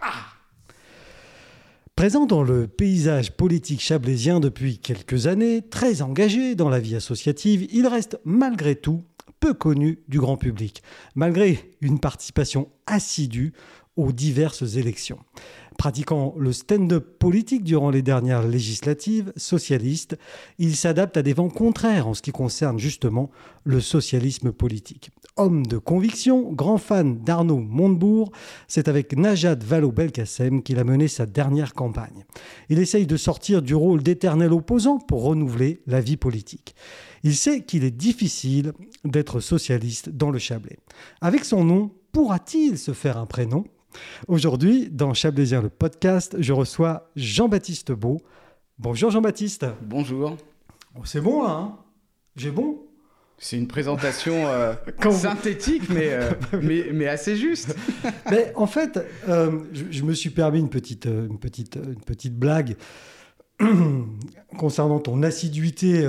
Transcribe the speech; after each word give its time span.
Ah 0.00 0.26
Présent 1.94 2.26
dans 2.26 2.42
le 2.42 2.66
paysage 2.66 3.36
politique 3.36 3.80
chablaisien 3.80 4.40
depuis 4.40 4.78
quelques 4.78 5.26
années, 5.26 5.62
très 5.62 6.02
engagé 6.02 6.54
dans 6.54 6.68
la 6.68 6.80
vie 6.80 6.96
associative, 6.96 7.68
il 7.70 7.86
reste 7.86 8.18
malgré 8.24 8.74
tout 8.74 9.04
peu 9.40 9.54
connu 9.54 10.00
du 10.08 10.18
grand 10.18 10.36
public, 10.36 10.82
malgré 11.14 11.76
une 11.80 12.00
participation 12.00 12.70
assidue 12.86 13.52
aux 13.96 14.12
diverses 14.12 14.76
élections. 14.76 15.18
Pratiquant 15.78 16.34
le 16.38 16.52
stand-up 16.52 17.18
politique 17.18 17.64
durant 17.64 17.90
les 17.90 18.02
dernières 18.02 18.46
législatives 18.46 19.32
socialistes, 19.36 20.16
il 20.58 20.76
s'adapte 20.76 21.16
à 21.16 21.22
des 21.22 21.34
vents 21.34 21.50
contraires 21.50 22.08
en 22.08 22.14
ce 22.14 22.22
qui 22.22 22.32
concerne 22.32 22.78
justement 22.78 23.30
le 23.64 23.80
socialisme 23.80 24.52
politique. 24.52 25.10
Homme 25.38 25.64
de 25.64 25.78
conviction, 25.78 26.52
grand 26.52 26.76
fan 26.76 27.18
d'Arnaud 27.20 27.60
Montebourg, 27.60 28.30
c'est 28.68 28.86
avec 28.86 29.16
Najat 29.16 29.54
Vallaud-Belkacem 29.54 30.62
qu'il 30.62 30.78
a 30.78 30.84
mené 30.84 31.08
sa 31.08 31.24
dernière 31.24 31.72
campagne. 31.72 32.24
Il 32.68 32.78
essaye 32.78 33.06
de 33.06 33.16
sortir 33.16 33.62
du 33.62 33.74
rôle 33.74 34.02
d'éternel 34.02 34.52
opposant 34.52 34.98
pour 34.98 35.22
renouveler 35.22 35.80
la 35.86 36.02
vie 36.02 36.18
politique. 36.18 36.74
Il 37.22 37.34
sait 37.34 37.62
qu'il 37.62 37.82
est 37.84 37.90
difficile 37.90 38.74
d'être 39.04 39.40
socialiste 39.40 40.10
dans 40.10 40.30
le 40.30 40.38
Chablais. 40.38 40.78
Avec 41.22 41.46
son 41.46 41.64
nom, 41.64 41.92
pourra-t-il 42.12 42.76
se 42.76 42.92
faire 42.92 43.16
un 43.16 43.26
prénom? 43.26 43.64
Aujourd'hui, 44.28 44.90
dans 44.90 45.14
Chablaisien 45.14 45.62
le 45.62 45.70
podcast, 45.70 46.36
je 46.40 46.52
reçois 46.52 47.10
Jean-Baptiste 47.16 47.92
Beau. 47.92 48.20
Bonjour 48.78 49.10
Jean-Baptiste. 49.10 49.64
Bonjour. 49.80 50.36
Oh, 50.94 51.02
c'est 51.04 51.22
bon 51.22 51.42
là, 51.42 51.50
hein? 51.52 51.78
J'ai 52.36 52.50
bon? 52.50 52.82
C'est 53.42 53.56
une 53.56 53.66
présentation 53.66 54.46
euh, 54.46 54.72
synthétique, 55.10 55.90
euh, 55.90 56.30
mais, 56.62 56.86
mais, 56.92 57.08
assez 57.08 57.34
juste. 57.34 57.74
mais 58.30 58.52
en 58.54 58.68
fait, 58.68 59.04
euh, 59.28 59.58
je, 59.72 60.04
me 60.04 60.14
suis 60.14 60.30
permis 60.30 60.60
une 60.60 60.70
petite, 60.70 61.06
une 61.06 61.40
petite, 61.40 61.74
une 61.74 62.00
petite 62.00 62.38
blague 62.38 62.76
concernant 64.56 65.00
ton 65.00 65.24
assiduité 65.24 66.08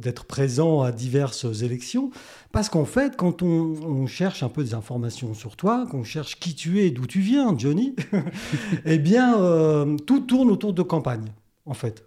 d'être 0.00 0.24
présent 0.24 0.80
à 0.80 0.92
diverses 0.92 1.60
élections. 1.60 2.10
Parce 2.52 2.70
qu'en 2.70 2.86
fait, 2.86 3.16
quand 3.16 3.42
on, 3.42 4.06
cherche 4.06 4.42
un 4.42 4.48
peu 4.48 4.64
des 4.64 4.72
informations 4.72 5.34
sur 5.34 5.56
toi, 5.56 5.86
qu'on 5.90 6.04
cherche 6.04 6.40
qui 6.40 6.54
tu 6.54 6.80
es, 6.80 6.90
d'où 6.90 7.06
tu 7.06 7.20
viens, 7.20 7.54
Johnny, 7.58 7.94
eh 8.86 8.96
bien, 8.96 9.34
tout 10.06 10.20
tourne 10.20 10.50
autour 10.50 10.72
de 10.72 10.82
campagne, 10.82 11.32
en 11.66 11.74
fait. 11.74 12.06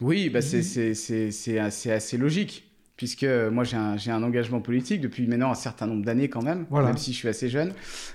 Oui, 0.00 0.30
bah 0.30 0.40
c'est 0.40 1.58
assez, 1.58 1.90
assez 1.90 2.16
logique 2.16 2.65
puisque 2.96 3.24
moi 3.24 3.64
j'ai 3.64 3.76
un, 3.76 3.96
un, 3.96 4.22
engagement 4.22 4.60
politique 4.60 5.00
depuis 5.00 5.26
maintenant 5.26 5.50
un 5.50 5.54
certain 5.54 5.86
nombre 5.86 6.04
d'années 6.04 6.28
quand 6.28 6.42
même, 6.42 6.66
même 6.70 6.96
si 6.96 7.12
je 7.12 7.18
suis 7.18 7.28
assez 7.28 7.48
jeune. 7.48 7.72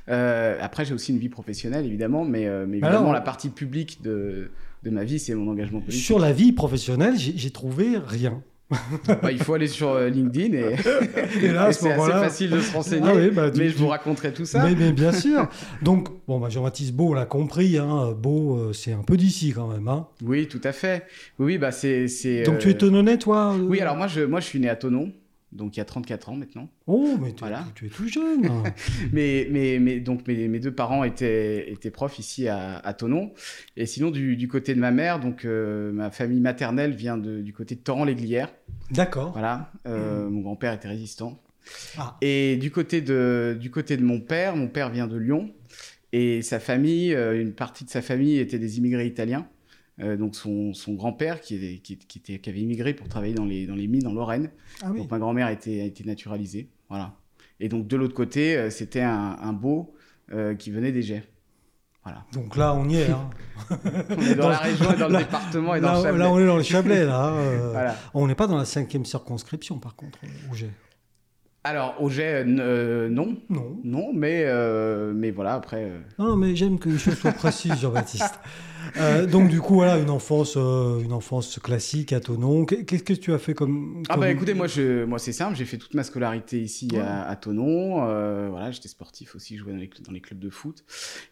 Euh, 0.09 0.57
après 0.61 0.85
j'ai 0.85 0.93
aussi 0.93 1.11
une 1.11 1.19
vie 1.19 1.29
professionnelle 1.29 1.85
évidemment, 1.85 2.25
mais, 2.25 2.47
euh, 2.47 2.65
mais 2.67 2.77
évidemment 2.77 3.11
la 3.11 3.21
partie 3.21 3.49
publique 3.49 4.01
de, 4.01 4.51
de 4.83 4.89
ma 4.89 5.03
vie 5.03 5.19
c'est 5.19 5.35
mon 5.35 5.51
engagement 5.51 5.81
politique. 5.81 6.03
Sur 6.03 6.19
la 6.19 6.33
vie 6.33 6.51
professionnelle, 6.51 7.15
j'ai 7.17 7.51
trouvé 7.51 7.97
rien. 7.97 8.41
Bah, 9.21 9.31
il 9.31 9.41
faut 9.43 9.53
aller 9.53 9.67
sur 9.67 9.89
euh, 9.89 10.09
LinkedIn 10.09 10.53
et, 10.57 10.75
c'est 11.71 11.91
assez 11.91 12.11
facile 12.11 12.49
de 12.51 12.59
se 12.59 12.73
renseigner. 12.73 13.29
Ah 13.29 13.29
bah, 13.33 13.51
mais 13.55 13.69
je 13.69 13.77
vous 13.77 13.87
raconterai 13.87 14.33
tout 14.33 14.45
ça. 14.45 14.65
Mais, 14.65 14.91
bien 14.91 15.11
sûr. 15.11 15.49
Donc, 15.81 16.09
bon, 16.27 16.39
bah, 16.39 16.49
Jean-Baptiste 16.49 16.93
Beau 16.93 17.13
l'a 17.13 17.25
compris. 17.25 17.77
Hein, 17.77 18.13
Beau, 18.17 18.55
euh, 18.55 18.73
c'est 18.73 18.93
un 18.93 19.03
peu 19.03 19.17
d'ici 19.17 19.51
quand 19.53 19.67
même. 19.67 19.87
Hein. 19.87 20.07
Oui, 20.23 20.47
tout 20.47 20.61
à 20.63 20.71
fait. 20.71 21.05
Oui, 21.39 21.57
bah, 21.57 21.71
c'est. 21.71 22.07
Donc, 22.43 22.59
tu 22.59 22.69
es 22.69 22.73
Tononnais, 22.75 23.17
toi 23.17 23.55
Oui, 23.55 23.81
alors 23.81 23.95
moi 23.95 24.07
je, 24.07 24.21
moi, 24.21 24.39
je 24.39 24.45
suis 24.45 24.59
né 24.59 24.69
à 24.69 24.75
Tonon 24.75 25.11
donc 25.51 25.75
il 25.75 25.79
y 25.79 25.81
a 25.81 25.85
34 25.85 26.29
ans 26.29 26.35
maintenant. 26.35 26.69
Oh, 26.87 27.17
mais 27.21 27.33
tu, 27.33 27.85
es 27.85 27.89
tout 27.89 28.07
jeune. 28.07 28.49
mais, 29.13 29.47
mais, 29.51 29.79
mais, 29.79 29.99
donc 29.99 30.27
mes, 30.27 30.47
mes, 30.47 30.59
deux 30.59 30.73
parents 30.73 31.03
étaient, 31.03 31.71
étaient 31.71 31.91
profs 31.91 32.19
ici 32.19 32.47
à, 32.47 32.77
à 32.77 32.93
Tonon. 32.93 33.33
Et 33.75 33.85
sinon, 33.85 34.11
du, 34.11 34.37
du, 34.37 34.47
côté 34.47 34.73
de 34.73 34.79
ma 34.79 34.91
mère, 34.91 35.19
donc 35.19 35.45
euh, 35.45 35.91
ma 35.91 36.09
famille 36.09 36.39
maternelle 36.39 36.93
vient 36.93 37.17
de, 37.17 37.41
du 37.41 37.53
côté 37.53 37.75
de 37.75 37.81
Torrent-l'Églière. 37.81 38.53
D'accord. 38.91 39.31
Voilà. 39.33 39.71
Euh, 39.87 40.29
mon 40.29 40.41
grand-père 40.41 40.73
était 40.73 40.87
résistant. 40.87 41.41
Ah. 41.97 42.17
Et 42.21 42.55
du 42.57 42.71
côté, 42.71 43.01
de, 43.01 43.57
du 43.59 43.71
côté 43.71 43.97
de 43.97 44.03
mon 44.03 44.19
père, 44.19 44.55
mon 44.55 44.67
père 44.67 44.89
vient 44.89 45.07
de 45.07 45.17
Lyon. 45.17 45.53
Et 46.13 46.41
sa 46.41 46.59
famille, 46.59 47.13
euh, 47.13 47.39
une 47.39 47.53
partie 47.53 47.85
de 47.85 47.89
sa 47.89 48.01
famille 48.01 48.37
était 48.37 48.59
des 48.59 48.77
immigrés 48.77 49.05
italiens. 49.05 49.47
Euh, 50.01 50.17
donc 50.17 50.35
son, 50.35 50.73
son 50.73 50.93
grand-père 50.93 51.41
qui, 51.41 51.79
qui, 51.81 51.97
qui, 51.97 52.17
était, 52.19 52.39
qui, 52.39 52.49
avait 52.49 52.61
immigré 52.61 52.93
pour 52.93 53.07
travailler 53.07 53.33
dans 53.33 53.45
les, 53.45 53.67
dans 53.67 53.75
les 53.75 53.87
mines 53.87 54.07
en 54.07 54.13
Lorraine. 54.13 54.49
Ah 54.81 54.89
donc 54.89 55.11
ma 55.11 55.19
grand-mère 55.19 55.47
a 55.47 55.51
été, 55.51 55.81
a 55.81 55.85
été 55.85 56.03
naturalisée. 56.03 56.69
Voilà. 56.89 57.15
Et 57.59 57.69
donc 57.69 57.87
de 57.87 57.95
l'autre 57.97 58.15
côté, 58.15 58.57
euh, 58.57 58.69
c'était 58.69 59.01
un, 59.01 59.37
un 59.39 59.53
beau 59.53 59.93
euh, 60.31 60.55
qui 60.55 60.71
venait 60.71 60.91
des 60.91 61.03
Jets. 61.03 61.27
Voilà. 62.03 62.25
Donc 62.33 62.55
là, 62.55 62.73
on 62.73 62.89
y 62.89 62.95
est. 62.95 63.11
Hein. 63.11 63.29
on 63.69 64.21
est 64.21 64.33
dans, 64.33 64.49
la 64.49 64.57
région, 64.57 64.91
et 64.91 64.97
dans 64.97 65.07
le 65.07 65.17
département 65.19 65.75
et 65.75 65.81
dans 65.81 65.91
là, 65.91 65.97
le 65.97 66.03
Chablais. 66.03 66.17
Là, 66.17 66.31
on 66.31 66.39
est 66.39 66.47
dans 66.47 66.57
le 66.57 66.63
Chablais. 66.63 67.05
Là, 67.05 67.35
voilà. 67.71 67.95
On 68.15 68.25
n'est 68.25 68.33
pas 68.33 68.47
dans 68.47 68.57
la 68.57 68.65
cinquième 68.65 69.05
circonscription, 69.05 69.77
par 69.77 69.95
contre, 69.95 70.17
au 70.51 70.55
Jet. 70.55 70.71
Alors, 71.63 72.01
au 72.01 72.09
jet, 72.09 72.43
non. 72.43 73.37
Non. 73.49 73.79
Non, 73.83 74.13
mais, 74.15 74.47
mais 75.13 75.29
voilà, 75.29 75.53
après. 75.53 75.91
Non, 76.17 76.35
mais 76.35 76.55
j'aime 76.55 76.79
que 76.79 76.89
les 76.89 76.97
choses 76.97 77.19
soient 77.19 77.33
précises, 77.33 77.79
Jean-Baptiste. 77.79 78.39
Euh, 78.97 79.25
donc 79.25 79.49
du 79.49 79.61
coup 79.61 79.75
voilà 79.75 79.97
une 79.97 80.09
enfance 80.09 80.55
euh, 80.57 80.99
une 81.01 81.13
enfance 81.13 81.59
classique 81.59 82.13
à 82.13 82.19
Tonon. 82.19 82.65
Qu'est-ce 82.65 83.03
que 83.03 83.13
tu 83.13 83.33
as 83.33 83.37
fait 83.37 83.53
comme, 83.53 84.03
Ah 84.09 84.17
bah 84.17 84.29
écoutez 84.29 84.53
moi 84.53 84.67
je 84.67 85.05
moi 85.05 85.19
c'est 85.19 85.31
simple 85.31 85.55
j'ai 85.55 85.65
fait 85.65 85.77
toute 85.77 85.93
ma 85.93 86.03
scolarité 86.03 86.59
ici 86.59 86.89
à, 86.97 87.27
à, 87.27 87.35
Tonon 87.35 88.03
euh, 88.03 88.47
voilà 88.49 88.71
j'étais 88.71 88.87
sportif 88.87 89.35
aussi 89.35 89.57
je 89.57 89.63
jouais 89.63 89.73
dans 89.73 89.79
les, 89.79 89.89
dans 90.05 90.11
les 90.11 90.21
clubs 90.21 90.39
de 90.39 90.49
foot 90.49 90.83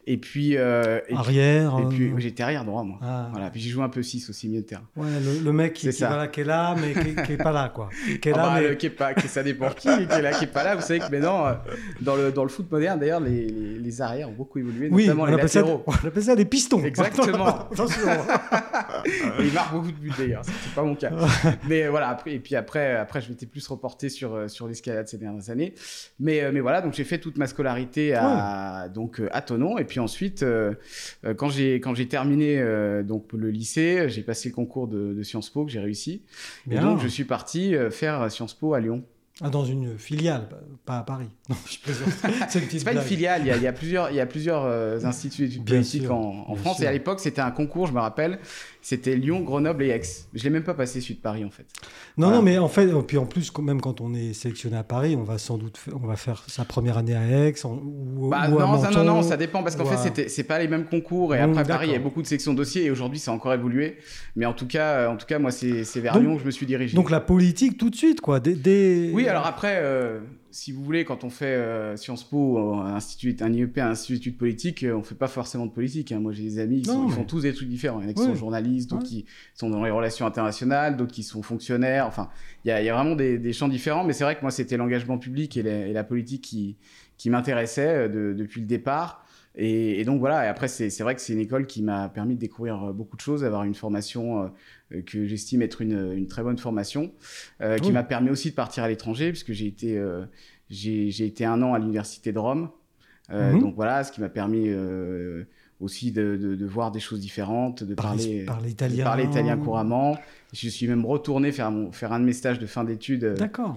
et 0.08 0.18
puis 0.18 0.58
arrière 0.58 1.78
et 1.80 1.86
puis, 1.90 2.14
j'étais 2.18 2.44
arrière 2.44 2.66
droit 2.66 2.84
moi 2.84 3.00
ah. 3.02 3.30
voilà 3.32 3.50
puis 3.50 3.62
j'ai 3.62 3.70
joué 3.70 3.84
un 3.84 3.90
peu 3.90 4.04
6 4.04 4.30
aussi 4.30 4.48
milieu 4.48 4.62
de 4.62 4.68
terrain. 4.68 4.88
Ouais 4.96 5.08
le, 5.44 5.52
mec 5.52 5.74
qui, 5.74 5.90
qui, 5.90 5.96
qui 5.98 6.04
est 6.42 6.44
là 6.44 6.76
mais 6.80 6.94
qui, 7.24 7.34
est 7.34 7.38
pas 7.38 7.52
là 7.52 7.70
quoi. 7.70 7.90
Qui 8.22 8.30
est 8.30 8.34
là 8.34 8.52
ah 8.52 8.60
bah, 8.60 8.68
mais 8.70 8.78
qui 8.78 8.88
est 8.88 8.90
pas 8.90 9.14
qui 9.14 9.28
ça 9.28 9.44
dépend 9.44 9.70
qui 9.70 9.88
qui 9.88 10.14
est 10.14 10.22
là 10.22 10.32
qui 10.32 10.46
est 10.46 10.48
pas 10.48 10.64
là 10.64 10.76
vous 10.76 10.82
savez 10.82 11.00
que 11.00 11.10
maintenant 11.12 11.58
dans 12.02 12.16
le 12.16 12.32
dans 12.32 12.44
le 12.44 12.50
foot 12.50 12.72
moderne 12.72 13.00
d'ailleurs 13.00 13.20
les, 13.20 13.48
les, 13.48 14.02
arrières 14.02 14.30
ont 14.30 14.34
beaucoup 14.34 14.60
évolué 14.60 14.90
notamment 14.90 15.26
les 15.26 15.36
latéraux. 15.36 15.84
on 15.86 16.08
appelle 16.08 16.24
ça 16.24 16.36
des 16.36 16.46
pistons. 16.46 16.84
Exactement. 16.84 17.39
Attention. 17.46 18.08
il 19.40 19.54
marque 19.54 19.74
beaucoup 19.74 19.92
de 19.92 19.98
buts 19.98 20.12
d'ailleurs, 20.18 20.44
c'est 20.44 20.74
pas 20.74 20.84
mon 20.84 20.96
cas. 20.96 21.12
mais 21.68 21.88
voilà, 21.88 22.10
après, 22.10 22.34
et 22.34 22.40
puis 22.40 22.56
après, 22.56 22.96
après 22.96 23.22
je 23.22 23.30
m'étais 23.30 23.46
plus 23.46 23.66
reporté 23.68 24.10
sur, 24.10 24.34
euh, 24.34 24.48
sur 24.48 24.68
l'escalade 24.68 25.08
ces 25.08 25.18
dernières 25.18 25.50
années. 25.50 25.74
Mais, 26.20 26.42
euh, 26.42 26.52
mais 26.54 26.60
voilà, 26.60 26.82
donc 26.82 26.94
j'ai 26.94 27.04
fait 27.04 27.20
toute 27.20 27.38
ma 27.38 27.48
scolarité 27.48 28.14
à, 28.14 28.90
donc, 28.94 29.20
euh, 29.20 29.30
à 29.32 29.42
Tonon. 29.42 29.78
Et 29.78 29.86
puis 29.86 30.00
ensuite, 30.00 30.46
quand 31.38 31.50
j'ai 31.50 31.76
quand 31.76 31.96
j'ai 31.96 32.08
terminé 32.08 32.64
donc, 33.04 33.32
le 33.34 33.50
lycée, 33.50 34.10
j'ai 34.10 34.22
passé 34.22 34.50
le 34.50 34.56
concours 34.56 34.88
de, 34.88 35.14
de 35.14 35.24
Sciences 35.24 35.50
Po 35.50 35.66
que 35.66 35.72
j'ai 35.72 35.80
réussi. 35.80 36.24
Et 36.70 36.80
donc 36.80 37.00
je 37.02 37.08
suis 37.08 37.24
parti 37.24 37.76
faire 37.92 38.32
Sciences 38.32 38.54
Po 38.54 38.74
à 38.74 38.80
Lyon. 38.80 39.04
Ah, 39.42 39.50
dans 39.50 39.64
une 39.64 39.98
filiale, 39.98 40.50
pas 40.86 40.98
à 40.98 41.04
Paris. 41.04 41.30
Non, 41.50 41.56
je 41.68 41.80
plaisante. 41.80 42.10
C'est 42.50 42.84
pas 42.84 42.94
une 42.94 43.02
filiale, 43.02 43.42
il 43.44 43.48
y 43.48 43.52
a, 43.52 43.58
il 43.58 43.64
y 43.64 43.68
a 43.68 43.74
plusieurs, 43.74 44.12
il 44.12 44.18
y 44.18 44.20
a 44.20 44.28
plusieurs 44.28 44.66
euh, 44.66 45.00
instituts 45.04 45.48
d'études 45.48 45.66
politiques 45.66 46.12
en, 46.12 46.46
en 46.48 46.56
France. 46.56 46.80
Et 46.82 46.86
à 46.86 46.92
l'époque, 46.92 47.20
c'était 47.20 47.42
un 47.42 47.50
concours, 47.50 47.88
je 47.88 47.94
me 47.94 48.00
rappelle. 48.00 48.38
C'était 48.82 49.16
Lyon, 49.16 49.42
Grenoble 49.42 49.84
et 49.84 49.90
Aix. 49.90 50.02
Je 50.34 50.44
l'ai 50.44 50.50
même 50.50 50.64
pas 50.64 50.74
passé 50.74 51.02
celui 51.02 51.16
de 51.16 51.20
Paris, 51.20 51.44
en 51.44 51.50
fait. 51.50 51.66
Non, 52.18 52.30
non, 52.30 52.42
mais 52.42 52.58
en 52.58 52.70
fait, 52.70 52.88
puis 53.08 53.18
en 53.18 53.26
plus, 53.26 53.52
même 53.58 53.82
quand 53.82 54.00
on 54.00 54.14
est 54.14 54.34
sélectionné 54.34 54.78
à 54.78 54.84
Paris, 54.84 55.16
on 55.18 55.24
va 55.24 55.38
sans 55.38 55.58
doute, 55.58 55.80
on 55.94 56.08
va 56.08 56.16
faire 56.16 56.44
sa 56.48 56.64
première 56.66 56.98
année 56.98 57.16
à 57.16 57.26
Aix 57.26 57.54
ou, 57.66 58.30
bah, 58.30 58.48
non, 58.48 58.60
non, 58.60 59.04
non, 59.04 59.22
ça 59.22 59.38
dépend 59.38 59.64
parce 59.64 59.76
qu'en 59.76 59.86
fait, 59.86 59.98
c'était, 59.98 60.30
c'est 60.30 60.44
pas 60.44 60.60
les 60.60 60.68
mêmes 60.68 60.86
concours. 60.86 61.36
Et 61.36 61.40
après 61.40 61.64
Paris, 61.64 61.88
il 61.90 61.94
y 61.94 61.96
a 61.96 62.00
beaucoup 62.00 62.22
de 62.22 62.28
sections 62.28 62.54
dossiers 62.54 62.86
et 62.86 62.92
aujourd'hui, 62.92 63.20
ça 63.20 63.32
a 63.32 63.34
encore 63.34 63.54
évolué. 63.54 63.98
Mais 64.36 64.46
en 64.46 64.54
tout 64.54 64.68
cas, 64.68 65.10
en 65.10 65.18
tout 65.18 65.26
cas, 65.26 65.40
moi, 65.40 65.52
c'est, 65.52 65.84
vers 66.00 66.20
Lyon 66.20 66.36
que 66.36 66.42
je 66.42 66.46
me 66.46 66.52
suis 66.52 66.66
dirigé. 66.66 66.96
Donc 66.96 67.10
la 67.10 67.22
politique 67.22 67.78
tout 67.78 67.90
de 67.90 67.96
suite, 67.96 68.22
quoi. 68.22 68.40
Oui, 68.46 69.28
alors 69.30 69.46
après. 69.46 69.80
Euh, 69.82 70.20
si 70.52 70.72
vous 70.72 70.84
voulez, 70.84 71.06
quand 71.06 71.24
on 71.24 71.30
fait 71.30 71.46
euh, 71.46 71.96
Sciences 71.96 72.24
Po, 72.24 72.58
un, 72.58 72.96
institut, 72.96 73.36
un 73.42 73.54
IEP, 73.54 73.78
un 73.78 73.92
institut 73.92 74.32
de 74.32 74.38
politique, 74.38 74.84
euh, 74.84 74.96
on 74.96 75.04
fait 75.04 75.16
pas 75.16 75.28
forcément 75.28 75.68
de 75.68 75.72
politique. 75.72 76.12
Hein. 76.12 76.20
Moi, 76.20 76.32
j'ai 76.32 76.44
des 76.44 76.60
amis, 76.60 76.80
ils, 76.80 77.12
font 77.12 77.24
tous 77.24 77.42
des 77.42 77.54
trucs 77.54 77.70
différents. 77.70 78.00
Il 78.00 78.06
y 78.06 78.08
en 78.08 78.12
a 78.12 78.14
qui 78.14 78.24
sont 78.24 78.36
journalistes, 78.36 78.90
d'autres 78.90 79.04
qui 79.04 79.26
sont 79.54 79.70
dans 79.70 79.84
les 79.84 79.92
relations 79.92 80.26
internationales, 80.26 80.98
d'autres 80.98 81.12
qui 81.12 81.24
sont 81.24 81.44
fonctionnaires. 81.44 82.08
Enfin, 82.08 82.30
il 82.66 82.70
y 82.70 82.72
a, 82.72 82.82
y 82.82 82.90
a, 82.90 82.96
vraiment 82.96 83.16
des, 83.16 83.38
des, 83.38 83.54
champs 83.54 83.68
différents. 83.68 84.04
Mais 84.04 84.14
c'est 84.14 84.24
vrai 84.24 84.36
que 84.36 84.42
moi, 84.42 84.52
c'était 84.52 84.78
l'engagement 84.78 85.20
public 85.20 85.56
et 85.58 85.64
la, 85.64 85.88
et 85.88 85.94
la, 85.94 86.04
politique 86.04 86.44
qui, 86.44 86.78
qui 87.18 87.30
m'intéressait 87.30 88.08
euh, 88.10 88.34
depuis 88.34 88.62
le 88.62 88.68
départ. 88.68 89.26
Et, 89.56 90.00
et, 90.00 90.06
donc 90.06 90.20
voilà, 90.20 90.46
et 90.46 90.48
après, 90.48 90.68
c'est 90.68 91.02
vrai 91.02 91.16
que 91.16 91.22
c'est 91.22 91.34
une 91.34 91.40
école 91.40 91.66
qui 91.66 91.82
m'a 91.82 92.08
permis 92.10 92.36
de 92.36 92.40
découvrir 92.40 92.94
beaucoup 92.94 93.18
de 93.18 93.22
choses, 93.22 93.42
d'avoir 93.42 93.64
une 93.64 93.76
formation 93.76 94.52
euh, 94.94 95.02
que 95.02 95.26
j'estime 95.26 95.62
être 95.62 95.82
une, 95.82 96.14
une, 96.14 96.28
très 96.28 96.44
bonne 96.44 96.58
formation, 96.58 97.12
euh, 97.62 97.78
qui 97.78 97.92
m'a 97.92 98.04
permis 98.04 98.30
aussi 98.30 98.52
de 98.52 98.56
partir 98.56 98.84
à 98.84 98.88
l'étranger, 98.88 99.30
puisque 99.30 99.52
j'ai 99.52 99.68
été, 99.68 99.98
euh, 99.98 100.26
j'ai 100.70 101.26
été 101.26 101.46
un 101.46 101.62
an 101.62 101.74
à 101.74 101.80
l'université 101.80 102.32
de 102.32 102.40
Rome. 102.40 102.70
Mhm. 103.32 103.60
Donc 103.60 103.76
voilà, 103.76 104.04
ce 104.04 104.12
qui 104.12 104.22
m'a 104.22 104.30
permis 104.30 104.70
aussi 105.80 106.12
de, 106.12 106.36
de, 106.36 106.66
voir 106.66 106.92
des 106.92 107.00
choses 107.00 107.20
différentes, 107.20 107.84
de 107.84 107.94
parler, 107.94 108.44
parler, 108.46 108.72
italien. 108.72 109.04
parler 109.04 109.24
italien 109.26 109.58
couramment. 109.58 110.18
Je 110.52 110.68
suis 110.68 110.88
même 110.88 111.06
retourné 111.06 111.52
faire, 111.52 111.70
mon, 111.70 111.92
faire 111.92 112.12
un 112.12 112.20
de 112.20 112.26
mes 112.26 112.34
stages 112.34 112.58
de 112.58 112.66
fin 112.66 112.84
d'études 112.84 113.24
euh, 113.24 113.36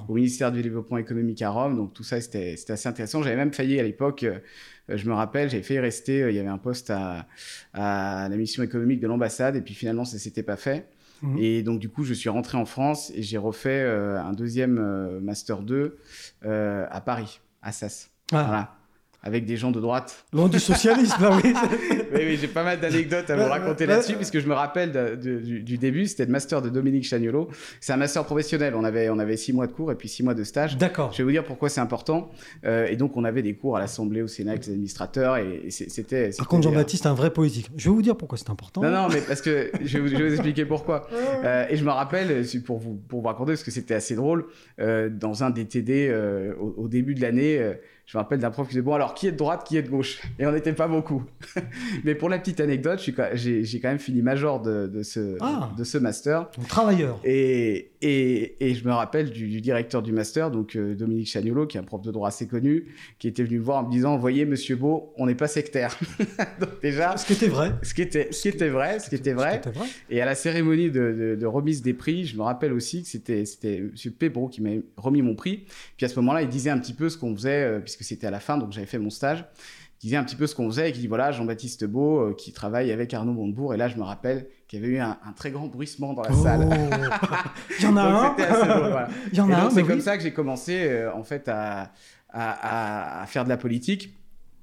au 0.08 0.14
ministère 0.14 0.50
du 0.50 0.62
Développement 0.62 0.96
économique 0.96 1.42
à 1.42 1.50
Rome. 1.50 1.76
Donc 1.76 1.92
tout 1.92 2.02
ça, 2.02 2.20
c'était 2.20 2.56
assez 2.68 2.88
intéressant. 2.88 3.22
J'avais 3.22 3.36
même 3.36 3.52
failli 3.52 3.78
à 3.78 3.82
l'époque, 3.82 4.22
euh, 4.22 4.38
je 4.88 5.06
me 5.06 5.12
rappelle, 5.12 5.50
j'avais 5.50 5.62
failli 5.62 5.80
rester, 5.80 6.22
euh, 6.22 6.30
il 6.30 6.36
y 6.36 6.38
avait 6.38 6.48
un 6.48 6.58
poste 6.58 6.88
à, 6.90 7.26
à 7.74 8.26
la 8.30 8.36
mission 8.36 8.62
économique 8.62 9.00
de 9.00 9.06
l'ambassade 9.06 9.54
et 9.54 9.60
puis 9.60 9.74
finalement, 9.74 10.06
ça 10.06 10.18
s'était 10.18 10.42
pas 10.42 10.56
fait. 10.56 10.88
Mhm. 11.20 11.38
Et 11.38 11.62
donc, 11.62 11.78
du 11.78 11.90
coup, 11.90 12.04
je 12.04 12.14
suis 12.14 12.30
rentré 12.30 12.56
en 12.56 12.64
France 12.64 13.12
et 13.14 13.22
j'ai 13.22 13.38
refait 13.38 13.82
un 13.82 14.32
deuxième 14.32 15.20
Master 15.20 15.62
2 15.62 15.98
à 16.42 17.00
Paris, 17.04 17.40
à 17.60 17.70
Sas. 17.70 18.10
Ah. 18.32 18.44
Voilà 18.44 18.81
avec 19.22 19.44
des 19.44 19.56
gens 19.56 19.70
de 19.70 19.80
droite. 19.80 20.24
Loin 20.32 20.48
du 20.48 20.58
socialisme, 20.58 21.28
oui. 21.44 21.54
oui, 22.14 22.20
oui 22.24 22.38
j'ai 22.40 22.48
pas 22.48 22.64
mal 22.64 22.80
d'anecdotes 22.80 23.30
à 23.30 23.36
vous 23.36 23.48
raconter 23.48 23.86
là-dessus, 23.86 24.14
puisque 24.14 24.40
je 24.40 24.48
me 24.48 24.54
rappelle 24.54 25.18
du, 25.18 25.78
début, 25.78 26.06
c'était 26.06 26.24
le 26.24 26.32
master 26.32 26.60
de 26.60 26.68
Dominique 26.68 27.04
Chagnolo. 27.04 27.48
C'est 27.80 27.92
un 27.92 27.96
master 27.96 28.24
professionnel. 28.24 28.74
On 28.76 28.84
avait, 28.84 29.08
on 29.10 29.18
avait 29.18 29.36
six 29.36 29.52
mois 29.52 29.66
de 29.66 29.72
cours 29.72 29.92
et 29.92 29.94
puis 29.94 30.08
six 30.08 30.22
mois 30.22 30.34
de 30.34 30.42
stage. 30.42 30.76
D'accord. 30.76 31.12
Je 31.12 31.18
vais 31.18 31.24
vous 31.24 31.30
dire 31.30 31.44
pourquoi 31.44 31.68
c'est 31.68 31.80
important. 31.80 32.30
Euh, 32.64 32.86
et 32.86 32.96
donc, 32.96 33.16
on 33.16 33.24
avait 33.24 33.42
des 33.42 33.54
cours 33.54 33.76
à 33.76 33.80
l'Assemblée, 33.80 34.22
au 34.22 34.28
Sénat 34.28 34.52
avec 34.52 34.66
les 34.66 34.72
administrateurs. 34.72 35.36
Et, 35.36 35.70
c'était. 35.70 36.30
Par 36.36 36.48
contre, 36.48 36.64
Jean-Baptiste 36.64 37.06
un 37.06 37.14
vrai 37.14 37.32
politique. 37.32 37.70
Je 37.76 37.88
vais 37.88 37.94
vous 37.94 38.02
dire 38.02 38.16
pourquoi 38.16 38.38
c'est 38.38 38.50
important. 38.50 38.82
Non, 38.82 38.90
non, 38.90 39.08
mais 39.08 39.20
parce 39.20 39.40
que 39.40 39.70
je 39.84 39.98
vais 39.98 40.08
vous, 40.08 40.32
expliquer 40.32 40.64
pourquoi. 40.64 41.06
Euh, 41.44 41.66
et 41.68 41.76
je 41.76 41.84
me 41.84 41.90
rappelle, 41.90 42.44
pour 42.64 42.78
vous, 42.78 42.94
pour 42.94 43.20
vous 43.20 43.26
raconter, 43.26 43.52
parce 43.52 43.64
que 43.64 43.70
c'était 43.70 43.94
assez 43.94 44.14
drôle, 44.14 44.46
euh, 44.80 45.08
dans 45.08 45.42
un 45.42 45.50
DTD 45.50 46.12
au, 46.60 46.74
au, 46.76 46.88
début 46.88 47.14
de 47.14 47.20
l'année, 47.20 47.74
je 48.12 48.18
me 48.18 48.22
rappelle 48.24 48.40
d'un 48.40 48.50
prof 48.50 48.66
qui 48.68 48.72
disait 48.72 48.82
Bon, 48.82 48.92
alors 48.92 49.14
qui 49.14 49.26
est 49.26 49.32
de 49.32 49.38
droite, 49.38 49.64
qui 49.66 49.78
est 49.78 49.82
de 49.82 49.88
gauche? 49.88 50.20
Et 50.38 50.46
on 50.46 50.52
n'était 50.52 50.74
pas 50.74 50.86
beaucoup. 50.86 51.24
Mais 52.04 52.14
pour 52.14 52.28
la 52.28 52.38
petite 52.38 52.60
anecdote, 52.60 53.00
j'ai 53.32 53.80
quand 53.80 53.88
même 53.88 53.98
fini 53.98 54.20
major 54.20 54.60
de, 54.60 54.86
de 54.86 55.02
ce, 55.02 55.38
ah. 55.40 55.70
de 55.78 55.82
ce 55.82 55.96
master. 55.96 56.50
Un 56.60 56.64
travailleur. 56.64 57.18
Et, 57.24 57.92
et, 58.02 58.56
et, 58.60 58.74
je 58.74 58.84
me 58.84 58.92
rappelle 58.92 59.30
du, 59.30 59.62
directeur 59.62 60.02
du 60.02 60.12
master, 60.12 60.50
donc 60.50 60.76
euh, 60.76 60.94
Dominique 60.94 61.28
Chagnolo, 61.28 61.66
qui 61.66 61.78
est 61.78 61.80
un 61.80 61.84
prof 61.84 62.02
de 62.02 62.12
droit 62.12 62.28
assez 62.28 62.46
connu, 62.46 62.94
qui 63.18 63.28
était 63.28 63.44
venu 63.44 63.60
me 63.60 63.64
voir 63.64 63.78
en 63.78 63.86
me 63.86 63.90
disant 63.90 64.18
Voyez, 64.18 64.44
monsieur 64.44 64.76
Beau, 64.76 65.14
on 65.16 65.24
n'est 65.24 65.34
pas 65.34 65.48
sectaire. 65.48 65.98
donc, 66.60 66.82
déjà. 66.82 67.16
Ce 67.16 67.24
qui 67.24 67.32
était 67.32 67.48
vrai. 67.48 67.72
Ce 67.82 67.94
qui 67.94 68.02
était, 68.02 68.30
ce 68.30 68.42
qui 68.42 68.48
était 68.48 68.68
vrai. 68.68 68.98
Ce 68.98 69.08
qui 69.08 69.14
était 69.14 69.32
vrai. 69.32 69.62
Et 70.10 70.20
à 70.20 70.26
la 70.26 70.34
cérémonie 70.34 70.90
de, 70.90 71.34
de, 71.40 71.46
remise 71.46 71.80
des 71.80 71.94
prix, 71.94 72.26
je 72.26 72.36
me 72.36 72.42
rappelle 72.42 72.74
aussi 72.74 73.04
que 73.04 73.08
c'était 73.08 73.80
monsieur 73.80 74.10
Pébro 74.10 74.48
qui 74.48 74.60
m'a 74.60 74.82
remis 74.98 75.22
mon 75.22 75.34
prix. 75.34 75.64
Puis 75.96 76.04
à 76.04 76.10
ce 76.10 76.16
moment-là, 76.16 76.42
il 76.42 76.50
disait 76.50 76.68
un 76.68 76.78
petit 76.78 76.92
peu 76.92 77.08
ce 77.08 77.16
qu'on 77.16 77.34
faisait, 77.34 77.64
euh, 77.64 77.80
c'était 78.04 78.26
à 78.26 78.30
la 78.30 78.40
fin, 78.40 78.58
donc 78.58 78.72
j'avais 78.72 78.86
fait 78.86 78.98
mon 78.98 79.10
stage 79.10 79.44
qui 80.02 80.08
disait 80.08 80.16
un 80.16 80.24
petit 80.24 80.34
peu 80.34 80.48
ce 80.48 80.56
qu'on 80.56 80.66
faisait 80.68 80.90
et 80.90 80.92
qui 80.92 80.98
dit 80.98 81.06
voilà 81.06 81.30
Jean-Baptiste 81.30 81.84
Beau 81.84 82.18
euh, 82.18 82.34
qui 82.34 82.52
travaille 82.52 82.90
avec 82.90 83.14
Arnaud 83.14 83.34
Montebourg 83.34 83.72
et 83.72 83.76
là 83.76 83.86
je 83.86 83.96
me 83.96 84.02
rappelle 84.02 84.48
qu'il 84.66 84.80
y 84.80 84.82
avait 84.82 84.94
eu 84.94 84.98
un, 84.98 85.16
très 85.36 85.52
grand 85.52 85.68
bruissement 85.68 86.12
dans 86.12 86.22
la 86.22 86.32
oh. 86.32 86.42
salle. 86.42 86.68
Il 87.78 87.84
y 87.84 87.86
en 87.86 87.96
a 87.96 88.02
un. 88.02 88.36
Il 89.32 89.38
y 89.38 89.40
en 89.40 89.48
a 89.52 89.66
un. 89.66 89.70
C'est 89.70 89.84
comme 89.84 90.00
ça 90.00 90.16
que 90.16 90.24
j'ai 90.24 90.32
commencé 90.32 90.88
euh, 90.88 91.14
en 91.14 91.22
fait 91.22 91.48
à, 91.48 91.92
à, 92.30 93.22
à, 93.22 93.26
faire 93.26 93.44
de 93.44 93.48
la 93.48 93.56
politique. 93.56 94.12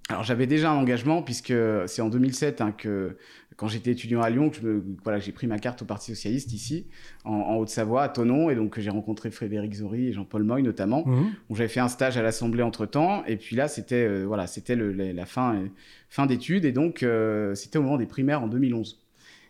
Alors 0.10 0.26
j'avais 0.26 0.46
déjà 0.46 0.72
un 0.72 0.76
engagement 0.76 1.22
puisque 1.24 1.54
c'est 1.86 2.02
en 2.02 2.10
2007 2.10 2.60
hein, 2.60 2.74
que 2.78 3.16
quand 3.60 3.68
j'étais 3.68 3.92
étudiant 3.92 4.22
à 4.22 4.30
Lyon, 4.30 4.50
que 4.50 4.82
voilà, 5.04 5.20
j'ai 5.20 5.34
pris 5.34 5.46
ma 5.46 5.60
carte 5.60 5.82
au 5.82 5.86
Parti 5.86 6.16
socialiste 6.16 6.54
ici, 6.54 6.86
en, 7.26 7.58
Haute-Savoie, 7.58 8.04
à 8.04 8.08
Tonon, 8.08 8.50
et 8.50 8.56
donc 8.56 8.80
j'ai 8.80 8.90
rencontré 8.90 9.32
Frédéric 9.32 9.74
Zory 9.74 10.08
et 10.08 10.14
Jean-Paul 10.14 10.44
Moy 10.44 10.62
notamment. 10.62 11.06
Mmh. 11.06 11.32
J'avais 11.52 11.68
fait 11.68 11.82
un 11.82 11.90
stage 11.90 12.16
à 12.16 12.22
l'Assemblée 12.22 12.64
entre 12.64 12.86
temps, 12.86 13.26
et 13.26 13.36
puis 13.36 13.58
là 13.58 13.68
c'était 13.68 14.08
euh, 14.08 14.24
voilà, 14.24 14.48
c'était 14.48 14.78
la, 14.78 15.26
fin 15.26 15.56
euh, 15.56 15.68
fin 16.08 16.26
d'études, 16.26 16.64
et 16.64 16.72
donc 16.72 17.04
euh, 17.04 17.54
c'était 17.54 17.78
au 17.78 17.82
moment 17.82 17.98
des 17.98 18.06
primaires 18.06 18.42
en 18.42 18.48
2011. 18.48 19.02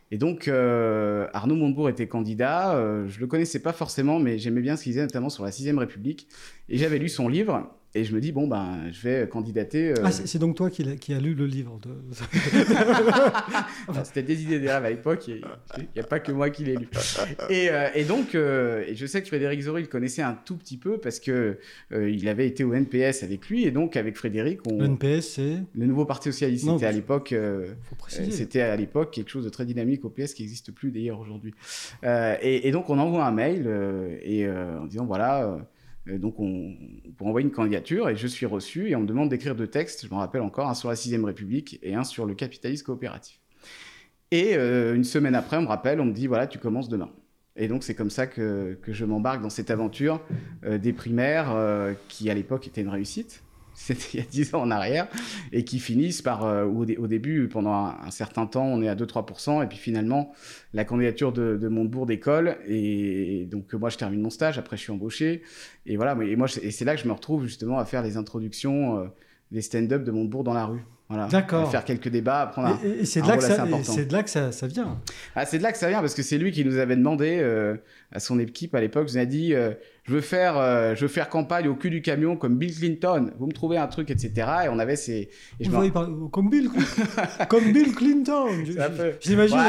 Et 0.09 0.17
donc, 0.17 0.47
Arnaud 0.47 1.55
Montebourg 1.55 1.87
était 1.87 2.07
candidat. 2.07 2.73
je 3.05 3.19
le 3.19 3.27
connaissais 3.27 3.61
pas 3.61 3.73
forcément, 3.73 4.17
mais 4.17 4.39
j'aimais 4.39 4.61
bien 4.61 4.75
ce 4.75 4.81
qu'il 4.81 4.93
disait, 4.93 5.03
notamment 5.03 5.29
sur 5.29 5.43
la 5.43 5.51
Sixième 5.51 5.77
République. 5.77 6.27
Et 6.67 6.79
j'avais 6.79 6.97
lu 6.97 7.09
son 7.09 7.27
livre. 7.27 7.69
Et 7.95 8.03
je 8.03 8.13
me 8.13 8.21
dis, 8.21 8.31
bon, 8.31 8.47
ben, 8.47 8.91
je 8.91 9.01
vais 9.01 9.27
candidater. 9.27 9.89
Euh, 9.89 10.03
ah, 10.03 10.11
c'est 10.11 10.37
donc 10.37 10.55
toi 10.55 10.69
qui, 10.69 10.95
qui 10.97 11.11
a 11.11 11.19
lu 11.19 11.33
le 11.33 11.47
livre 11.47 11.79
de... 11.81 11.89
C'était 14.03 14.21
des 14.21 14.43
idées 14.43 14.59
des 14.59 14.69
rêves 14.69 14.85
à 14.85 14.89
l'époque, 14.91 15.27
il 15.27 15.41
n'y 15.95 16.01
a 16.01 16.03
pas 16.03 16.19
que 16.19 16.31
moi 16.31 16.51
qui 16.51 16.65
l'ai 16.65 16.75
lu. 16.75 16.87
Et, 17.49 17.71
euh, 17.71 17.89
et 17.95 18.03
donc, 18.03 18.35
euh, 18.35 18.83
et 18.87 18.95
je 18.95 19.07
sais 19.07 19.23
que 19.23 19.27
Frédéric 19.27 19.61
Zory, 19.61 19.81
il 19.81 19.89
connaissait 19.89 20.21
un 20.21 20.33
tout 20.33 20.55
petit 20.55 20.77
peu 20.77 20.99
parce 20.99 21.19
que 21.19 21.57
il 21.91 22.27
avait 22.27 22.45
été 22.45 22.63
au 22.63 22.75
NPS 22.75 23.23
avec 23.23 23.49
lui, 23.49 23.65
et 23.65 23.71
donc 23.71 23.97
avec 23.97 24.17
Frédéric, 24.17 24.59
on... 24.67 24.77
Le 24.77 24.85
NPS, 24.85 25.21
c'est 25.21 25.57
Le 25.73 25.85
nouveau 25.87 26.05
Parti 26.05 26.31
Socialiste. 26.31 26.69
C'était 26.69 26.85
à 26.85 26.91
l'époque... 26.91 27.33
C'était 28.07 28.61
à 28.61 28.75
l'époque 28.75 29.11
quelque 29.11 29.29
chose 29.29 29.45
de 29.45 29.49
très 29.49 29.65
dynamique 29.65 30.05
au 30.05 30.09
PS 30.09 30.35
qui 30.35 30.43
n'existe 30.43 30.71
plus 30.71 30.91
d'ailleurs 30.91 31.19
aujourd'hui. 31.19 31.55
Et, 32.03 32.67
et, 32.67 32.71
donc, 32.71 32.91
on 32.91 32.99
envoie 32.99 33.25
un 33.25 33.31
mail 33.31 33.67
et, 34.21 34.47
en 34.47 34.85
disant, 34.85 35.05
voilà 35.05 35.59
donc, 36.17 36.39
on, 36.39 36.75
pour 37.17 37.27
envoyer 37.27 37.45
une 37.45 37.53
candidature, 37.53 38.09
et 38.09 38.15
je 38.15 38.27
suis 38.27 38.45
reçu, 38.45 38.89
et 38.89 38.95
on 38.95 39.01
me 39.01 39.07
demande 39.07 39.29
d'écrire 39.29 39.55
deux 39.55 39.67
textes, 39.67 40.05
je 40.05 40.13
me 40.13 40.17
rappelle 40.17 40.41
encore, 40.41 40.67
un 40.67 40.73
sur 40.73 40.89
la 40.89 40.95
Sixième 40.95 41.25
République 41.25 41.79
et 41.83 41.93
un 41.93 42.03
sur 42.03 42.25
le 42.25 42.33
capitalisme 42.33 42.85
coopératif. 42.85 43.39
Et 44.31 44.55
euh, 44.55 44.95
une 44.95 45.03
semaine 45.03 45.35
après, 45.35 45.57
on 45.57 45.63
me 45.63 45.67
rappelle, 45.67 45.99
on 45.99 46.05
me 46.05 46.13
dit, 46.13 46.27
voilà, 46.27 46.47
tu 46.47 46.59
commences 46.59 46.89
demain. 46.89 47.09
Et 47.55 47.67
donc, 47.67 47.83
c'est 47.83 47.95
comme 47.95 48.09
ça 48.09 48.27
que, 48.27 48.77
je 48.87 49.05
m'embarque 49.05 49.41
dans 49.41 49.49
cette 49.49 49.71
aventure 49.71 50.21
euh, 50.63 50.77
des 50.77 50.93
primaires, 50.93 51.51
euh, 51.51 51.93
qui 52.07 52.29
à 52.29 52.33
l'époque 52.33 52.67
était 52.67 52.81
une 52.81 52.89
réussite 52.89 53.43
c'était 53.93 54.05
il 54.13 54.19
y 54.19 54.23
a 54.23 54.25
10 54.25 54.55
ans 54.55 54.61
en 54.61 54.71
arrière, 54.71 55.07
et 55.53 55.63
qui 55.63 55.79
finissent 55.79 56.21
par, 56.21 56.45
euh, 56.45 56.65
au, 56.65 57.07
début, 57.07 57.47
pendant 57.47 57.73
un, 57.73 58.11
certain 58.11 58.45
temps, 58.45 58.65
on 58.65 58.81
est 58.81 58.89
à 58.89 58.95
2-3%, 58.95 59.63
et 59.63 59.67
puis 59.67 59.77
finalement, 59.77 60.33
la 60.73 60.83
candidature 60.83 61.31
de, 61.31 61.55
de 61.55 61.67
Montebourg 61.69 62.05
décolle, 62.05 62.57
et, 62.67 63.47
donc 63.49 63.73
moi 63.73 63.89
je 63.89 63.97
termine 63.97 64.21
mon 64.21 64.29
stage, 64.29 64.57
après 64.57 64.75
je 64.75 64.81
suis 64.81 64.91
embauché, 64.91 65.43
et 65.85 65.95
voilà, 65.95 66.17
et, 66.23 66.35
moi, 66.35 66.47
et 66.61 66.71
c'est 66.71 66.85
là 66.85 66.95
que 66.95 67.01
je 67.01 67.07
me 67.07 67.13
retrouve 67.13 67.45
justement 67.45 67.79
à 67.79 67.85
faire 67.85 68.03
les 68.03 68.17
introductions, 68.17 68.99
euh, 68.99 69.05
les 69.51 69.61
stand-up 69.61 70.03
de 70.03 70.11
Montebourg 70.11 70.43
dans 70.43 70.53
la 70.53 70.65
rue. 70.65 70.83
Voilà. 71.07 71.27
D'accord. 71.27 71.71
Faire 71.71 71.85
quelques 71.85 72.09
débats, 72.09 72.45
prendre 72.51 72.67
un, 72.67 72.79
et, 72.83 73.03
c'est 73.05 73.21
de, 73.21 73.27
là 73.27 73.37
que 73.37 73.43
ça, 73.43 73.65
c'est 73.81 74.05
de 74.05 74.13
là 74.13 74.21
que 74.21 74.29
ça, 74.29 74.51
ça 74.51 74.67
vient. 74.67 74.99
Ah, 75.35 75.43
c'est 75.45 75.57
de 75.57 75.63
là 75.63 75.71
que 75.71 75.77
ça 75.79 75.89
vient 75.89 76.01
parce 76.01 76.13
que 76.13 76.21
c'est 76.21 76.37
lui 76.37 76.51
qui 76.51 76.63
nous 76.63 76.77
avait 76.77 76.95
demandé 76.95 77.39
euh, 77.41 77.77
à 78.11 78.19
son 78.19 78.37
équipe 78.37 78.75
à 78.75 78.81
l'époque, 78.81 79.07
il 79.09 79.15
nous 79.15 79.21
a 79.21 79.25
dit 79.25 79.55
je 80.09 80.15
veux 80.15 80.21
faire, 80.21 80.57
euh, 80.57 80.95
je 80.95 81.01
veux 81.01 81.07
faire 81.07 81.29
campagne 81.29 81.67
au 81.67 81.75
cul 81.75 81.91
du 81.91 82.01
camion 82.01 82.35
comme 82.35 82.57
Bill 82.57 82.73
Clinton. 82.75 83.29
Vous 83.37 83.45
me 83.45 83.51
trouvez 83.51 83.77
un 83.77 83.85
truc, 83.85 84.09
etc. 84.09 84.31
Et 84.65 84.69
on 84.69 84.79
avait 84.79 84.95
ces. 84.95 85.29
Et 85.59 85.65
je 85.65 85.69
comme 86.31 86.49
Bill, 86.49 86.67
comme 87.47 87.71
Bill 87.71 87.93
Clinton. 87.93 88.47
J'imagine. 89.21 89.59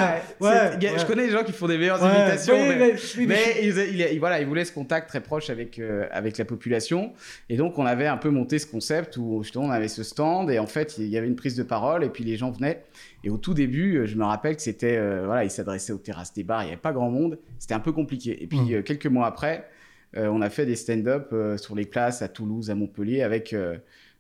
Ouais, 0.41 0.79
je 0.81 1.05
connais 1.05 1.27
des 1.27 1.33
gens 1.33 1.45
qui 1.45 1.53
font 1.53 1.67
des 1.67 1.77
meilleures 1.77 2.03
imitations, 2.03 2.57
mais, 2.57 2.95
mais, 3.27 3.55
il, 3.63 4.19
voilà, 4.19 4.41
il 4.41 4.47
voulait 4.47 4.65
ce 4.65 4.73
contact 4.73 5.11
très 5.11 5.21
proche 5.21 5.51
avec 5.51 5.79
euh, 5.79 6.07
avec 6.11 6.39
la 6.39 6.47
population. 6.47 7.13
Et 7.51 7.59
donc 7.59 7.79
on 7.79 7.85
avait 7.85 8.07
un 8.07 8.17
peu 8.17 8.31
monté 8.31 8.59
ce 8.59 8.67
concept 8.67 9.19
où 9.19 9.43
justement 9.43 9.67
on 9.67 9.71
avait 9.71 9.89
ce 9.89 10.03
stand 10.03 10.51
et 10.51 10.59
en 10.59 10.67
fait 10.67 10.97
il 10.97 11.09
y 11.09 11.19
avait 11.19 11.29
une 11.29 11.37
prise 11.37 11.55
de 11.55 11.63
parole 11.63 12.03
et 12.03 12.09
puis 12.09 12.25
les 12.25 12.39
gens 12.39 12.51
venaient. 12.51 12.83
Et 13.25 13.29
au 13.29 13.37
tout 13.37 13.53
début, 13.53 14.07
je 14.07 14.17
me 14.17 14.25
rappelle 14.25 14.57
que 14.57 14.62
c'était 14.62 14.99
voilà, 15.23 15.45
il 15.45 15.50
s'adressait 15.50 15.93
aux 15.93 15.99
terrasses 15.99 16.33
des 16.33 16.45
bars, 16.45 16.62
il 16.62 16.67
n'y 16.67 16.73
avait 16.73 16.81
pas 16.81 16.93
grand 16.93 17.11
monde, 17.11 17.38
c'était 17.59 17.75
un 17.75 17.81
peu 17.81 17.93
compliqué. 17.93 18.43
Et 18.43 18.47
puis 18.47 18.59
mmh. 18.59 18.85
quelques 18.85 19.07
mois 19.07 19.26
après. 19.26 19.69
Euh, 20.17 20.29
on 20.29 20.40
a 20.40 20.50
fait 20.50 20.67
des 20.67 20.76
stand-up 20.76 21.29
euh, 21.33 21.57
sur 21.57 21.75
les 21.75 21.85
classes 21.85 22.23
à 22.23 22.29
Toulouse, 22.29 22.71
à 22.71 22.75
Montpellier, 22.75 23.23
avec 23.23 23.52
euh, 23.52 23.76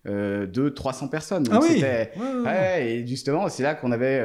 euh, 0.06 0.46
de 0.46 0.68
300 0.68 1.08
personnes. 1.08 1.46
ah 1.50 1.60
oui 1.60 1.82
Et 2.80 3.06
justement, 3.06 3.48
c'est 3.48 3.62
là 3.62 3.74
qu'on 3.74 3.92
avait 3.92 4.24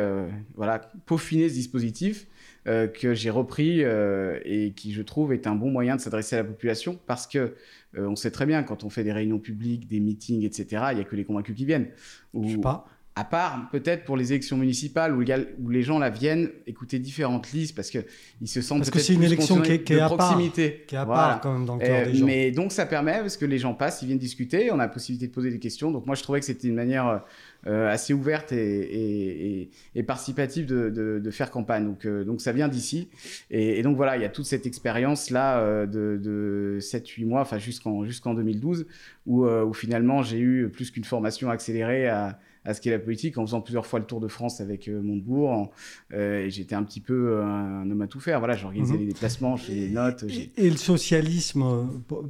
voilà, 0.55 0.79
peaufiné 1.05 1.49
ce 1.49 1.53
dispositif 1.53 2.27
que 2.65 3.13
j'ai 3.13 3.29
repris 3.29 3.81
et 3.81 4.73
qui, 4.75 4.91
je 4.93 5.01
trouve, 5.01 5.33
est 5.33 5.47
un 5.47 5.55
bon 5.55 5.69
moyen 5.69 5.95
de 5.95 6.01
s'adresser 6.01 6.35
à 6.35 6.39
la 6.39 6.45
population 6.45 6.99
parce 7.05 7.27
que 7.27 7.55
on 7.97 8.15
sait 8.15 8.31
très 8.31 8.45
bien 8.45 8.63
quand 8.63 8.83
on 8.83 8.89
fait 8.89 9.03
des 9.03 9.13
réunions 9.13 9.39
publiques, 9.39 9.87
des 9.87 9.99
meetings, 9.99 10.43
etc., 10.43 10.85
il 10.91 10.95
n'y 10.95 11.01
a 11.01 11.05
que 11.05 11.15
les 11.15 11.25
convaincus 11.25 11.55
qui 11.55 11.65
viennent. 11.65 11.87
Je 12.33 12.49
sais 12.49 12.57
pas 12.57 12.87
à 13.17 13.23
part 13.23 13.69
peut-être 13.71 14.03
pour 14.03 14.17
les 14.17 14.33
élections 14.33 14.57
municipales 14.57 15.15
où, 15.15 15.23
où, 15.63 15.69
les 15.69 15.83
gens 15.83 15.99
là 15.99 16.09
viennent 16.09 16.49
écouter 16.67 16.99
différentes 16.99 17.49
listes 17.53 17.73
parce 17.73 17.89
que 17.89 17.99
ils 18.41 18.49
se 18.49 18.61
sentent 18.61 18.79
parce 18.79 18.89
que 18.89 18.99
c'est 18.99 19.13
une 19.13 19.23
élection 19.23 19.61
qui 19.61 19.71
est, 19.71 19.99
à 20.01 20.07
proximité, 20.07 20.69
part, 20.69 20.85
qui 20.87 20.95
est 20.95 20.97
à 20.97 21.05
part 21.05 21.41
quand 21.41 21.53
même 21.53 21.65
dans 21.65 21.75
le 21.75 21.85
cœur 21.85 22.01
euh, 22.01 22.11
des 22.11 22.15
gens. 22.15 22.25
Mais 22.25 22.51
donc 22.51 22.73
ça 22.73 22.85
permet 22.85 23.19
parce 23.19 23.37
que 23.37 23.45
les 23.45 23.57
gens 23.57 23.73
passent, 23.73 24.01
ils 24.01 24.07
viennent 24.07 24.17
discuter, 24.17 24.69
on 24.69 24.75
a 24.75 24.79
la 24.79 24.87
possibilité 24.89 25.27
de 25.27 25.31
poser 25.31 25.49
des 25.49 25.59
questions. 25.59 25.91
Donc 25.91 26.05
moi 26.05 26.15
je 26.15 26.23
trouvais 26.23 26.41
que 26.41 26.45
c'était 26.45 26.67
une 26.67 26.75
manière 26.75 27.21
euh, 27.67 27.89
assez 27.89 28.13
ouverte 28.13 28.51
et, 28.51 29.69
et, 29.95 30.03
participative 30.03 30.65
de, 30.65 30.89
de, 30.89 31.21
de, 31.23 31.31
faire 31.31 31.51
campagne. 31.51 31.85
Donc 31.85 32.05
euh, 32.05 32.25
donc 32.25 32.41
ça 32.41 32.51
vient 32.51 32.67
d'ici 32.67 33.07
et, 33.49 33.81
donc 33.81 33.95
voilà 33.95 34.17
il 34.17 34.23
y 34.23 34.25
a 34.25 34.29
toute 34.29 34.45
cette 34.45 34.65
expérience 34.65 35.29
là 35.29 35.85
de, 35.85 36.19
de 36.21 36.79
7-8 36.81 37.25
mois, 37.25 37.39
enfin 37.39 37.59
jusqu'en 37.59 38.03
jusqu'en 38.03 38.33
2012 38.33 38.85
où, 39.25 39.45
où 39.45 39.73
finalement 39.73 40.21
j'ai 40.21 40.39
eu 40.39 40.67
plus 40.67 40.91
qu'une 40.91 41.05
formation 41.05 41.49
accélérée 41.49 42.09
à 42.09 42.37
à 42.65 42.73
ce 42.73 42.81
qu'est 42.81 42.91
la 42.91 42.99
politique 42.99 43.37
en 43.37 43.45
faisant 43.45 43.61
plusieurs 43.61 43.85
fois 43.85 43.99
le 43.99 44.05
tour 44.05 44.19
de 44.19 44.27
France 44.27 44.59
avec 44.59 44.87
euh, 44.87 45.01
Montebourg. 45.01 45.71
Euh, 46.13 46.49
j'étais 46.49 46.75
un 46.75 46.83
petit 46.83 46.99
peu 46.99 47.29
euh, 47.29 47.43
un 47.43 47.89
homme 47.89 48.01
à 48.01 48.07
tout 48.07 48.19
faire. 48.19 48.39
Voilà, 48.39 48.55
j'organisais 48.55 48.93
mhm. 48.93 49.01
les 49.01 49.05
déplacements, 49.07 49.55
je 49.55 49.63
faisais 49.65 49.87
des 49.87 49.89
notes. 49.89 50.25
Et, 50.57 50.69
le 50.69 50.77
socialisme, 50.77 51.87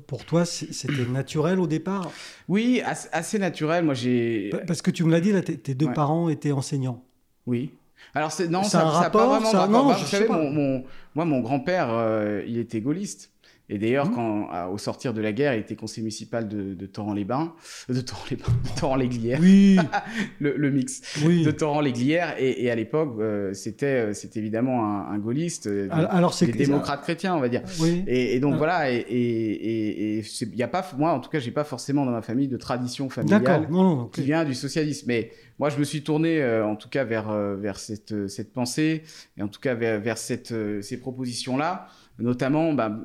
pour 0.08 0.26
toi, 0.26 0.46
c'était 0.46 1.06
naturel 1.06 1.60
au 1.60 1.68
départ? 1.68 2.12
Oui, 2.48 2.82
assez, 2.86 3.40
naturel. 3.40 3.86
Moi, 3.86 3.94
j'ai. 3.94 4.52
Parce 4.68 4.82
que 4.82 4.92
tu 4.92 5.04
me 5.04 5.12
l'as 5.12 5.22
dit, 5.22 5.32
là, 5.32 5.42
tes 5.42 5.74
deux 5.74 5.92
parents 5.92 6.30
étaient 6.30 6.52
enseignants. 6.52 7.04
Oui. 7.48 7.72
Alors 8.14 8.32
c'est 8.32 8.48
non, 8.48 8.64
ça, 8.64 8.86
n'a 9.02 9.10
pas 9.10 9.28
vraiment 9.28 9.52
ça... 9.52 9.68
Non, 9.68 9.88
bah, 9.88 9.98
vous 10.00 10.06
savez, 10.06 10.28
mon, 10.28 10.84
moi, 11.16 11.26
mon 11.26 11.42
grand-père, 11.42 11.90
euh, 11.92 12.44
il 12.48 12.58
était 12.58 12.82
gaulliste. 12.82 13.32
Et 13.70 13.80
d'ailleurs, 13.80 14.10
mmh. 14.10 14.16
quand 14.16 14.70
au 14.72 14.78
sortir 14.78 15.14
de 15.14 15.22
la 15.22 15.32
guerre, 15.32 15.56
il 15.56 15.62
était 15.62 15.76
conseiller 15.76 16.04
municipal 16.04 16.48
de, 16.48 16.74
de 16.74 16.86
Torrent-les-Bains, 16.86 17.54
de 17.90 18.02
Torrent-les-Bains, 18.02 18.54
de 18.64 18.80
Torrent-les-Glières. 18.80 19.40
Oui. 19.42 19.78
le, 20.40 20.70
mix. 20.70 21.02
Oui. 21.26 21.44
De 21.44 21.52
Torrent-les-Glières. 21.52 22.36
Et, 22.38 22.66
et, 22.66 22.72
à 22.72 22.76
l'époque, 22.76 23.16
euh, 23.20 23.54
c'était, 23.54 24.10
euh, 24.10 24.14
c'était 24.14 24.40
évidemment 24.40 24.86
un, 24.86 25.12
un 25.12 25.18
gaulliste, 25.18 25.68
euh, 25.68 25.88
alors, 25.92 26.34
c'est 26.34 26.48
des 26.48 26.66
démocrates 26.66 27.02
chrétiens, 27.02 27.36
on 27.36 27.40
va 27.40 27.50
dire. 27.50 27.62
Oui. 27.80 28.04
Et, 28.08 28.36
et 28.36 28.40
donc 28.40 28.56
voilà. 28.56 28.92
Et 28.92 29.66
et 29.66 30.24
il 30.42 30.56
y 30.56 30.64
a 30.64 30.68
pas, 30.68 30.86
moi 30.98 31.12
en 31.12 31.20
tout 31.20 31.30
cas, 31.30 31.40
j'ai 31.40 31.52
pas 31.52 31.64
forcément 31.64 32.06
dans 32.06 32.12
ma 32.12 32.22
famille 32.22 32.48
de 32.48 32.58
tradition 32.58 33.10
familiale 33.10 33.68
qui 34.12 34.22
vient 34.22 34.46
du 34.46 34.54
socialisme. 34.54 35.06
Mais 35.08 35.32
moi, 35.60 35.70
je 35.70 35.78
me 35.78 35.84
suis 35.84 36.04
tourné, 36.04 36.44
en 36.62 36.76
tout 36.76 36.90
cas, 36.90 37.04
vers 37.04 37.32
vers 37.58 37.80
cette 37.80 38.28
cette 38.28 38.52
pensée 38.54 39.04
et 39.38 39.42
en 39.42 39.48
tout 39.48 39.60
cas 39.60 39.74
vers 39.74 40.00
vers 40.00 40.18
cette 40.18 40.54
ces 40.82 41.00
propositions 41.00 41.58
là 41.58 41.88
notamment, 42.20 42.74
bah, 42.74 42.98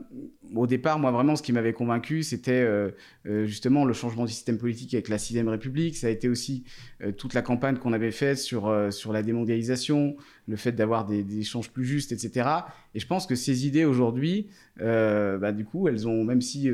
au 0.55 0.67
départ, 0.67 0.99
moi 0.99 1.11
vraiment, 1.11 1.35
ce 1.35 1.43
qui 1.43 1.53
m'avait 1.53 1.73
convaincu, 1.73 2.23
c'était 2.23 2.53
euh, 2.53 2.91
euh, 3.27 3.45
justement 3.45 3.85
le 3.85 3.93
changement 3.93 4.25
du 4.25 4.33
système 4.33 4.59
politique 4.59 4.95
avec 4.95 5.09
la 5.09 5.19
sixième 5.19 5.49
République. 5.49 5.97
Ça 5.97 6.07
a 6.07 6.11
été 6.11 6.29
aussi 6.29 6.65
euh, 7.03 7.11
toute 7.11 7.35
la 7.35 7.43
campagne 7.43 7.77
qu'on 7.77 7.93
avait 7.93 8.13
faite 8.13 8.39
sur 8.39 8.73
sur 8.93 9.13
la 9.13 9.23
démondialisation, 9.23 10.17
le 10.47 10.57
fait 10.57 10.73
d'avoir 10.73 11.07
des, 11.07 11.25
des, 11.25 11.41
échanges 11.41 11.71
plus 11.71 11.85
justes, 11.85 12.13
etc. 12.13 12.49
Et 12.95 13.01
je 13.01 13.07
pense 13.07 13.27
que 13.27 13.35
ces 13.35 13.67
idées 13.67 13.85
aujourd'hui, 13.85 14.49
bah, 14.79 15.53
du 15.53 15.65
coup, 15.65 15.89
elles 15.89 16.07
ont, 16.07 16.25
même 16.25 16.41
si 16.41 16.71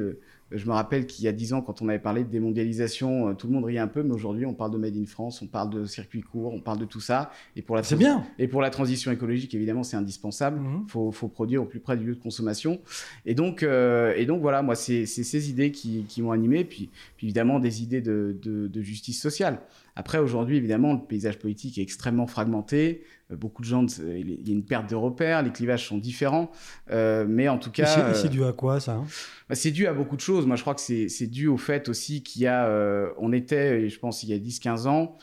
je 0.52 0.64
me 0.66 0.72
rappelle 0.72 1.06
qu'il 1.06 1.24
y 1.24 1.28
a 1.28 1.32
dix 1.32 1.52
ans, 1.52 1.60
quand 1.60 1.82
on 1.82 1.88
avait 1.88 1.98
parlé 1.98 2.22
de 2.22 2.28
démondialisation, 2.28 3.28
euh, 3.28 3.32
tout 3.34 3.48
le 3.48 3.52
monde 3.52 3.64
riait 3.64 3.80
un 3.80 3.88
peu, 3.88 4.02
mais 4.02 4.14
aujourd'hui, 4.14 4.46
on 4.46 4.54
parle 4.54 4.70
de 4.70 4.78
Made 4.78 4.96
in 4.96 5.06
France, 5.06 5.42
on 5.42 5.46
parle 5.46 5.70
de 5.70 5.86
circuit 5.86 6.22
court, 6.22 6.54
on 6.54 6.60
parle 6.60 6.78
de 6.78 6.84
tout 6.84 7.00
ça. 7.00 7.30
Et 7.56 7.62
pour 7.62 7.74
la 7.74 7.82
c'est 7.82 7.96
bien. 7.96 8.24
Et 8.38 8.46
pour 8.46 8.62
la 8.62 8.70
transition 8.70 9.10
écologique, 9.10 9.54
évidemment, 9.54 9.82
c'est 9.82 9.96
indispensable. 9.96 10.60
Il 10.62 10.68
mhm. 10.68 10.88
faut, 10.88 11.10
faut, 11.10 11.28
produire 11.28 11.62
au 11.62 11.66
plus 11.66 11.80
près 11.80 11.96
du 11.96 12.04
lieu 12.04 12.14
de 12.14 12.22
consommation. 12.22 12.80
Et 13.24 13.34
donc, 13.34 13.62
euh, 13.62 14.14
et 14.16 14.24
donc 14.24 14.40
voilà, 14.40 14.62
moi, 14.62 14.76
c'est, 14.76 15.04
ces 15.06 15.50
idées 15.50 15.72
qui, 15.72 16.04
qui 16.08 16.22
m'ont 16.22 16.32
animé, 16.32 16.64
puis, 16.64 16.90
puis, 17.16 17.26
évidemment 17.26 17.58
des 17.58 17.82
idées 17.82 18.00
de, 18.00 18.36
de, 18.40 18.68
de 18.68 18.82
justice 18.82 19.20
sociale. 19.20 19.60
Après, 19.98 20.18
aujourd'hui, 20.18 20.58
évidemment, 20.58 20.92
le 20.92 21.00
paysage 21.00 21.38
politique 21.38 21.78
est 21.78 21.82
extrêmement 21.82 22.26
fragmenté. 22.26 23.02
Euh, 23.30 23.36
beaucoup 23.36 23.62
de 23.62 23.66
gens, 23.66 23.86
il 23.98 24.46
y 24.46 24.50
a 24.50 24.52
une 24.52 24.64
perte 24.64 24.90
de 24.90 24.94
repères, 24.94 25.42
les 25.42 25.50
clivages 25.50 25.88
sont 25.88 25.96
différents. 25.96 26.50
Euh, 26.90 27.24
mais 27.26 27.48
en 27.48 27.56
tout 27.56 27.70
cas. 27.70 28.14
C'est 28.14 28.28
dû 28.28 28.44
à 28.44 28.52
quoi, 28.52 28.78
ça 28.78 28.92
hein? 28.92 29.06
Bah, 29.48 29.54
C'est 29.54 29.70
dû 29.70 29.86
à 29.86 29.94
beaucoup 29.94 30.16
de 30.16 30.20
choses. 30.20 30.46
Moi, 30.46 30.56
je 30.56 30.60
crois 30.60 30.74
que 30.74 30.82
c'est 30.82 31.26
dû 31.26 31.48
au 31.48 31.56
fait 31.56 31.88
aussi 31.88 32.22
qu'il 32.22 32.42
y 32.42 32.46
a. 32.46 32.66
Euh, 32.66 33.08
on 33.16 33.32
était, 33.32 33.88
je 33.88 33.98
pense, 33.98 34.22
il 34.22 34.28
y 34.28 34.34
a 34.34 34.38
10-15 34.38 34.86
ans, 34.86 35.16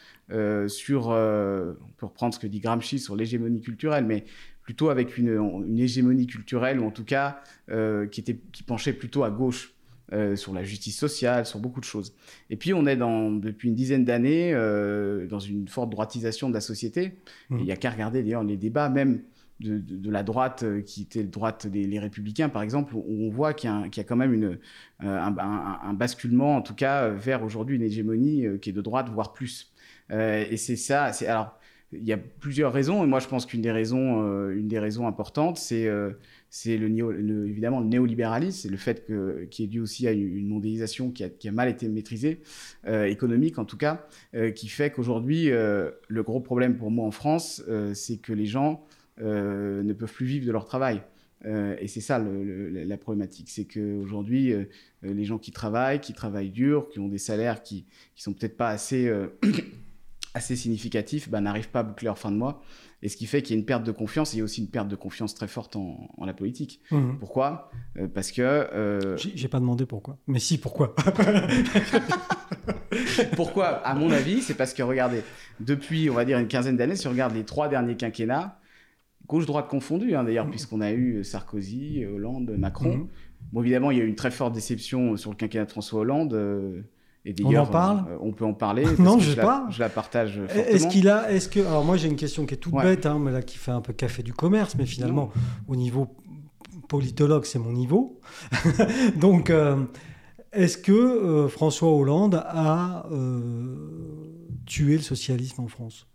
sur. 0.68 1.10
on 1.10 1.92
peut 1.98 2.08
reprendre 2.08 2.34
ce 2.34 2.40
que 2.40 2.48
dit 2.48 2.60
Gramsci 2.60 2.98
sur 2.98 3.16
l'hégémonie 3.16 3.62
culturelle, 3.62 4.06
mais 4.06 4.26
plutôt 4.64 4.90
avec 4.90 5.18
une, 5.20 5.36
une, 5.68 5.78
hégémonie 5.78 6.26
culturelle, 6.26 6.80
ou 6.80 6.88
en 6.88 6.92
tout 6.92 7.06
cas 7.06 7.42
qui, 7.68 8.22
était, 8.22 8.40
qui 8.52 8.64
penchait 8.64 8.94
plutôt 8.94 9.24
à 9.24 9.30
gauche. 9.30 9.73
Euh, 10.14 10.36
sur 10.36 10.54
la 10.54 10.64
justice 10.64 11.00
sociale, 11.00 11.46
sur 11.46 11.60
beaucoup 11.60 11.80
de 11.80 11.86
choses. 11.86 12.14
Et 12.52 12.56
puis 12.56 12.72
on 12.72 12.86
est 12.86 12.96
dans, 12.96 13.32
depuis 13.32 13.70
une 13.70 13.74
dizaine 13.74 14.06
d'années 14.06 14.54
euh, 14.54 15.26
dans 15.26 15.40
une 15.40 15.68
forte 15.68 15.90
droitisation 15.90 16.50
de 16.50 16.54
la 16.54 16.62
société. 16.62 17.14
Mmh. 17.50 17.58
Il 17.60 17.66
n'y 17.66 17.72
a 17.72 17.78
qu'à 17.78 17.90
regarder 17.90 18.22
d'ailleurs 18.22 18.44
les 18.44 18.58
débats 18.58 18.90
même 18.90 19.24
de, 19.60 19.80
de, 19.80 20.12
la 20.12 20.22
droite 20.22 20.64
euh, 20.64 20.82
qui 20.82 21.02
était 21.04 21.24
droite 21.24 21.66
des 21.66 21.88
les 21.88 21.98
républicains 21.98 22.50
par 22.50 22.62
exemple, 22.62 22.94
où 22.96 23.04
on 23.08 23.30
voit 23.32 23.56
qu'il 23.56 23.72
y, 23.72 23.98
y, 23.98 24.00
a 24.00 24.04
quand 24.04 24.16
même 24.16 24.34
une, 24.34 24.60
un, 25.00 25.36
un, 25.36 25.80
un, 25.82 25.94
basculement 25.94 26.58
en 26.58 26.62
tout 26.62 26.76
cas 26.76 27.10
vers 27.10 27.44
aujourd'hui 27.44 27.78
une 27.78 27.84
hégémonie 27.84 28.46
qui 28.62 28.70
est 28.70 28.74
de 28.74 28.82
droite 28.82 29.10
voire 29.10 29.34
plus. 29.34 29.74
et 30.12 30.58
c'est 30.58 30.76
ça. 30.76 31.12
C'est 31.12 31.26
alors 31.26 31.58
il 31.96 32.06
y 32.06 32.14
a 32.14 32.18
plusieurs 32.18 32.74
raisons 32.74 33.04
et 33.04 33.08
moi 33.08 33.20
je 33.20 33.28
pense 33.28 33.46
qu'une 33.46 33.62
des 33.62 33.72
raisons, 33.72 34.50
une 34.50 34.68
des 34.68 34.80
raisons 34.80 35.08
importantes, 35.08 35.58
c'est 35.58 36.78
le, 36.78 37.48
évidemment 37.48 37.80
le 37.80 37.88
néolibéralisme, 37.88 38.60
c'est 38.62 38.70
le 38.70 38.78
fait 38.78 39.06
que, 39.06 39.46
qui 39.50 39.64
est 39.64 39.68
dû 39.68 39.80
aussi 39.80 40.08
à 40.08 40.12
une 40.12 40.48
mondialisation 40.48 41.10
qui 41.10 41.24
a, 41.24 41.52
mal 41.52 41.68
été 41.68 41.90
maîtrisée, 41.90 42.42
euh, 42.86 43.06
économique 43.06 43.58
en 43.58 43.66
tout 43.66 43.76
cas, 43.76 44.08
euh, 44.36 44.52
qui 44.52 44.68
fait 44.68 44.92
qu'aujourd'hui, 44.92 45.50
euh, 45.50 45.90
le 46.08 46.22
gros 46.22 46.42
problème 46.42 46.78
pour 46.78 46.92
moi 46.92 47.08
en 47.08 47.12
France, 47.12 47.64
c'est 47.94 48.18
que 48.18 48.34
les 48.34 48.46
gens 48.46 48.86
ne 49.20 49.94
peuvent 49.94 50.14
plus 50.14 50.28
vivre 50.28 50.46
de 50.46 50.52
leur 50.52 50.66
travail. 50.66 51.02
et 51.44 51.88
c'est 51.88 52.02
ça 52.02 52.20
la 52.20 52.98
problématique, 52.98 53.50
c'est 53.50 53.66
qu'aujourd'hui, 53.66 54.54
les 55.02 55.26
gens 55.26 55.40
qui 55.40 55.52
travaillent, 55.52 56.02
qui 56.02 56.14
travaillent 56.14 56.52
dur, 56.52 56.88
qui 56.90 57.00
ont 57.00 57.08
des 57.08 57.18
salaires 57.18 57.64
qui, 57.64 57.86
qui 58.16 58.24
sont 58.24 58.34
peut-être 58.34 58.58
pas 58.58 58.70
assez, 58.70 59.12
assez 60.34 60.56
significatifs, 60.56 61.30
bah, 61.30 61.42
n'arrivent 61.42 61.70
pas 61.70 61.80
à 61.80 61.84
boucler 61.84 62.06
leur 62.06 62.18
fin 62.18 62.32
de 62.32 62.38
mois. 62.38 62.62
Et 63.02 63.10
ce 63.10 63.18
qui 63.18 63.26
fait 63.26 63.42
qu'il 63.42 63.56
y 63.56 63.58
a 63.58 63.60
une 63.60 63.66
perte 63.66 63.84
de 63.84 63.92
confiance. 63.92 64.34
il 64.34 64.38
y 64.38 64.42
a 64.42 64.44
aussi 64.44 64.62
une 64.62 64.70
perte 64.70 64.88
de 64.88 64.96
confiance 64.96 65.36
très 65.36 65.48
forte 65.48 65.76
en, 65.76 66.10
la 66.26 66.34
politique. 66.34 66.82
Mmh. 66.92 67.18
Pourquoi? 67.20 67.70
Euh, 67.98 68.08
Parce 68.08 68.32
que. 68.32 68.42
Euh... 68.42 69.18
J'ai 69.18 69.48
pas 69.48 69.60
demandé 69.60 69.86
pourquoi. 69.86 70.18
Mais 70.28 70.40
si, 70.40 70.58
pourquoi? 70.58 70.96
Pourquoi? 73.36 73.68
À 73.68 73.96
mon 73.96 74.12
avis, 74.12 74.42
c'est 74.42 74.54
parce 74.54 74.74
que, 74.74 74.84
regardez, 74.84 75.22
depuis, 75.60 76.10
on 76.10 76.14
va 76.14 76.26
dire, 76.26 76.38
une 76.38 76.48
quinzaine 76.48 76.78
d'années, 76.78 76.96
si 76.96 77.08
on 77.08 77.12
regarde 77.12 77.34
les 77.34 77.44
trois 77.44 77.68
derniers 77.68 77.96
quinquennats, 77.96 78.60
gauche-droite 79.28 79.68
confondue, 79.68 80.16
hein, 80.16 80.24
d'ailleurs, 80.24 80.46
mmh. 80.48 80.52
puisqu'on 80.52 80.82
a 80.82 80.92
eu 80.92 81.24
Sarkozy, 81.24 82.06
Hollande, 82.06 82.56
Macron. 82.58 82.98
Mmh. 82.98 83.08
Bon, 83.52 83.62
évidemment, 83.62 83.92
il 83.92 83.98
y 83.98 84.02
a 84.02 84.04
eu 84.04 84.08
une 84.08 84.16
très 84.16 84.32
forte 84.32 84.54
déception 84.54 85.18
sur 85.18 85.32
le 85.32 85.36
quinquennat 85.36 85.66
de 85.66 85.72
François 85.72 86.02
Hollande. 86.02 86.34
Euh, 86.34 86.82
on 87.44 87.56
en 87.56 87.66
parle? 87.66 88.06
euh, 88.10 88.18
On 88.22 88.32
peut 88.32 88.46
en 88.46 88.54
parler. 88.54 88.86
non, 89.00 89.20
je, 89.20 89.32
sais 89.32 89.42
pas. 89.42 89.66
je 89.70 89.80
la 89.80 89.90
partage 89.90 90.40
Est-ce 90.50 90.88
qu'il 90.88 91.08
a, 91.08 91.32
est-ce 91.32 91.48
que, 91.50 91.60
alors 91.60 91.86
moi 91.86 91.98
j'ai 91.98 92.08
une 92.08 92.16
question 92.16 92.46
qui 92.46 92.54
est 92.54 92.58
toute 92.58 92.74
bête, 92.74 93.06
hein, 93.06 93.20
mais 93.20 93.32
là 93.32 93.42
qui 93.42 93.58
fait 93.58 93.72
un 93.72 93.82
peu 93.82 93.94
café 93.94 94.24
du 94.24 94.34
commerce, 94.34 94.76
mais 94.78 94.86
finalement 94.86 95.32
au 95.68 95.76
niveau 95.76 96.08
politologue 96.90 97.46
c'est 97.46 97.60
mon 97.60 97.72
niveau. 97.72 98.20
Donc 99.16 99.50
euh, 99.50 99.84
est-ce 100.52 100.78
que 100.78 100.92
euh, 100.92 101.48
François 101.48 101.92
Hollande 101.92 102.44
a 102.46 103.06
tué 104.66 104.96
le 104.96 105.02
socialisme 105.02 105.62
en 105.62 105.68
France? 105.68 106.08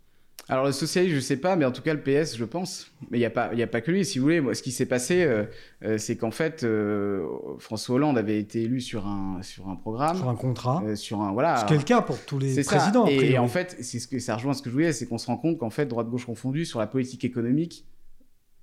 Alors 0.49 0.65
le 0.65 0.71
socialiste, 0.71 1.13
je 1.15 1.19
sais 1.19 1.37
pas, 1.37 1.55
mais 1.55 1.63
en 1.63 1.71
tout 1.71 1.83
cas 1.83 1.93
le 1.93 2.01
PS, 2.01 2.35
je 2.35 2.43
pense. 2.43 2.91
Mais 3.11 3.19
il 3.19 3.21
n'y 3.21 3.25
a, 3.25 3.29
pas, 3.29 3.53
y 3.53 3.61
a 3.61 3.67
pas 3.67 3.81
que 3.81 3.91
lui, 3.91 4.03
si 4.03 4.17
vous 4.17 4.23
voulez. 4.23 4.41
Moi, 4.41 4.55
ce 4.55 4.63
qui 4.63 4.71
s'est 4.71 4.87
passé, 4.87 5.23
euh, 5.23 5.45
euh, 5.83 5.99
c'est 5.99 6.17
qu'en 6.17 6.31
fait, 6.31 6.63
euh, 6.63 7.23
François 7.59 7.95
Hollande 7.95 8.17
avait 8.17 8.39
été 8.39 8.63
élu 8.63 8.81
sur 8.81 9.05
un, 9.05 9.43
sur 9.43 9.69
un 9.69 9.75
programme. 9.75 10.17
Sur 10.17 10.27
un 10.27 10.35
contrat. 10.35 10.83
sur 10.95 11.21
un, 11.21 11.31
voilà. 11.33 11.67
Ce 11.67 11.73
le 11.73 11.83
cas 11.83 12.01
pour 12.01 12.19
tous 12.25 12.39
les 12.39 12.63
présidents. 12.63 13.05
Et, 13.05 13.37
en 13.37 13.47
fait, 13.47 13.77
c'est 13.81 13.99
ce 13.99 14.07
que, 14.07 14.17
ça 14.17 14.35
rejoint 14.35 14.53
ce 14.53 14.63
que 14.63 14.69
je 14.69 14.73
voulais, 14.73 14.91
c'est 14.91 15.05
qu'on 15.05 15.19
se 15.19 15.27
rend 15.27 15.37
compte 15.37 15.59
qu'en 15.59 15.69
fait, 15.69 15.85
droite-gauche 15.85 16.25
confondue, 16.25 16.65
sur 16.65 16.79
la 16.79 16.87
politique 16.87 17.23
économique, 17.23 17.85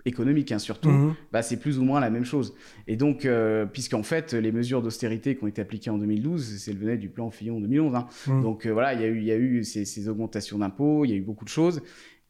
économique 0.06 0.52
hein, 0.52 0.58
surtout, 0.58 0.88
mhm. 0.88 1.14
bah, 1.32 1.42
c'est 1.42 1.58
plus 1.58 1.78
ou 1.78 1.84
moins 1.84 2.00
la 2.00 2.10
même 2.10 2.25
chose. 2.25 2.54
Et 2.86 2.96
donc, 2.96 3.25
euh, 3.25 3.66
puisqu'en 3.66 4.02
fait, 4.02 4.32
les 4.32 4.52
mesures 4.52 4.80
d'austérité 4.80 5.36
qui 5.36 5.44
ont 5.44 5.48
été 5.48 5.60
appliquées 5.60 5.90
en 5.90 5.98
2012, 5.98 6.58
c'est 6.58 6.72
venaient 6.72 6.96
du 6.96 7.08
plan 7.08 7.30
Fillon 7.30 7.60
2011. 7.60 7.94
Hein. 7.94 8.06
Mhm. 8.26 8.42
Donc 8.42 8.66
euh, 8.66 8.72
voilà, 8.72 8.94
il 8.94 9.00
y 9.00 9.04
a 9.04 9.08
eu, 9.08 9.20
y 9.20 9.32
a 9.32 9.36
eu 9.36 9.64
ces, 9.64 10.08
augmentations 10.08 10.58
d'impôts, 10.58 11.04
il 11.04 11.10
y 11.10 11.14
a 11.14 11.16
eu 11.16 11.22
beaucoup 11.22 11.44
de 11.44 11.50
choses, 11.50 11.82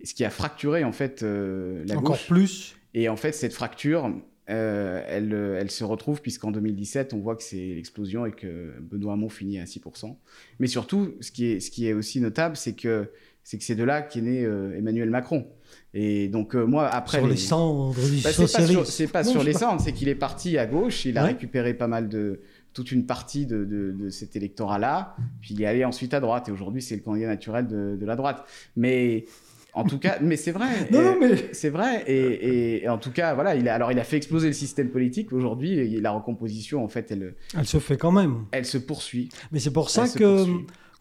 ce 0.03 0.15
qui 0.15 0.25
a 0.25 0.31
fracturé 0.31 0.85
en 0.85 0.93
fait 0.93 1.23
euh, 1.23 1.85
la 1.87 1.99
Encore 1.99 2.19
plus. 2.27 2.77
Et 2.95 3.09
en 3.11 3.17
fait, 3.17 3.33
cette 3.33 3.53
fracture, 3.53 4.11
elle, 4.47 5.35
elle, 5.35 5.71
se 5.71 5.85
retrouve 5.85 6.23
puisqu'en 6.23 6.51
2017, 6.51 7.13
on 7.13 7.19
voit 7.19 7.37
que 7.37 7.43
c'est 7.43 7.75
l'explosion 7.75 8.25
et 8.25 8.33
que 8.33 8.73
Benoît 8.81 9.13
Hamon 9.13 9.29
finit 9.29 9.59
à 9.59 9.65
6%. 9.65 10.17
Mais 10.61 10.67
surtout, 10.67 11.15
ce 11.21 11.31
qui 11.31 11.47
est, 11.47 11.61
ce 11.61 11.71
qui 11.71 11.87
est 11.87 11.93
aussi 11.93 12.23
notable, 12.23 12.57
c'est 12.57 12.75
que 12.75 13.11
c'est 13.47 13.59
que 13.59 13.65
c'est 13.65 13.77
de 13.77 13.85
là 13.85 14.03
qu'est 14.03 14.23
né 14.23 14.43
Emmanuel 14.43 15.09
Macron. 15.09 15.47
Et 15.95 16.29
donc, 16.29 16.55
euh, 16.55 16.67
moi, 16.67 16.89
après. 16.89 17.19
Sur 17.19 17.29
les, 17.29 17.37
cendres 17.37 17.95
du 17.95 18.21
bah, 18.23 18.31
C'est 18.33 19.07
pas 19.07 19.25
sur, 19.25 19.43
les 19.43 19.53
cendres, 19.53 19.81
c'est 19.81 19.93
qu'il 19.93 20.09
est 20.09 20.15
parti 20.15 20.59
à 20.59 20.67
gauche, 20.67 21.05
il 21.05 21.17
a 21.17 21.25
récupéré 21.25 21.75
pas 21.75 21.87
mal 21.87 22.09
de. 22.09 22.41
toute 22.75 22.93
une 22.93 23.07
partie 23.07 23.47
de, 23.47 23.65
de, 23.65 24.11
cet 24.11 24.37
électorat-là, 24.37 25.17
puis 25.41 25.55
il 25.55 25.63
est 25.63 25.67
allé 25.67 25.85
ensuite 25.85 26.13
à 26.13 26.21
droite, 26.21 26.49
et 26.49 26.53
aujourd'hui, 26.53 26.83
c'est 26.83 26.97
le 26.97 27.03
candidat 27.03 27.29
naturel 27.29 27.67
de, 27.67 28.05
la 28.05 28.17
droite. 28.17 28.45
Mais. 28.77 29.25
En 29.73 29.85
tout 29.85 29.99
cas, 29.99 30.17
mais 30.23 30.37
c'est 30.37 30.53
vrai. 30.53 30.69
non, 30.91 31.17
mais... 31.21 31.51
C'est 31.53 31.69
vrai. 31.69 32.03
Et, 32.07 32.83
et, 32.83 32.89
en 32.89 32.97
tout 32.97 33.11
cas, 33.11 33.35
voilà, 33.35 33.55
il 33.55 33.69
a, 33.69 33.75
alors 33.75 33.93
il 33.93 33.99
a 33.99 34.05
fait 34.05 34.17
exploser 34.17 34.47
le 34.47 34.55
système 34.55 34.89
politique. 34.89 35.35
Aujourd'hui, 35.35 36.01
la 36.01 36.13
recomposition, 36.13 36.83
en 36.83 36.89
fait, 36.89 37.11
elle. 37.11 37.35
Elle 37.55 37.67
se 37.67 37.79
fait 37.79 37.99
quand 37.99 38.13
même. 38.13 38.47
Elle 38.53 38.65
se 38.65 38.79
poursuit. 38.79 39.29
Mais 39.53 39.61
c'est 39.61 39.73
pour 39.73 39.91
ça 39.91 40.09
que 40.09 40.47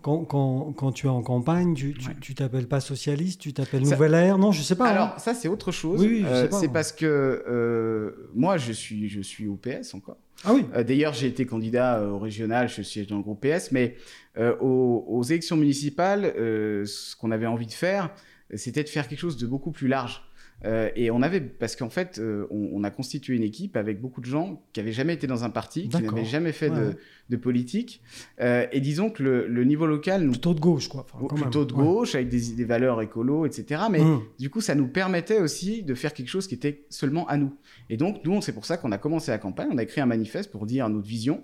quand, 0.05 0.71
quand, 0.73 0.91
tu 0.91 1.07
es 1.07 1.09
en 1.09 1.23
campagne, 1.23 1.73
tu 1.73 2.35
t'appelles 2.35 2.67
pas 2.67 2.79
socialiste, 2.79 3.41
tu 3.41 3.53
t'appelles 3.53 3.81
Nouvelle 3.81 4.13
Ère 4.13 4.37
Non, 4.37 4.51
je 4.51 4.61
sais 4.61 4.75
pas. 4.75 4.89
Hein. 4.89 4.91
Alors, 4.91 5.19
ça, 5.19 5.33
c'est 5.33 5.47
autre 5.47 5.71
chose. 5.71 5.99
Oui, 5.99 6.23
euh, 6.25 6.47
c'est 6.51 6.67
parce 6.67 6.91
que 6.91 7.05
euh, 7.47 8.29
moi, 8.35 8.57
je 8.57 8.71
suis, 8.71 9.09
je 9.09 9.21
suis 9.21 9.47
au 9.47 9.55
PS 9.55 9.95
encore. 9.95 10.17
Ah 10.43 10.53
oui. 10.53 10.65
D'ailleurs, 10.85 11.13
j'ai 11.13 11.27
été 11.27 11.47
candidat 11.47 12.03
au 12.03 12.19
régional, 12.19 12.69
je 12.69 12.83
suis 12.83 13.05
dans 13.07 13.17
le 13.17 13.23
groupe 13.23 13.45
PS, 13.47 13.71
mais 13.71 13.95
aux, 14.37 15.05
aux, 15.07 15.23
élections 15.23 15.57
municipales, 15.57 16.33
ce 16.35 17.15
qu'on 17.15 17.31
avait 17.31 17.47
envie 17.47 17.65
de 17.65 17.73
faire, 17.73 18.11
c'était 18.53 18.83
de 18.83 18.89
faire 18.89 19.07
quelque 19.07 19.19
chose 19.19 19.37
de 19.37 19.47
beaucoup 19.47 19.71
plus 19.71 19.87
large. 19.87 20.21
Euh, 20.63 20.89
et 20.95 21.11
on 21.11 21.21
avait, 21.21 21.41
parce 21.41 21.75
qu'en 21.75 21.89
fait, 21.89 22.17
euh, 22.17 22.47
on, 22.49 22.83
a 22.83 22.89
constitué 22.89 23.35
une 23.35 23.43
équipe 23.43 23.75
avec 23.75 23.99
beaucoup 23.99 24.21
de 24.21 24.25
gens 24.25 24.63
qui 24.73 24.79
n'avaient 24.79 24.93
jamais 24.93 25.13
été 25.13 25.27
dans 25.27 25.43
un 25.43 25.49
parti, 25.49 25.89
qui 25.89 26.01
n'avaient 26.01 26.25
jamais 26.25 26.53
fait 26.53 26.71
de, 27.29 27.35
politique. 27.35 28.01
Euh, 28.39 28.65
et 28.71 28.79
disons 28.79 29.09
que 29.09 29.21
le, 29.21 29.63
niveau 29.63 29.85
local. 29.85 30.23
Nous... 30.23 30.31
Plutôt 30.31 30.53
de 30.53 30.59
gauche, 30.59 30.87
quoi. 30.87 31.05
plutôt 31.05 31.65
de 31.65 31.73
gauche, 31.73 32.15
avec 32.15 32.29
des, 32.29 32.65
valeurs 32.65 33.01
écolo, 33.01 33.45
etc. 33.45 33.83
Mais 33.91 33.99
mmh. 33.99 34.21
du 34.39 34.49
coup, 34.49 34.61
ça 34.61 34.75
nous 34.75 34.87
permettait 34.87 35.39
aussi 35.39 35.83
de 35.83 35.93
faire 35.93 36.13
quelque 36.13 36.29
chose 36.29 36.47
qui 36.47 36.55
était 36.55 36.85
seulement 36.89 37.27
à 37.27 37.37
nous. 37.37 37.53
Et 37.89 37.97
donc, 37.97 38.21
nous, 38.23 38.41
c'est 38.41 38.53
pour 38.53 38.65
ça 38.65 38.77
qu'on 38.77 38.91
a 38.91 38.97
commencé 38.97 39.31
la 39.31 39.37
campagne. 39.37 39.67
On 39.71 39.77
a 39.77 39.83
écrit 39.83 40.01
un 40.01 40.05
manifeste 40.05 40.51
pour 40.51 40.65
dire 40.65 40.87
notre 40.89 41.07
vision. 41.07 41.43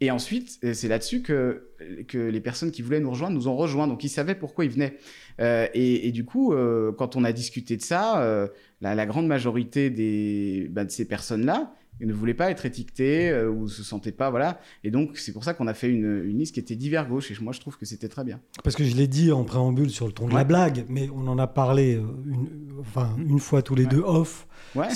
Et 0.00 0.10
ensuite, 0.10 0.58
c'est 0.74 0.88
là-dessus 0.88 1.22
que, 1.22 1.68
que 2.08 2.18
les 2.18 2.40
personnes 2.40 2.70
qui 2.70 2.82
voulaient 2.82 3.00
nous 3.00 3.10
rejoindre 3.10 3.34
nous 3.34 3.48
ont 3.48 3.56
rejoints. 3.56 3.86
Donc, 3.86 4.04
ils 4.04 4.08
savaient 4.08 4.34
pourquoi 4.34 4.64
ils 4.64 4.70
venaient. 4.70 4.96
Euh, 5.40 5.66
et, 5.74 6.12
du 6.12 6.24
coup, 6.24 6.52
euh, 6.52 6.92
quand 6.92 7.16
on 7.16 7.24
a 7.24 7.32
discuté 7.32 7.76
de 7.76 7.82
ça, 7.82 8.48
la, 8.80 9.06
grande 9.06 9.26
majorité 9.26 9.90
des, 9.90 10.68
bah, 10.70 10.84
de 10.84 10.90
ces 10.90 11.06
personnes-là 11.06 11.72
ne 12.00 12.12
voulaient 12.12 12.34
pas 12.34 12.50
être 12.50 12.66
étiquetées 12.66 13.32
ou 13.46 13.68
se 13.68 13.82
sentaient 13.82 14.12
pas, 14.12 14.28
voilà. 14.30 14.60
Et 14.82 14.90
donc, 14.90 15.16
c'est 15.16 15.32
pour 15.32 15.44
ça 15.44 15.54
qu'on 15.54 15.66
a 15.66 15.74
fait 15.74 15.88
une, 15.88 16.24
une, 16.24 16.38
liste 16.38 16.54
qui 16.54 16.60
était 16.60 16.74
divers 16.74 17.08
gauche. 17.08 17.30
Et 17.30 17.34
moi, 17.40 17.52
je 17.52 17.60
trouve 17.60 17.78
que 17.78 17.86
c'était 17.86 18.08
très 18.08 18.24
bien. 18.24 18.40
Parce 18.62 18.76
que 18.76 18.84
je 18.84 18.94
l'ai 18.94 19.06
dit 19.06 19.32
en 19.32 19.44
préambule 19.44 19.90
sur 19.90 20.06
le 20.06 20.12
ton 20.12 20.28
de 20.28 20.34
la 20.34 20.44
blague, 20.44 20.84
mais 20.88 21.08
on 21.14 21.26
en 21.28 21.38
a 21.38 21.46
parlé 21.46 21.94
une, 22.26 22.48
enfin, 22.80 23.16
une 23.18 23.38
fois 23.38 23.62
tous 23.62 23.74
les 23.74 23.86
deux 23.86 24.02
off. 24.04 24.46
Ouais. 24.74 24.88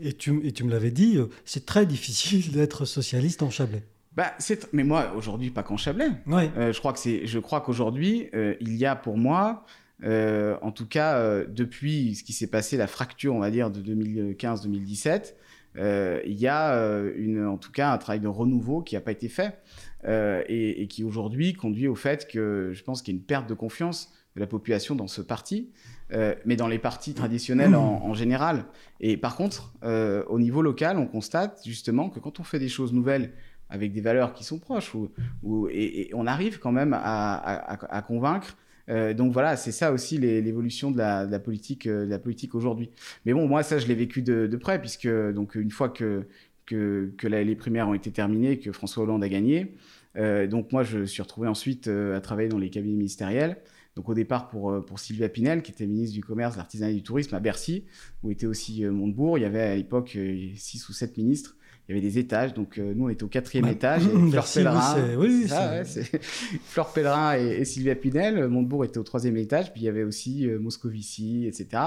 Et 0.00 0.12
tu, 0.12 0.40
et 0.44 0.52
tu 0.52 0.64
me 0.64 0.70
l'avais 0.70 0.90
dit, 0.90 1.18
c'est 1.44 1.66
très 1.66 1.86
difficile 1.86 2.52
d'être 2.52 2.84
socialiste 2.84 3.42
en 3.42 3.50
Chablais. 3.50 3.84
Bah, 4.16 4.32
c'est 4.38 4.72
mais 4.72 4.82
moi 4.82 5.12
aujourd'hui 5.14 5.50
pas 5.50 5.62
qu'en 5.62 5.76
Chablais. 5.76 6.08
Euh, 6.26 6.72
je 6.72 6.78
crois 6.78 6.94
que 6.94 6.98
c'est 6.98 7.26
je 7.26 7.38
crois 7.38 7.60
qu'aujourd'hui 7.60 8.30
euh, 8.34 8.54
il 8.60 8.74
y 8.76 8.86
a 8.86 8.96
pour 8.96 9.18
moi 9.18 9.66
euh, 10.04 10.56
en 10.62 10.72
tout 10.72 10.86
cas 10.86 11.44
depuis 11.46 12.14
ce 12.14 12.24
qui 12.24 12.32
s'est 12.32 12.48
passé 12.48 12.76
la 12.76 12.86
fracture 12.86 13.34
on 13.34 13.38
va 13.38 13.50
dire 13.50 13.70
de 13.70 13.80
2015-2017 13.80 15.34
il 15.78 16.38
y 16.38 16.46
a 16.46 16.74
une 17.16 17.46
en 17.46 17.56
tout 17.56 17.72
cas 17.72 17.92
un 17.92 17.98
travail 17.98 18.20
de 18.20 18.28
renouveau 18.28 18.82
qui 18.82 18.94
n'a 18.94 19.00
pas 19.00 19.12
été 19.12 19.28
fait 19.28 19.58
et, 20.06 20.86
qui 20.88 21.04
aujourd'hui 21.04 21.54
conduit 21.54 21.88
au 21.88 21.94
fait 21.94 22.28
que 22.28 22.72
je 22.72 22.82
pense 22.82 23.02
qu'il 23.02 23.14
y 23.14 23.16
a 23.16 23.20
une 23.20 23.24
perte 23.24 23.48
de 23.48 23.54
confiance 23.54 24.12
de 24.36 24.40
la 24.40 24.46
population 24.46 24.94
dans 24.94 25.08
ce 25.08 25.20
parti. 25.22 25.70
mais 26.44 26.56
dans 26.56 26.68
les 26.68 26.78
partis 26.78 27.14
traditionnels 27.14 27.74
en, 27.74 28.14
général. 28.14 28.64
Et 29.00 29.16
par 29.16 29.36
contre, 29.36 29.74
au 29.82 30.38
niveau 30.38 30.62
local, 30.62 30.98
on 30.98 31.06
constate 31.06 31.60
justement 31.64 32.08
que 32.08 32.20
quand 32.20 32.40
on 32.40 32.44
fait 32.44 32.58
des 32.58 32.68
choses 32.68 32.92
nouvelles 32.92 33.32
avec 33.68 33.92
des 33.92 34.00
valeurs 34.00 34.32
qui 34.32 34.44
sont 34.44 34.58
proches, 34.58 34.92
et, 35.70 36.10
on 36.14 36.26
arrive 36.26 36.58
quand 36.58 36.72
même 36.72 36.94
à, 36.98 38.04
convaincre. 38.06 38.56
Euh, 38.88 39.14
donc 39.14 39.32
voilà, 39.32 39.56
c'est 39.56 39.72
ça 39.72 39.92
aussi 39.92 40.18
l'évolution 40.18 40.90
de, 40.90 40.98
la, 40.98 41.38
politique, 41.38 41.86
euh, 41.86 42.04
de 42.04 42.10
la 42.10 42.18
politique 42.18 42.54
aujourd'hui. 42.54 42.90
Mais 43.24 43.32
bon, 43.32 43.46
moi 43.48 43.62
ça 43.62 43.78
je 43.78 43.86
l'ai 43.86 43.94
vécu 43.94 44.22
de, 44.22 44.56
près 44.56 44.80
puisque 44.80 45.08
donc 45.08 45.54
une 45.54 45.70
fois 45.70 45.88
que 45.88 46.26
que, 46.66 47.12
les 47.22 47.54
primaires 47.54 47.88
ont 47.88 47.94
été 47.94 48.10
terminées, 48.10 48.58
que 48.58 48.72
François 48.72 49.04
Hollande 49.04 49.22
a 49.22 49.28
gagné, 49.28 49.76
euh, 50.16 50.48
donc 50.48 50.72
moi 50.72 50.82
je 50.82 51.04
suis 51.04 51.22
retrouvé 51.22 51.46
ensuite 51.46 51.86
à 51.88 52.20
travailler 52.20 52.48
dans 52.48 52.58
les 52.58 52.70
cabinets 52.70 52.96
ministériels. 52.96 53.58
Donc 53.94 54.08
au 54.10 54.14
départ 54.14 54.48
pour, 54.48 54.84
pour 54.84 54.98
Sylvia 54.98 55.28
Pinel, 55.28 55.62
qui 55.62 55.70
était 55.70 55.86
ministre 55.86 56.14
du 56.14 56.22
Commerce, 56.22 56.54
de 56.54 56.58
l'Artisanat 56.58 56.90
et 56.90 56.94
du 56.94 57.02
Tourisme 57.02 57.34
à 57.34 57.40
Bercy, 57.40 57.84
où 58.22 58.30
était 58.30 58.46
aussi 58.46 58.84
Montebourg. 58.84 59.38
Il 59.38 59.42
y 59.42 59.44
avait 59.44 59.62
à 59.62 59.76
l'époque 59.76 60.18
six 60.56 60.86
ou 60.88 60.92
sept 60.92 61.16
ministres 61.16 61.55
il 61.88 61.94
y 61.94 61.98
avait 61.98 62.06
des 62.06 62.18
étages. 62.18 62.52
Donc, 62.54 62.78
euh, 62.78 62.94
nous, 62.94 63.04
on 63.04 63.08
était 63.08 63.22
au 63.22 63.28
quatrième 63.28 63.68
étage. 63.68 64.02
Et 64.06 64.30
Fleur 64.30 64.46
Pellerin, 64.52 65.16
oui, 65.18 65.46
Fleur 66.64 66.92
Pellerin 66.92 67.34
et, 67.36 67.64
Sylvia 67.64 67.94
Pinel. 67.94 68.48
Montebourg 68.48 68.84
était 68.84 68.98
au 68.98 69.04
troisième 69.04 69.36
étage. 69.36 69.72
Puis 69.72 69.82
il 69.82 69.84
y 69.84 69.88
avait 69.88 70.02
aussi 70.02 70.48
euh, 70.48 70.58
Moscovici, 70.58 71.46
etc. 71.46 71.82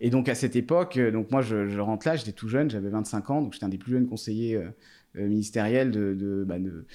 Et 0.00 0.10
donc, 0.10 0.28
à 0.28 0.34
cette 0.34 0.56
époque, 0.56 0.96
euh, 0.98 1.10
donc 1.10 1.30
moi, 1.30 1.40
je, 1.40 1.68
je 1.68 1.80
rentre 1.80 2.06
là, 2.06 2.16
j'étais 2.16 2.32
tout 2.32 2.48
jeune, 2.48 2.70
j'avais 2.70 2.90
25 2.90 3.30
ans. 3.30 3.42
Donc, 3.42 3.54
j'étais 3.54 3.64
un 3.64 3.70
des 3.70 3.78
plus 3.78 3.92
jeunes 3.92 4.06
conseillers 4.06 4.60
euh, 5.16 5.26
ministériel 5.26 5.90
de, 5.90 6.44
bah, 6.46 6.60
de, 6.60 6.86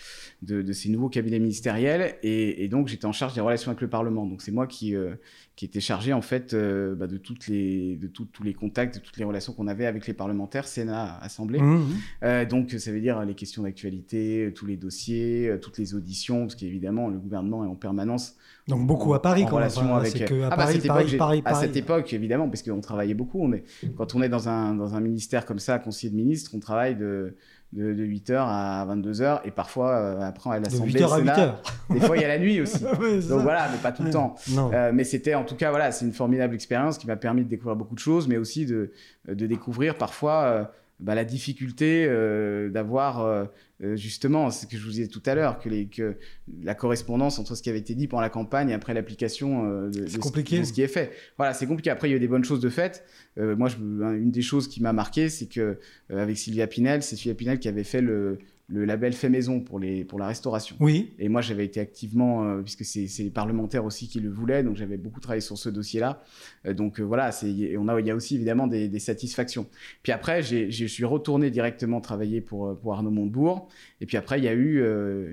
de, 0.42 0.62
de, 0.62 0.72
ces 0.72 0.88
nouveaux 0.88 1.10
cabinets 1.10 1.40
ministériels. 1.40 2.16
Et, 2.24 2.66
donc, 2.70 2.88
j'étais 2.88 3.06
en 3.06 3.12
charge 3.12 3.34
des 3.34 3.42
relations 3.42 3.72
avec 3.72 3.82
le 3.82 3.90
Parlement. 3.90 4.26
Donc, 4.26 4.42
c'est 4.42 4.54
moi 4.54 4.68
qui, 4.68 4.96
euh, 4.96 5.16
qui 5.56 5.66
était 5.66 5.80
chargé, 5.80 6.12
en 6.12 6.22
fait, 6.22 6.54
euh, 6.54 6.96
bah, 6.96 7.08
de, 7.08 7.18
toutes 7.18 7.48
les, 7.48 7.96
de 7.96 8.08
tous 8.08 8.44
les 8.44 8.54
contacts, 8.54 8.96
de 8.96 9.00
toutes 9.00 9.18
les 9.18 9.24
relations 9.24 9.54
qu'on 9.54 9.68
avait 9.68 9.86
avec 9.86 10.06
les 10.06 10.14
parlementaires, 10.14 10.68
Sénat, 10.68 11.18
Assemblée. 11.22 11.60
Mmh. 11.60 12.46
donc, 12.50 12.72
ça 12.72 12.92
veut 12.92 13.00
dire 13.00 13.24
les 13.24 13.36
questions 13.36 13.64
d'actualité, 13.64 14.52
tous 14.54 14.66
les 14.66 14.76
dossiers, 14.76 15.58
toutes 15.62 15.78
les 15.78 15.96
auditions, 15.96 16.42
parce 16.42 16.56
qu'évidemment, 16.56 17.08
le 17.08 17.18
gouvernement 17.18 17.64
est 17.64 17.70
en 17.70 17.76
permanence. 17.76 18.36
Donc, 18.68 18.86
beaucoup 18.86 19.14
à 19.14 19.22
Paris, 19.22 19.46
quand 19.48 19.58
relation 19.58 19.96
avec... 19.96 20.26
Que 20.26 20.42
à 20.42 20.48
ah, 20.48 20.50
bah, 20.50 20.66
Paris, 20.66 20.82
Paris, 20.86 21.18
Paris, 21.18 21.42
À 21.46 21.54
cette 21.54 21.78
époque, 21.78 22.12
évidemment, 22.14 22.50
parce 22.50 22.64
qu'on 22.64 22.82
travaillait 22.82 23.14
beaucoup. 23.14 23.42
On 23.42 23.54
est... 23.54 23.64
Quand 23.96 24.16
on 24.16 24.22
est 24.22 24.30
dans 24.30 24.50
un, 24.50 24.74
dans 24.74 24.96
un 24.96 25.00
ministère 25.00 25.46
comme 25.46 25.60
ça, 25.60 25.80
conseiller 25.80 26.12
de 26.12 26.18
ministre, 26.18 26.52
on 26.56 26.60
travaille 26.60 26.96
de 26.96 27.36
de, 27.76 28.06
8h 28.06 28.34
à 28.38 28.86
22h 28.90 29.42
et 29.44 29.52
parfois 29.52 29.92
euh, 29.92 30.22
après 30.22 30.52
à 30.52 30.60
l'Assemblée. 30.60 30.94
De 30.94 31.00
8h 31.00 31.14
à 31.14 31.22
8h. 31.22 31.54
Des 31.94 32.00
fois 32.00 32.18
il 32.18 32.22
y 32.22 32.26
a 32.26 32.30
la 32.30 32.40
nuit 32.40 32.62
aussi. 32.62 32.80
Donc 32.84 33.42
voilà, 33.42 33.68
mais 33.72 33.78
pas 33.82 33.92
tout 33.92 34.04
le 34.04 34.12
temps. 34.12 34.36
Euh, 34.58 34.92
mais 34.94 35.04
c'était 35.04 35.36
en 35.36 35.44
tout 35.44 35.56
cas, 35.56 35.70
voilà, 35.70 35.92
c'est 35.92 36.06
une 36.06 36.14
formidable 36.14 36.56
expérience 36.56 36.98
qui 36.98 37.08
m'a 37.08 37.16
permis 37.16 37.44
de 37.44 37.50
découvrir 37.50 37.76
beaucoup 37.76 37.96
de 37.96 38.00
choses, 38.00 38.28
mais 38.28 38.38
aussi 38.38 38.66
de, 38.66 38.92
de 39.28 39.48
découvrir 39.48 39.96
parfois 39.96 40.44
euh, 40.44 40.64
bah, 41.00 41.14
la 41.14 41.26
difficulté 41.26 42.06
euh, 42.08 42.70
d'avoir 42.70 43.20
euh, 43.22 43.46
euh, 43.84 43.96
justement 43.98 44.50
ce 44.50 44.66
que 44.66 44.78
je 44.78 44.84
vous 44.84 44.92
disais 44.92 45.08
tout 45.08 45.22
à 45.26 45.36
l'heure 45.36 45.60
que, 45.60 45.68
les, 45.68 45.88
que 45.88 46.16
la 46.64 46.74
correspondance 46.74 47.38
entre 47.38 47.56
ce 47.56 47.62
qui 47.62 47.70
avait 47.70 47.80
été 47.80 47.96
dit 47.96 48.08
pendant 48.08 48.22
la 48.22 48.30
campagne 48.30 48.70
et 48.70 48.74
après 48.74 48.94
l'application 48.94 49.90
de, 49.90 49.90
de, 49.90 50.08
ce 50.08 50.72
qui 50.72 50.82
est 50.82 50.88
fait. 50.88 51.12
Voilà, 51.38 51.54
c'est 51.54 51.68
compliqué. 51.68 51.90
Après, 51.90 52.08
il 52.08 52.12
y 52.12 52.14
a 52.14 52.18
eu 52.18 52.22
des 52.22 52.30
bonnes 52.30 52.46
choses 52.46 52.62
de 52.62 52.70
fait. 52.70 53.04
moi, 53.38 53.68
je, 53.68 53.76
une 53.78 54.32
des 54.32 54.42
choses 54.42 54.70
qui 54.70 54.82
m'a 54.82 54.94
marqué, 54.94 55.28
c'est 55.28 55.48
que 55.48 55.80
avec 56.10 56.38
Sylvia 56.38 56.68
Pinel, 56.68 57.04
c'est 57.04 57.18
Sylvia 57.18 57.36
Pinel 57.36 57.60
qui 57.60 57.68
avait 57.68 57.84
fait 57.84 58.02
le, 58.02 58.40
le 58.68 58.84
label 58.84 59.14
fait 59.14 59.30
maison 59.30 59.60
pour, 59.60 59.80
les, 59.80 60.04
pour 60.04 60.18
la 60.18 60.28
restauration. 60.28 60.76
Oui. 60.80 61.14
Et 61.20 61.30
moi, 61.30 61.42
j'avais 61.42 61.66
été 61.66 61.80
activement, 61.80 62.44
euh, 62.44 62.62
puisque 62.62 62.84
c'est 62.84 63.24
les 63.24 63.30
parlementaires 63.30 63.86
aussi 63.86 64.08
qui 64.08 64.20
le 64.20 64.30
voulaient, 64.30 64.64
donc 64.64 64.76
j'avais 64.76 64.98
beaucoup 64.98 65.20
travaillé 65.20 65.42
sur 65.42 65.58
ce 65.58 65.70
dossier-là. 65.70 66.24
Euh, 66.66 66.74
donc 66.74 67.00
euh, 67.00 67.04
voilà, 67.04 67.30
on 67.78 67.88
a, 67.88 68.00
il 68.00 68.08
y 68.08 68.12
a 68.12 68.16
aussi 68.16 68.36
évidemment 68.36 68.66
des, 68.66 68.88
des 68.90 69.00
satisfactions. 69.00 69.68
Puis 70.02 70.12
après, 70.12 70.42
je 70.42 70.86
suis 70.86 71.06
retourné 71.06 71.52
directement 71.52 72.02
travailler 72.02 72.42
pour, 72.42 72.78
pour 72.80 72.94
Arnaud 72.94 73.12
Montebourg. 73.12 73.68
Et 74.02 74.06
puis 74.08 74.18
après, 74.18 74.40
il 74.40 74.46
y 74.46 74.48
a 74.48 74.54
eu, 74.54 74.84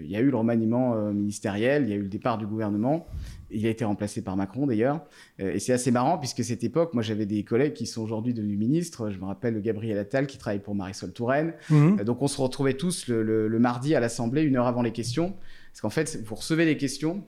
il 0.03 0.11
y 0.11 0.16
a 0.16 0.21
eu 0.21 0.31
le 0.31 0.37
remaniement 0.37 1.12
ministériel, 1.12 1.85
il 1.85 1.88
y 1.88 1.92
a 1.92 1.97
eu 1.97 2.03
le 2.03 2.09
départ 2.09 2.38
du 2.38 2.47
gouvernement. 2.47 3.07
Il 3.53 3.67
a 3.67 3.71
été 3.71 3.85
remplacé 3.85 4.23
par 4.23 4.37
Macron 4.37 4.67
d'ailleurs. 4.67 5.01
Euh, 5.41 5.55
et 5.55 5.59
c'est 5.59 5.73
assez 5.73 5.91
marrant 5.91 6.19
puisque 6.19 6.45
cette 6.45 6.65
époque, 6.65 6.95
moi 6.95 7.03
j'avais 7.03 7.27
des 7.27 7.45
collègues 7.45 7.75
qui 7.75 7.87
sont 7.87 8.03
aujourd'hui 8.03 8.35
devenus 8.35 8.59
ministres. 8.59 9.11
Je 9.11 9.19
me 9.19 9.25
rappelle 9.25 9.61
Gabriel 9.61 9.99
Attal 9.99 10.27
qui 10.27 10.38
travaille 10.38 10.61
pour 10.61 10.75
Marisol 10.75 11.12
Touraine. 11.12 11.55
Mhm. 11.71 11.99
Euh, 12.01 12.05
donc 12.05 12.23
on 12.23 12.29
se 12.29 12.41
retrouvait 12.41 12.75
tous 12.75 13.09
le, 13.09 13.59
mardi 13.59 13.95
à 13.95 14.01
l'Assemblée, 14.01 14.43
une 14.43 14.57
heure 14.57 14.67
avant 14.67 14.83
les 14.83 14.93
questions. 14.93 15.35
Parce 15.73 15.81
qu'en 15.81 15.91
fait, 15.91 16.21
vous 16.25 16.35
recevez 16.35 16.65
les 16.65 16.77
questions, 16.77 17.25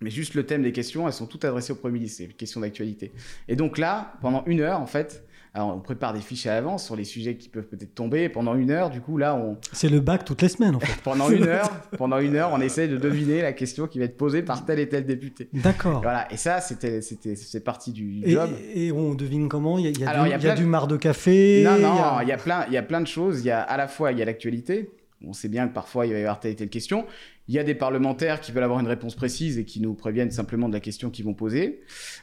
mais 0.00 0.10
juste 0.10 0.34
le 0.34 0.44
thème 0.44 0.62
des 0.62 0.72
questions, 0.72 1.06
elles 1.06 1.12
sont 1.12 1.26
toutes 1.26 1.44
adressées 1.44 1.72
au 1.72 1.76
Premier 1.76 1.94
ministre, 1.94 2.18
c'est 2.18 2.24
une 2.24 2.32
question 2.32 2.60
d'actualité. 2.60 3.12
Et 3.46 3.56
donc 3.56 3.78
là, 3.78 4.14
pendant 4.20 4.44
une 4.46 4.60
heure, 4.60 4.80
en 4.80 4.86
fait, 4.86 5.24
alors, 5.58 5.74
on 5.74 5.80
prépare 5.80 6.12
des 6.12 6.20
fiches 6.20 6.46
à 6.46 6.54
l'avance 6.54 6.84
sur 6.84 6.94
les 6.94 7.02
sujets 7.02 7.36
qui 7.36 7.48
peuvent 7.48 7.66
peut-être 7.66 7.92
tomber 7.92 8.28
pendant 8.28 8.54
une 8.54 8.70
heure. 8.70 8.90
Du 8.90 9.00
coup, 9.00 9.16
là, 9.18 9.34
on. 9.34 9.56
C'est 9.72 9.88
le 9.88 9.98
bac 9.98 10.24
toutes 10.24 10.40
les 10.40 10.48
semaines, 10.48 10.76
en 10.76 10.78
fait. 10.78 11.00
pendant 11.02 11.28
une 11.30 11.48
heure, 11.48 11.68
pendant 11.98 12.18
une 12.18 12.36
heure, 12.36 12.50
on 12.52 12.60
essaie 12.60 12.86
de 12.86 12.96
deviner 12.96 13.42
la 13.42 13.52
question 13.52 13.88
qui 13.88 13.98
va 13.98 14.04
être 14.04 14.16
posée 14.16 14.42
par 14.42 14.64
tel 14.64 14.78
et 14.78 14.88
tel 14.88 15.04
député. 15.04 15.48
D'accord. 15.52 16.00
Voilà. 16.00 16.32
Et 16.32 16.36
ça, 16.36 16.60
c'était, 16.60 17.02
c'était, 17.02 17.34
c'est 17.34 17.64
partie 17.64 17.90
du 17.90 18.20
et, 18.22 18.34
job. 18.34 18.50
Et 18.72 18.92
on 18.92 19.14
devine 19.16 19.48
comment? 19.48 19.78
Il 19.78 19.86
y 19.86 19.88
a, 19.88 19.90
il 19.90 19.98
y 19.98 20.04
a, 20.04 20.38
du, 20.38 20.46
y 20.46 20.48
a, 20.48 20.54
du 20.54 20.64
mar 20.64 20.86
de 20.86 20.96
café. 20.96 21.64
Non, 21.64 21.76
non. 21.76 22.20
Il 22.22 22.28
y 22.28 22.32
a 22.32 22.36
plein, 22.36 22.64
il 22.68 22.74
y 22.74 22.76
a 22.76 22.82
plein 22.84 23.00
de 23.00 23.08
choses. 23.08 23.40
Il 23.40 23.46
y 23.46 23.50
a 23.50 23.60
à 23.60 23.76
la 23.76 23.88
fois, 23.88 24.12
il 24.12 24.18
y 24.18 24.22
a 24.22 24.26
l'actualité. 24.26 24.92
On 25.26 25.32
sait 25.32 25.48
bien 25.48 25.66
que 25.66 25.74
parfois 25.74 26.06
il 26.06 26.12
va 26.12 26.18
y 26.20 26.22
avoir 26.22 26.38
telle 26.38 26.52
et 26.52 26.54
telle 26.54 26.68
question. 26.68 27.04
Il 27.48 27.54
y 27.54 27.58
a 27.58 27.64
des 27.64 27.74
parlementaires 27.74 28.40
qui 28.40 28.52
veulent 28.52 28.64
avoir 28.64 28.78
une 28.78 28.86
réponse 28.86 29.14
précise 29.14 29.58
et 29.58 29.64
qui 29.64 29.80
nous 29.80 29.94
préviennent 29.94 30.30
simplement 30.30 30.68
de 30.68 30.74
la 30.74 30.80
question 30.80 31.08
qu'ils 31.08 31.24
vont 31.24 31.32
poser. 31.32 31.80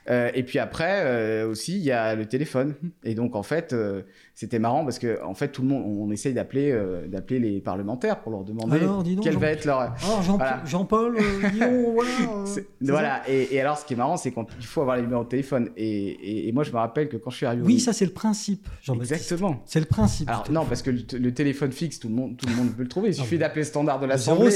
Euh, 0.08 0.30
et 0.36 0.44
puis 0.44 0.60
après 0.60 1.02
euh, 1.04 1.50
aussi, 1.50 1.78
il 1.78 1.84
y 1.84 1.92
a 1.92 2.14
le 2.14 2.28
téléphone. 2.28 2.76
Et 3.04 3.16
donc 3.16 3.36
en 3.36 3.42
fait, 3.42 3.74
euh, 3.74 4.04
c'était 4.36 4.60
marrant 4.60 4.84
parce 4.84 5.00
que 5.00 5.24
en 5.24 5.34
fait 5.34 5.48
tout 5.48 5.64
le 5.64 5.70
monde, 5.70 5.84
on 5.84 6.12
essaye 6.12 6.34
d'appeler 6.34 6.78
d'appeler 7.08 7.40
les 7.40 7.60
parlementaires 7.60 8.22
pour 8.22 8.32
leur 8.32 8.44
demander 8.44 8.82
quelle 9.24 9.38
va 9.38 9.50
être 9.50 9.66
leur. 9.66 9.98
Jean, 9.98 10.38
Jean-Paul, 10.66 11.18
Guillaume, 11.52 11.94
voilà. 11.96 12.44
voilà. 12.82 13.30
Et, 13.30 13.56
et, 13.56 13.62
alors 13.62 13.80
ce 13.80 13.86
qui 13.86 13.94
est 13.94 13.98
marrant, 13.98 14.18
c'est 14.18 14.32
quand 14.32 14.48
il 14.60 14.66
faut 14.66 14.82
avoir 14.82 14.98
les 14.98 15.02
numéros 15.02 15.24
de 15.24 15.30
téléphone. 15.30 15.70
Et, 15.76 16.48
et, 16.48 16.52
moi 16.52 16.64
je 16.64 16.72
me 16.72 16.78
rappelle 16.78 17.10
que 17.10 17.18
quand 17.18 17.32
je 17.32 17.38
suis 17.38 17.46
arrivé. 17.48 17.64
Oui, 17.64 17.80
ça 17.80 17.94
c'est 17.94 18.06
le 18.06 18.12
principe. 18.12 18.68
Exactement. 18.94 19.64
C'est 19.66 19.80
le 19.80 19.86
principe. 19.88 20.30
Alors 20.30 20.52
non, 20.52 20.66
parce 20.66 20.84
que 20.84 20.92
le, 20.92 21.34
téléphone 21.34 21.72
fixe, 21.72 22.00
tout 22.00 22.10
le 22.10 22.16
monde 22.16 22.38
tout 22.38 22.48
le 22.48 22.56
monde 22.56 22.76
peut 22.76 22.84
le 22.84 22.90
trouver. 22.90 23.10
Il 23.10 23.16
suffit 23.16 23.40
d'appeler 23.40 23.62
le 23.62 23.68
standard 23.68 24.00
de 24.00 24.06
l'Assemblée. 24.06 24.52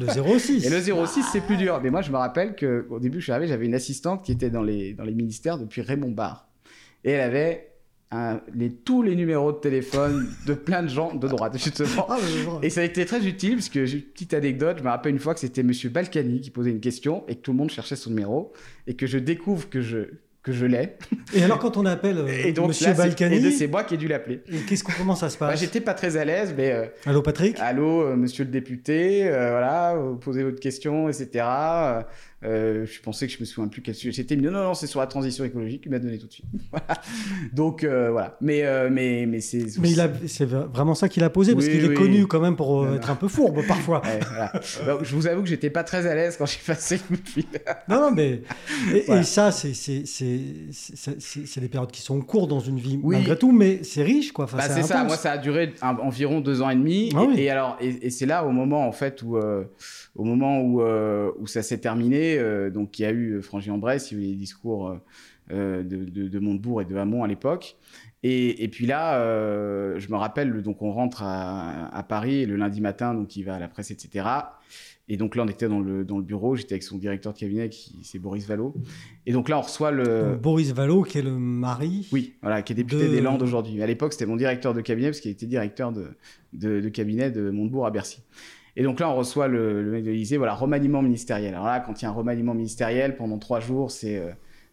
Le 0.00 0.38
06. 0.38 0.66
Et 0.66 0.70
le 0.70 0.80
06, 0.80 1.24
c'est 1.32 1.40
plus 1.40 1.56
dur. 1.56 1.80
Mais 1.82 1.90
moi, 1.90 2.02
je 2.02 2.10
me 2.10 2.16
rappelle 2.16 2.56
qu'au 2.56 2.98
début, 2.98 3.18
je 3.18 3.24
suis 3.24 3.32
arrivé, 3.32 3.48
j'avais 3.48 3.66
une 3.66 3.74
assistante 3.74 4.24
qui 4.24 4.32
était 4.32 4.50
dans 4.50 4.62
les, 4.62 4.94
dans 4.94 5.04
les 5.04 5.14
ministères 5.14 5.58
depuis 5.58 5.82
Raymond 5.82 6.10
Barre. 6.10 6.48
Et 7.04 7.10
elle 7.12 7.20
avait 7.20 7.70
les, 8.54 8.72
tous 8.72 9.02
les 9.02 9.14
numéros 9.14 9.52
de 9.52 9.58
téléphone 9.58 10.28
de 10.46 10.54
plein 10.54 10.82
de 10.82 10.88
gens 10.88 11.14
de 11.14 11.28
droite, 11.28 11.56
justement. 11.58 12.06
Ah, 12.08 12.18
et 12.62 12.70
ça 12.70 12.80
a 12.80 12.84
été 12.84 13.04
très 13.06 13.26
utile, 13.26 13.56
parce 13.56 13.68
que 13.68 13.86
j'ai 13.86 13.98
une 13.98 14.04
petite 14.04 14.34
anecdote. 14.34 14.78
Je 14.78 14.82
me 14.82 14.88
rappelle 14.88 15.12
une 15.12 15.20
fois 15.20 15.34
que 15.34 15.40
c'était 15.40 15.62
Monsieur 15.62 15.90
Balkany 15.90 16.40
qui 16.40 16.50
posait 16.50 16.70
une 16.70 16.80
question 16.80 17.24
et 17.28 17.36
que 17.36 17.40
tout 17.40 17.52
le 17.52 17.58
monde 17.58 17.70
cherchait 17.70 17.96
son 17.96 18.10
numéro 18.10 18.52
et 18.86 18.94
que 18.94 19.06
je 19.06 19.18
découvre 19.18 19.68
que 19.68 19.80
je 19.80 19.98
que 20.42 20.52
je 20.52 20.64
l'ai. 20.64 20.96
Et 21.34 21.42
alors 21.42 21.58
quand 21.58 21.76
on 21.76 21.84
appelle 21.84 22.18
euh, 22.18 22.28
et 22.28 22.52
donc, 22.52 22.68
Monsieur 22.68 22.94
Balkany, 22.94 23.52
c'est 23.52 23.66
moi 23.66 23.84
qui 23.84 23.94
ai 23.94 23.96
dû 23.96 24.08
l'appeler. 24.08 24.42
Et 24.50 24.60
qu'est-ce 24.60 24.82
qu'on 24.82 24.92
comment 24.92 25.14
ça 25.14 25.28
se 25.28 25.36
passe 25.36 25.50
bah, 25.50 25.56
J'étais 25.56 25.80
pas 25.80 25.94
très 25.94 26.16
à 26.16 26.24
l'aise, 26.24 26.54
mais 26.56 26.72
euh, 26.72 26.86
allô 27.04 27.20
Patrick. 27.22 27.58
Allô 27.60 28.02
euh, 28.02 28.16
Monsieur 28.16 28.44
le 28.44 28.50
député, 28.50 29.28
voilà, 29.28 29.94
vous 29.96 30.16
posez 30.16 30.42
votre 30.42 30.60
question, 30.60 31.08
etc. 31.08 31.44
Euh, 32.42 32.86
je 32.86 33.00
pensais 33.02 33.26
que 33.26 33.32
je 33.34 33.38
me 33.38 33.44
souviens 33.44 33.68
plus 33.68 33.82
quel 33.82 33.94
sujet 33.94 34.12
c'était. 34.12 34.34
Non, 34.34 34.50
non, 34.50 34.64
non, 34.64 34.74
c'est 34.74 34.86
sur 34.86 35.00
la 35.00 35.06
transition 35.06 35.44
écologique. 35.44 35.82
Il 35.84 35.90
m'a 35.90 35.98
donné 35.98 36.18
tout 36.18 36.26
de 36.26 36.32
suite. 36.32 36.46
Donc 37.52 37.84
euh, 37.84 38.10
voilà. 38.10 38.38
Mais 38.40 38.64
euh, 38.64 38.88
mais 38.90 39.26
mais 39.26 39.40
c'est. 39.40 39.66
Mais 39.78 39.90
c'est 40.26 40.46
vraiment 40.46 40.94
ça 40.94 41.10
qu'il 41.10 41.22
a 41.22 41.28
posé 41.28 41.52
parce 41.52 41.68
qu'il 41.68 41.84
est 41.84 41.94
connu 41.94 42.26
quand 42.26 42.40
même 42.40 42.56
pour 42.56 42.88
être 42.88 43.10
un 43.10 43.14
peu 43.14 43.28
fourbe 43.28 43.60
parfois. 43.68 44.00
je 45.02 45.14
vous 45.14 45.26
avoue 45.26 45.42
que 45.42 45.48
j'étais 45.48 45.68
pas 45.68 45.84
très 45.84 46.06
à 46.06 46.14
l'aise 46.14 46.36
quand 46.38 46.46
j'ai 46.46 46.60
passé 46.66 46.98
le 47.10 47.16
fil. 47.16 47.44
non, 47.88 48.00
non, 48.00 48.10
mais 48.10 48.40
et, 48.94 49.22
ça, 49.22 49.52
c'est 49.52 49.74
c'est 49.74 50.04
c'est 50.06 51.60
des 51.60 51.68
périodes 51.68 51.90
qui 51.90 52.00
sont 52.00 52.22
courtes 52.22 52.48
dans 52.48 52.60
une 52.60 52.78
vie 52.78 52.98
malgré 53.02 53.36
tout, 53.36 53.52
mais 53.52 53.80
c'est 53.82 54.02
riche 54.02 54.32
quoi. 54.32 54.46
bah, 54.50 54.62
c'est 54.62 54.82
ça. 54.82 55.04
Moi, 55.04 55.18
ça 55.18 55.32
a 55.32 55.38
duré 55.38 55.74
environ 55.82 56.40
deux 56.40 56.62
ans 56.62 56.70
et 56.70 56.76
demi. 56.76 57.12
Ah 57.14 57.26
et, 57.36 57.50
alors 57.50 57.76
et, 57.82 58.08
c'est 58.08 58.26
là 58.26 58.46
au 58.46 58.50
moment 58.50 58.86
en 58.86 58.92
fait 58.92 59.22
où 59.22 59.36
au 59.36 60.24
moment 60.24 60.62
où 60.62 60.80
où 60.80 61.46
ça 61.46 61.62
s'est 61.62 61.78
terminé 61.78 62.29
euh, 62.38 62.70
donc 62.70 62.98
il 62.98 63.02
y 63.02 63.04
a 63.04 63.10
eu 63.10 63.32
euh, 63.32 63.42
Frangy 63.42 63.70
en 63.70 63.78
Bresse, 63.78 64.10
il 64.10 64.18
y 64.18 64.20
a 64.20 64.24
eu 64.24 64.30
les 64.30 64.36
discours 64.36 64.96
euh, 65.50 65.82
de, 65.82 66.04
de, 66.04 66.38
Montebourg 66.38 66.82
et 66.82 66.84
de 66.84 66.96
Hamon 66.96 67.24
à 67.24 67.28
l'époque. 67.28 67.76
Et, 68.22 68.68
puis 68.68 68.84
là, 68.84 69.18
je 69.98 70.10
me 70.10 70.16
rappelle, 70.16 70.62
donc 70.62 70.82
on 70.82 70.92
rentre 70.92 71.22
à, 71.22 72.04
Paris 72.06 72.44
le 72.44 72.56
lundi 72.56 72.82
matin, 72.82 73.14
donc 73.14 73.34
il 73.34 73.44
va 73.44 73.54
à 73.54 73.58
la 73.58 73.66
presse, 73.66 73.90
etc. 73.90 74.26
Et 75.08 75.16
donc 75.16 75.34
là, 75.34 75.42
on 75.42 75.48
était 75.48 75.68
dans 75.68 75.80
le, 75.80 76.04
dans 76.04 76.18
le 76.18 76.22
bureau, 76.22 76.54
j'étais 76.54 76.74
avec 76.74 76.82
son 76.82 76.98
directeur 76.98 77.32
de 77.32 77.38
cabinet, 77.38 77.70
qui 77.70 77.98
c'est 78.02 78.18
Boris 78.18 78.46
Vallot. 78.46 78.74
Et 79.24 79.32
donc 79.32 79.48
là, 79.48 79.58
on 79.58 79.62
reçoit 79.62 79.90
le... 79.90 80.36
Boris 80.36 80.72
Vallot, 80.72 81.02
qui 81.02 81.18
est 81.18 81.22
le 81.22 81.36
mari 81.36 82.08
Oui, 82.12 82.34
voilà, 82.42 82.60
qui 82.62 82.74
est 82.74 82.76
député 82.76 83.08
des 83.08 83.22
Landes 83.22 83.42
aujourd'hui. 83.42 83.82
À 83.82 83.86
l'époque, 83.86 84.12
c'était 84.12 84.26
mon 84.26 84.36
directeur 84.36 84.74
de 84.74 84.82
cabinet, 84.82 85.08
parce 85.08 85.20
qu'il 85.20 85.30
était 85.30 85.46
directeur 85.46 85.90
de, 85.90 86.08
de, 86.52 86.80
de 86.80 86.88
cabinet 86.90 87.30
de 87.30 87.50
Montebourg 87.50 87.86
à 87.86 87.90
Bercy. 87.90 88.22
Et 88.76 88.82
donc 88.82 89.00
là, 89.00 89.10
on 89.10 89.16
reçoit 89.16 89.48
le, 89.48 89.82
le 89.82 90.36
voilà, 90.36 90.54
remaniement 90.54 91.02
ministériel. 91.02 91.54
Alors 91.54 91.66
là, 91.66 91.80
quand 91.80 92.00
il 92.00 92.04
y 92.04 92.06
a 92.06 92.10
un 92.10 92.14
remaniement 92.14 92.54
ministériel, 92.54 93.16
pendant 93.16 93.38
trois 93.38 93.60
jours, 93.60 93.90
c'est 93.90 94.18
euh, 94.18 94.30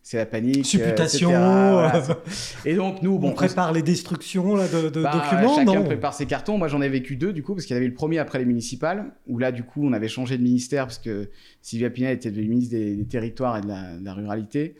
c'est 0.07 0.15
la 0.15 0.25
panique. 0.25 0.65
Supputation. 0.65 1.31
Et 2.65 2.75
donc, 2.75 3.01
nous, 3.01 3.19
bon. 3.19 3.31
On 3.31 3.33
prépare 3.33 3.73
les 3.73 3.81
destructions 3.81 4.55
là, 4.55 4.65
de, 4.65 4.87
de 4.87 5.03
bah, 5.03 5.11
documents. 5.11 5.55
Chacun 5.57 5.81
prépare 5.81 6.13
ses 6.13 6.25
cartons. 6.25 6.57
Moi, 6.57 6.69
j'en 6.69 6.81
ai 6.81 6.87
vécu 6.87 7.17
deux, 7.17 7.33
du 7.33 7.43
coup, 7.43 7.55
parce 7.55 7.65
qu'il 7.65 7.73
y 7.73 7.77
avait 7.77 7.89
le 7.89 7.93
premier 7.93 8.17
après 8.17 8.39
les 8.39 8.45
municipales, 8.45 9.11
où 9.27 9.37
là, 9.37 9.51
du 9.51 9.63
coup, 9.63 9.85
on 9.85 9.91
avait 9.91 10.07
changé 10.07 10.37
de 10.37 10.43
ministère, 10.43 10.85
parce 10.85 10.99
que 10.99 11.29
Sylvia 11.61 11.89
Pinel 11.89 12.15
était 12.15 12.31
devenue 12.31 12.47
ministre 12.47 12.77
des, 12.77 13.03
Territoires 13.03 13.57
et 13.57 13.61
de 13.61 13.67
la, 13.67 14.13
ruralité. 14.13 14.75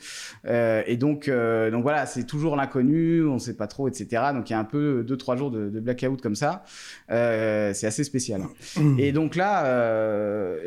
Euh, 0.46 0.82
et 0.88 0.96
donc, 0.96 1.28
euh, 1.28 1.72
donc 1.72 1.82
voilà, 1.84 2.06
c'est 2.06 2.24
toujours 2.24 2.56
l'inconnu, 2.56 3.26
on 3.26 3.34
ne 3.34 3.40
sait 3.40 3.58
pas 3.58 3.68
trop, 3.68 3.90
etc. 3.90 4.28
Donc, 4.34 4.50
il 4.50 4.54
y 4.54 4.56
a 4.56 4.60
un 4.60 4.64
peu 4.64 5.04
deux, 5.06 5.18
trois 5.18 5.36
jours 5.36 5.52
de, 5.52 5.68
blackout 5.82 6.22
comme 6.22 6.36
ça. 6.36 6.64
Euh, 7.12 7.74
c'est 7.74 7.88
assez 7.88 8.06
spécial. 8.06 8.44
Mmh. 8.78 8.98
Et 8.98 9.12
donc 9.12 9.36
là, 9.36 9.64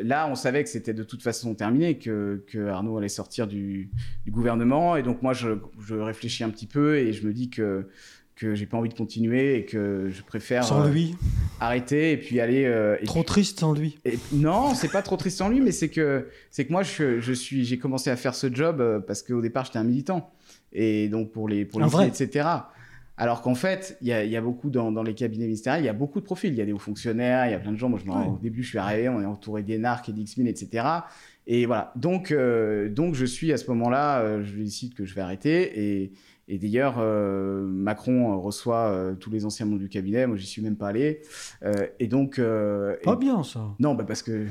là, 0.03 0.27
on 0.29 0.35
savait 0.35 0.63
que 0.63 0.69
c'était 0.69 0.93
de 0.93 1.03
toute 1.03 1.23
façon 1.23 1.55
terminé, 1.55 1.97
que, 1.97 2.43
que 2.45 2.67
Arnaud 2.67 2.97
allait 2.97 3.09
sortir 3.09 3.47
du, 3.47 3.89
du 4.23 4.29
gouvernement 4.29 4.50
et 4.97 5.03
donc 5.03 5.21
moi, 5.21 5.33
je, 5.33 5.49
réfléchis 5.93 6.43
un 6.43 6.49
petit 6.49 6.67
peu 6.67 6.97
et 6.97 7.13
je 7.13 7.25
me 7.25 7.33
dis 7.33 7.49
que 7.49 7.87
que 8.41 8.55
j'ai 8.55 8.65
pas 8.65 8.77
envie 8.77 8.89
de 8.89 8.95
continuer 8.95 9.57
et 9.57 9.65
que 9.65 10.09
je 10.09 10.23
préfère 10.23 10.63
sans 10.63 10.87
lui. 10.87 11.11
euh, 11.11 11.25
arrêter 11.59 12.13
et 12.13 12.17
puis 12.17 12.39
aller 12.39 12.65
euh, 12.65 12.97
trop 13.05 13.21
triste 13.21 13.59
sans 13.59 13.73
lui. 13.73 13.99
Et, 14.03 14.17
non 14.33 14.73
c'est 14.73 14.91
pas 14.91 15.03
trop 15.03 15.15
triste 15.15 15.37
sans 15.37 15.49
lui 15.49 15.61
mais 15.61 15.71
c'est 15.71 15.89
que 15.89 16.27
c'est 16.49 16.65
que 16.65 16.71
moi 16.71 16.81
je, 16.81 17.33
suis 17.33 17.65
j'ai 17.65 17.77
commencé 17.77 18.09
à 18.09 18.15
faire 18.15 18.33
ce 18.33 18.51
job 18.51 18.81
euh, 18.81 18.99
parce 18.99 19.21
qu'au 19.21 19.41
départ 19.41 19.65
j'étais 19.65 19.77
un 19.77 19.83
militant. 19.83 20.31
Et 20.73 21.07
donc 21.07 21.31
pour 21.31 21.47
les 21.47 21.65
pour 21.65 21.81
les 21.81 22.07
etc 22.07 22.47
alors 23.17 23.43
qu'en 23.43 23.53
fait 23.53 23.97
il 24.01 24.07
y 24.07 24.13
a, 24.13 24.23
y 24.23 24.35
a, 24.35 24.41
beaucoup 24.41 24.71
dans, 24.71 24.91
dans, 24.91 25.03
les 25.03 25.13
cabinets 25.13 25.45
ministériels 25.45 25.83
il 25.83 25.85
y 25.85 25.89
a 25.89 25.93
beaucoup 25.93 26.19
de 26.19 26.25
profils. 26.25 26.51
Il 26.51 26.57
y 26.57 26.61
a 26.61 26.65
des 26.65 26.73
hauts 26.73 26.79
fonctionnaires 26.79 27.45
il 27.45 27.51
y 27.51 27.55
a 27.55 27.59
plein 27.59 27.73
de 27.73 27.77
gens. 27.77 27.89
Moi 27.89 27.99
je 28.03 28.09
au 28.09 28.39
début 28.41 28.63
je 28.63 28.69
suis 28.69 28.79
arrivé 28.79 29.07
on 29.07 29.21
est 29.21 29.25
entouré 29.25 29.61
d'Enarc 29.61 30.09
et 30.09 30.13
d'X-Min 30.13 30.47
etc 30.47 30.83
et 31.47 31.65
voilà. 31.65 31.91
Donc, 31.95 32.31
euh, 32.31 32.89
donc 32.89 33.15
je 33.15 33.25
suis 33.25 33.51
à 33.51 33.57
ce 33.57 33.67
moment-là, 33.71 34.21
euh, 34.21 34.43
je 34.43 34.55
décide 34.55 34.93
que 34.93 35.05
je 35.05 35.15
vais 35.15 35.21
arrêter. 35.21 36.01
Et, 36.01 36.13
et 36.47 36.57
d'ailleurs, 36.57 36.95
euh, 36.99 37.61
Macron 37.61 38.39
reçoit 38.39 39.15
tous 39.19 39.29
les 39.29 39.45
anciens 39.45 39.65
membres 39.65 39.79
du 39.79 39.89
cabinet. 39.89 40.27
Moi, 40.27 40.37
j'y 40.37 40.45
suis 40.45 40.61
même 40.61 40.75
pas 40.75 40.89
allé. 40.89 41.21
et 41.99 42.07
donc. 42.07 42.39
pas 43.03 43.15
bien 43.15 43.43
ça. 43.43 43.75
Non, 43.79 43.95
bah 43.95 44.03
parce 44.07 44.21
que 44.21 44.47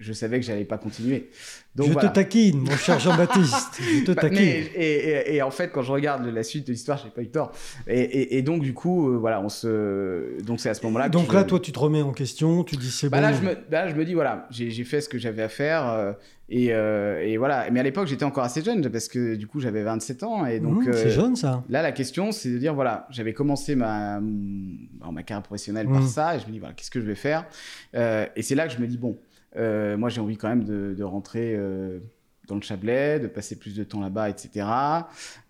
je 0.00 0.12
savais 0.12 0.40
que 0.40 0.46
j'allais 0.46 0.64
pas 0.64 0.78
continuer. 0.78 1.30
Donc, 1.76 1.88
je 1.88 1.94
te 1.94 2.06
taquine, 2.06 2.58
mon 2.58 2.76
cher 2.76 2.98
Jean-Baptiste. 2.98 3.80
je 3.80 4.04
te 4.04 4.12
bah, 4.14 4.22
taquine. 4.22 4.40
et, 4.40 5.36
et, 5.36 5.42
en 5.42 5.52
fait, 5.52 5.70
quand 5.70 5.82
je 5.82 5.92
regarde 5.92 6.26
la 6.26 6.42
suite 6.42 6.66
de 6.66 6.72
l'histoire, 6.72 6.98
j'ai 6.98 7.10
pas 7.10 7.22
eu 7.22 7.28
tort. 7.28 7.52
Et, 7.86 8.42
donc, 8.42 8.62
du 8.62 8.74
coup, 8.74 9.18
voilà, 9.20 9.40
on 9.40 9.48
se. 9.48 10.42
Donc, 10.42 10.58
c'est 10.58 10.68
à 10.68 10.74
ce 10.74 10.84
moment-là. 10.86 11.08
Donc 11.08 11.32
là, 11.32 11.44
toi, 11.44 11.60
tu 11.60 11.72
te 11.72 11.78
remets 11.78 12.02
en 12.02 12.12
question, 12.12 12.64
tu 12.64 12.76
dis 12.76 12.90
c'est 12.90 13.08
bah 13.08 13.18
bon. 13.18 13.22
Là 13.22 13.32
je, 13.32 13.42
me, 13.42 13.56
là, 13.70 13.88
je 13.88 13.94
me 13.94 14.04
dis, 14.04 14.14
voilà, 14.14 14.46
j'ai 14.50 14.84
fait 14.84 15.00
ce 15.00 15.08
que 15.08 15.18
j'avais 15.18 15.42
à 15.42 15.48
faire. 15.48 15.88
Euh, 15.88 16.12
euh, 16.52 17.20
et, 17.20 17.36
voilà. 17.36 17.70
Mais 17.70 17.80
à 17.80 17.82
l'époque, 17.82 18.08
j'étais 18.08 18.24
encore 18.24 18.44
assez 18.44 18.62
jeune 18.62 18.88
parce 18.90 19.08
que 19.08 19.36
du 19.36 19.46
coup, 19.46 19.60
j'avais 19.60 19.82
27 19.82 20.22
ans. 20.22 20.46
Et 20.46 20.60
donc. 20.60 20.86
Mmh, 20.86 20.92
c'est 20.92 21.06
euh, 21.06 21.10
jeune, 21.10 21.36
ça. 21.36 21.62
Là, 21.68 21.82
la 21.82 21.92
question, 21.92 22.32
c'est 22.32 22.50
de 22.50 22.58
dire, 22.58 22.74
voilà, 22.74 23.06
j'avais 23.10 23.32
commencé 23.32 23.74
ma, 23.74 24.20
ma 24.20 25.22
carrière 25.22 25.42
professionnelle 25.42 25.86
par 25.86 26.02
mmh. 26.02 26.08
ça. 26.08 26.36
Et 26.36 26.40
je 26.40 26.46
me 26.46 26.52
dis, 26.52 26.58
voilà, 26.58 26.74
qu'est-ce 26.74 26.90
que 26.90 27.00
je 27.00 27.06
vais 27.06 27.14
faire 27.14 27.46
Et 27.94 28.42
c'est 28.42 28.54
là 28.54 28.66
que 28.66 28.72
je 28.72 28.78
me 28.78 28.86
dis, 28.86 28.98
bon. 28.98 29.18
Euh, 29.56 29.96
moi, 29.96 30.08
j'ai 30.08 30.20
envie 30.20 30.36
quand 30.36 30.48
même 30.48 30.64
de, 30.64 31.02
rentrer 31.02 31.54
euh, 31.56 31.98
dans 32.46 32.54
le 32.54 32.60
Chablais, 32.62 33.20
de 33.20 33.26
passer 33.26 33.58
plus 33.58 33.74
de 33.74 33.84
temps 33.84 34.00
là-bas, 34.00 34.30
etc. 34.30 34.66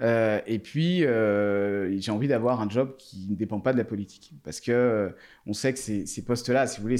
Euh, 0.01 0.41
et 0.47 0.59
puis, 0.59 1.01
j'ai 1.01 2.11
envie 2.11 2.29
d'avoir 2.29 2.61
un 2.61 2.69
job 2.69 2.95
qui 2.99 3.27
ne 3.29 3.37
dépend 3.37 3.61
pas 3.61 3.73
de 3.73 3.79
la 3.79 3.85
politique. 3.85 4.33
Parce 4.45 4.61
que 4.61 5.15
on 5.47 5.53
sait 5.53 5.73
que 5.73 5.79
ces, 5.79 6.25
postes-là, 6.25 6.67
si 6.67 6.79
vous 6.79 6.83
voulez, 6.83 6.99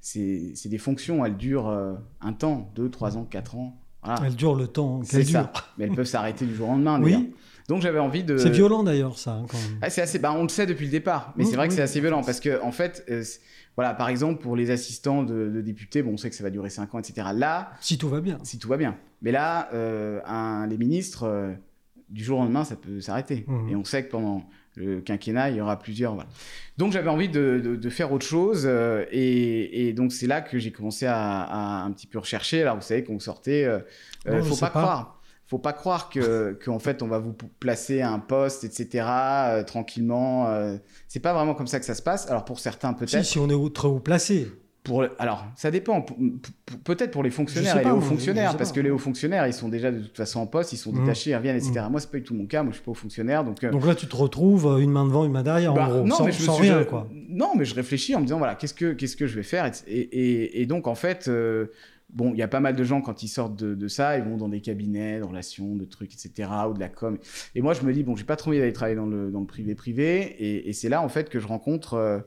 c'est 0.00 0.68
des 0.68 0.78
fonctions, 0.78 1.24
elles 1.24 1.36
durent 1.36 1.98
un 2.20 2.32
temps, 2.32 2.70
deux, 2.74 2.90
trois 2.90 3.16
ans, 3.16 3.24
quatre 3.24 3.56
ans. 3.56 3.80
Elles 4.24 4.36
durent 4.36 4.54
le 4.54 4.68
temps 4.68 5.00
C'est 5.02 5.24
ça. 5.24 5.52
Mais 5.78 5.86
elles 5.86 5.94
peuvent 5.94 6.06
s'arrêter 6.06 6.46
du 6.46 6.54
jour 6.54 6.68
au 6.68 6.72
lendemain. 6.72 7.00
Oui. 7.02 7.34
Donc 7.68 7.82
j'avais 7.82 7.98
envie 7.98 8.24
de. 8.24 8.36
C'est 8.36 8.50
violent 8.50 8.82
d'ailleurs, 8.82 9.18
ça. 9.18 9.32
Hein, 9.32 9.46
quand 9.48 9.58
même. 9.58 9.78
Ah, 9.82 9.90
c'est 9.90 10.02
assez. 10.02 10.18
Bah, 10.18 10.32
on 10.32 10.42
le 10.42 10.48
sait 10.48 10.66
depuis 10.66 10.86
le 10.86 10.92
départ, 10.92 11.34
mais 11.36 11.44
c'est 11.44 11.56
vrai 11.56 11.68
que 11.68 11.74
c'est 11.74 11.82
assez 11.82 12.00
violent 12.00 12.22
parce 12.22 12.40
que 12.40 12.62
en 12.62 12.72
fait, 12.72 13.04
voilà, 13.76 13.92
par 13.92 14.08
exemple, 14.08 14.42
pour 14.42 14.56
les 14.56 14.70
assistants 14.70 15.22
de, 15.22 15.60
députés, 15.60 16.02
bon, 16.02 16.12
on 16.12 16.16
sait 16.16 16.30
que 16.30 16.36
ça 16.36 16.42
va 16.42 16.50
durer 16.50 16.70
5 16.70 16.94
ans, 16.94 16.98
etc. 16.98 17.28
Là. 17.34 17.72
Si 17.80 17.98
tout 17.98 18.08
va 18.08 18.20
bien. 18.20 18.38
Si 18.42 18.58
tout 18.58 18.68
va 18.68 18.78
bien. 18.78 18.96
Mais 19.20 19.32
là, 19.32 19.68
euh, 19.74 20.20
un, 20.24 20.66
les 20.66 20.78
ministres, 20.78 21.24
euh, 21.24 21.52
du 22.08 22.24
jour 22.24 22.38
au 22.38 22.42
lendemain, 22.42 22.64
ça 22.64 22.76
peut 22.76 23.00
s'arrêter. 23.02 23.44
Mmh. 23.46 23.68
Et 23.68 23.76
on 23.76 23.84
sait 23.84 24.04
que 24.04 24.10
pendant 24.10 24.48
le 24.76 25.02
quinquennat, 25.02 25.50
il 25.50 25.56
y 25.56 25.60
aura 25.60 25.78
plusieurs. 25.78 26.14
Voilà. 26.14 26.28
Donc 26.78 26.92
j'avais 26.92 27.10
envie 27.10 27.28
de, 27.28 27.78
de, 27.78 27.90
faire 27.90 28.12
autre 28.12 28.24
chose. 28.24 28.64
Euh, 28.64 29.04
et, 29.10 29.88
et, 29.88 29.92
donc 29.92 30.12
c'est 30.12 30.26
là 30.26 30.40
que 30.40 30.58
j'ai 30.58 30.72
commencé 30.72 31.04
à, 31.04 31.42
à, 31.42 31.82
un 31.84 31.90
petit 31.92 32.06
peu 32.06 32.18
rechercher. 32.18 32.62
Alors 32.62 32.76
vous 32.76 32.82
savez 32.82 33.04
qu'on 33.04 33.18
sortait. 33.18 33.68
Il 34.26 34.42
faut 34.42 34.56
pas, 34.56 34.70
pas 34.70 34.80
croire 34.80 35.15
faut 35.46 35.58
pas 35.58 35.72
croire 35.72 36.10
que, 36.10 36.58
en 36.66 36.78
fait 36.78 37.02
on 37.02 37.08
va 37.08 37.18
vous 37.18 37.34
placer 37.60 38.00
à 38.00 38.10
un 38.10 38.18
poste, 38.18 38.64
etc. 38.64 39.06
Euh, 39.08 39.62
tranquillement. 39.62 40.48
Euh, 40.48 40.76
c'est 41.08 41.20
pas 41.20 41.32
vraiment 41.32 41.54
comme 41.54 41.68
ça 41.68 41.78
que 41.78 41.86
ça 41.86 41.94
se 41.94 42.02
passe. 42.02 42.28
Alors 42.28 42.44
pour 42.44 42.58
certains 42.58 42.92
peut-être. 42.92 43.24
Si, 43.24 43.32
si 43.32 43.38
on 43.38 43.48
est 43.48 43.74
trop 43.74 43.88
haut 43.88 44.00
placé. 44.00 44.48
Pour, 44.82 45.04
alors 45.18 45.44
ça 45.56 45.70
dépend. 45.72 46.04
Peut-être 46.84 47.10
pour 47.10 47.24
les 47.24 47.30
fonctionnaires 47.30 47.78
et 47.78 47.84
les 47.84 47.90
hauts 47.90 48.00
fonctionnaires, 48.00 48.56
parce 48.56 48.70
que 48.70 48.80
les 48.80 48.90
hauts 48.90 48.98
fonctionnaires 48.98 49.46
ils 49.46 49.52
sont 49.52 49.68
déjà 49.68 49.90
de 49.90 50.00
toute 50.00 50.16
façon 50.16 50.40
en 50.40 50.46
poste, 50.46 50.72
ils 50.72 50.76
sont 50.76 50.92
mmh. 50.92 51.00
détachés, 51.00 51.30
ils 51.30 51.36
reviennent, 51.36 51.56
etc. 51.56 51.80
Mmh. 51.86 51.90
Moi 51.90 52.00
c'est 52.00 52.10
pas 52.10 52.18
du 52.18 52.24
tout 52.24 52.34
mon 52.34 52.46
cas. 52.46 52.62
Moi 52.62 52.70
je 52.70 52.76
suis 52.76 52.84
pas 52.84 52.92
haut 52.92 52.94
fonctionnaire, 52.94 53.44
donc. 53.44 53.62
Euh, 53.62 53.70
donc 53.70 53.84
là 53.84 53.96
tu 53.96 54.06
te 54.06 54.16
retrouves 54.16 54.78
une 54.80 54.90
main 54.90 55.04
devant, 55.04 55.24
une 55.24 55.32
main 55.32 55.42
derrière, 55.42 55.72
en 55.72 55.76
bah, 55.76 55.88
gros, 55.88 56.04
non, 56.04 56.16
sans, 56.16 56.24
mais 56.24 56.32
je 56.32 56.50
rien 56.50 56.84
quoi. 56.84 57.08
Non 57.12 57.52
mais 57.56 57.64
je 57.64 57.74
réfléchis 57.74 58.14
en 58.14 58.20
me 58.20 58.26
disant 58.26 58.38
voilà 58.38 58.54
qu'est-ce 58.54 58.74
que 58.74 58.92
qu'est-ce 58.92 59.16
que 59.16 59.26
je 59.26 59.34
vais 59.34 59.42
faire 59.42 59.70
et, 59.88 60.62
et, 60.62 60.66
donc 60.66 60.86
en 60.86 60.94
fait 60.94 61.28
bon, 62.16 62.32
il 62.32 62.38
y 62.38 62.42
a 62.42 62.48
pas 62.48 62.60
mal 62.60 62.74
de 62.74 62.82
gens 62.82 63.02
quand 63.02 63.22
ils 63.22 63.28
sortent 63.28 63.56
de, 63.56 63.88
ça, 63.88 64.16
ils 64.16 64.24
vont 64.24 64.36
dans 64.36 64.48
des 64.48 64.60
cabinets 64.60 65.20
de 65.20 65.24
relations, 65.24 65.76
de 65.76 65.84
trucs, 65.84 66.14
etc., 66.14 66.50
ou 66.68 66.72
de 66.72 66.80
la 66.80 66.88
com. 66.88 67.18
Et 67.54 67.60
moi, 67.60 67.74
je 67.74 67.82
me 67.82 67.92
dis, 67.92 68.02
bon, 68.02 68.16
j'ai 68.16 68.24
pas 68.24 68.36
trop 68.36 68.50
envie 68.50 68.58
d'aller 68.58 68.72
travailler 68.72 68.96
dans 68.96 69.06
le, 69.06 69.46
privé-privé. 69.46 70.66
Et, 70.66 70.72
c'est 70.72 70.88
là, 70.88 71.02
en 71.02 71.08
fait, 71.08 71.28
que 71.28 71.38
je 71.38 71.46
rencontre, 71.46 71.94
euh, 71.94 72.18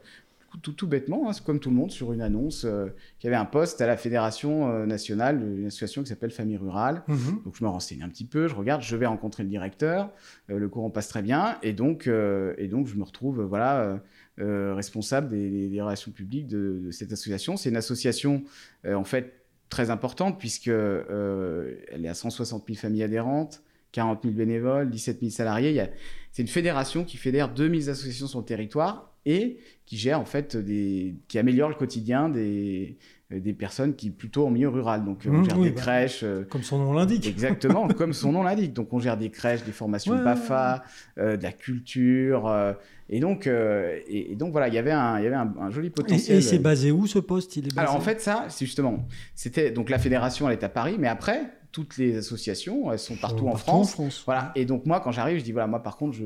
tout, 0.61 0.87
bêtement, 0.87 1.29
hein, 1.29 1.33
comme 1.43 1.59
tout 1.59 1.71
le 1.71 1.75
monde, 1.75 1.89
sur 1.89 2.13
une 2.13 2.21
annonce, 2.21 2.65
euh, 2.65 2.87
qu'il 3.17 3.29
y 3.29 3.33
avait 3.33 3.41
un 3.41 3.45
poste 3.45 3.81
à 3.81 3.87
la 3.87 3.97
Fédération 3.97 4.69
euh, 4.69 4.85
nationale, 4.85 5.41
une 5.41 5.65
association 5.65 6.03
qui 6.03 6.09
s'appelle 6.09 6.31
Famille 6.31 6.57
Rurale. 6.57 7.01
Mhm. 7.07 7.41
Donc, 7.43 7.55
je 7.55 7.63
me 7.63 7.69
renseigne 7.69 8.03
un 8.03 8.09
petit 8.09 8.25
peu, 8.25 8.47
je 8.47 8.53
regarde, 8.53 8.83
je 8.83 8.95
vais 8.95 9.07
rencontrer 9.07 9.41
le 9.41 9.49
directeur, 9.49 10.11
le 10.47 10.69
courant 10.69 10.91
passe 10.91 11.07
très 11.07 11.23
bien. 11.23 11.57
Et 11.63 11.73
donc, 11.73 12.07
et 12.07 12.67
donc 12.67 12.85
je 12.87 12.95
me 12.95 13.03
retrouve, 13.03 13.41
voilà. 13.41 13.99
responsable 14.37 15.29
des, 15.29 15.81
relations 15.81 16.11
publiques 16.11 16.47
de, 16.47 16.79
de 16.85 16.91
cette 16.91 17.11
association. 17.11 17.57
C'est 17.57 17.69
une 17.69 17.77
association, 17.77 18.43
en 18.87 19.03
fait, 19.03 19.38
très 19.69 19.89
importante 19.89 20.39
puisque 20.39 20.67
euh, 20.67 21.75
elle 21.89 22.05
est 22.05 22.09
à 22.09 22.13
160 22.13 22.65
000 22.67 22.77
familles 22.77 23.03
adhérentes. 23.03 23.63
40 23.91 24.21
000 24.21 24.35
bénévoles, 24.35 24.89
17 24.91 25.19
000 25.19 25.31
salariés. 25.31 25.83
C'est 26.31 26.43
une 26.43 26.47
fédération 26.47 27.03
qui 27.03 27.17
fédère 27.17 27.49
2000 27.49 27.89
associations 27.89 28.27
sur 28.27 28.37
le 28.37 28.45
territoire 28.45 29.15
et 29.25 29.57
qui 29.87 29.97
gère 29.97 30.19
en 30.19 30.25
fait 30.25 30.55
des, 30.55 31.15
qui 31.27 31.39
améliore 31.39 31.69
le 31.69 31.75
quotidien 31.75 32.29
des, 32.29 32.97
des 33.31 33.53
personnes 33.53 33.93
qui 33.93 34.09
plutôt 34.09 34.47
en 34.47 34.49
milieu 34.49 34.69
rural. 34.69 35.05
Donc 35.05 35.19
on 35.27 35.31
mmh, 35.31 35.45
gère 35.45 35.59
des 35.59 35.69
bah, 35.69 35.81
crèches. 35.81 36.21
Euh, 36.23 36.43
comme 36.49 36.63
son 36.63 36.79
nom 36.79 36.93
l'indique. 36.93 37.27
Exactement, 37.27 37.87
comme 37.97 38.13
son 38.13 38.31
nom 38.31 38.41
l'indique. 38.41 38.73
Donc 38.73 38.91
on 38.91 38.99
gère 38.99 39.17
des 39.17 39.29
crèches, 39.29 39.63
des 39.63 39.71
formations 39.71 40.15
BAFA, 40.15 40.83
euh, 41.19 41.37
de 41.37 41.43
la 41.43 41.51
culture. 41.51 42.47
Euh, 42.47 42.73
et 43.07 43.19
donc, 43.19 43.47
et, 43.47 44.35
donc 44.35 44.51
voilà, 44.51 44.67
il 44.67 44.73
y 44.73 44.77
avait 44.77 44.91
un, 44.91 45.19
il 45.19 45.23
y 45.23 45.27
avait 45.27 45.35
un, 45.35 45.69
joli 45.71 45.89
potentiel. 45.89 46.37
Et, 46.37 46.41
c'est 46.41 46.59
basé 46.59 46.91
où 46.91 47.07
ce 47.07 47.19
poste? 47.19 47.55
Il 47.55 47.67
est 47.67 47.77
Alors 47.77 47.95
en 47.95 48.01
fait 48.01 48.21
ça, 48.21 48.45
c'est 48.49 48.65
justement, 48.65 49.07
c'était 49.33 49.71
donc 49.71 49.89
la 49.89 49.97
fédération, 49.97 50.47
elle 50.47 50.53
est 50.53 50.63
à 50.63 50.69
Paris, 50.69 50.95
mais 50.99 51.07
après 51.07 51.51
toutes 51.71 51.97
les 51.97 52.17
associations, 52.17 52.91
elles 52.91 52.99
sont 52.99 53.15
partout, 53.15 53.47
en, 53.47 53.55
France. 53.55 53.89
en 53.89 53.91
France. 53.91 54.23
Voilà. 54.25 54.51
Et 54.55 54.65
donc 54.65 54.85
moi, 54.85 54.99
quand 54.99 55.11
j'arrive, 55.11 55.39
je 55.39 55.43
dis 55.43 55.51
voilà, 55.51 55.67
moi 55.67 55.81
par 55.81 55.97
contre, 55.97 56.15
je 56.15 56.25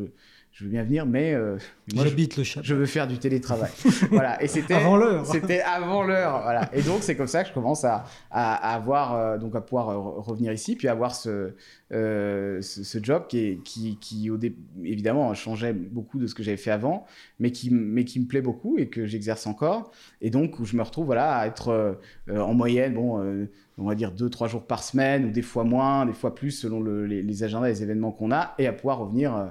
je 0.54 0.66
veux 0.66 0.70
bien 0.70 0.84
venir, 0.84 1.08
mais 1.08 1.34
euh, 1.34 1.58
j'habite 1.96 2.38
le 2.38 2.44
Je 2.44 2.76
veux 2.76 2.86
faire 2.86 3.08
du 3.08 3.18
télétravail. 3.18 3.72
voilà. 4.12 4.42
Et 4.42 4.48
c'était 4.48 4.76
avant 4.76 4.98
l'heure. 4.98 5.26
C'était 5.26 5.62
avant 5.62 6.04
l'heure. 6.04 6.44
Voilà. 6.44 6.70
Et 6.74 6.84
donc 6.84 7.00
c'est 7.02 7.16
comme 7.16 7.28
ça 7.28 7.42
que 7.42 7.50
je 7.50 7.54
commence 7.56 7.84
à, 7.84 8.04
à, 8.30 8.76
avoir 8.76 9.16
euh, 9.16 9.38
donc 9.40 9.56
à 9.56 9.62
pouvoir 9.62 9.90
euh, 9.90 9.98
revenir 9.98 10.54
ici, 10.54 10.76
puis 10.76 10.88
avoir 10.88 11.16
ce, 11.16 11.56
ce, 11.90 12.60
ce, 12.62 13.04
job 13.04 13.26
qui, 13.28 13.62
qui, 13.66 13.98
qui 14.00 14.30
au 14.30 14.38
évidemment 14.84 15.34
changeait 15.34 15.74
beaucoup 15.74 16.20
de 16.20 16.28
ce 16.28 16.36
que 16.36 16.44
j'avais 16.44 16.58
fait 16.58 16.72
avant, 16.72 17.08
mais 17.40 17.52
qui 17.52 17.72
mais 17.72 18.06
qui 18.06 18.20
me 18.20 18.28
plaît 18.28 18.42
beaucoup 18.42 18.78
et 18.78 18.90
que 18.90 19.08
j'exerce 19.08 19.48
encore. 19.48 19.92
Et 20.22 20.30
donc 20.30 20.60
où 20.60 20.66
je 20.66 20.78
me 20.78 20.84
retrouve 20.84 21.08
voilà 21.08 21.36
à 21.36 21.48
être 21.48 21.98
en 22.30 22.54
moyenne 22.54 22.94
bon 22.94 23.48
on 23.78 23.86
va 23.86 23.96
dire 23.96 24.12
deux 24.12 24.30
trois 24.30 24.48
jours 24.48 24.66
par 24.66 24.84
semaine 24.84 25.26
ou 25.26 25.32
des 25.32 25.42
fois 25.42 25.64
moins, 25.64 26.06
des 26.06 26.14
fois 26.14 26.36
plus 26.36 26.52
selon 26.52 26.82
le, 26.82 27.06
les, 27.06 27.24
les, 27.24 27.44
agendas, 27.44 27.68
les 27.68 27.84
événements 27.84 28.12
qu'on 28.12 28.32
a, 28.32 28.54
et 28.58 28.68
à 28.68 28.74
pouvoir 28.74 29.00
revenir 29.00 29.36
euh, 29.36 29.46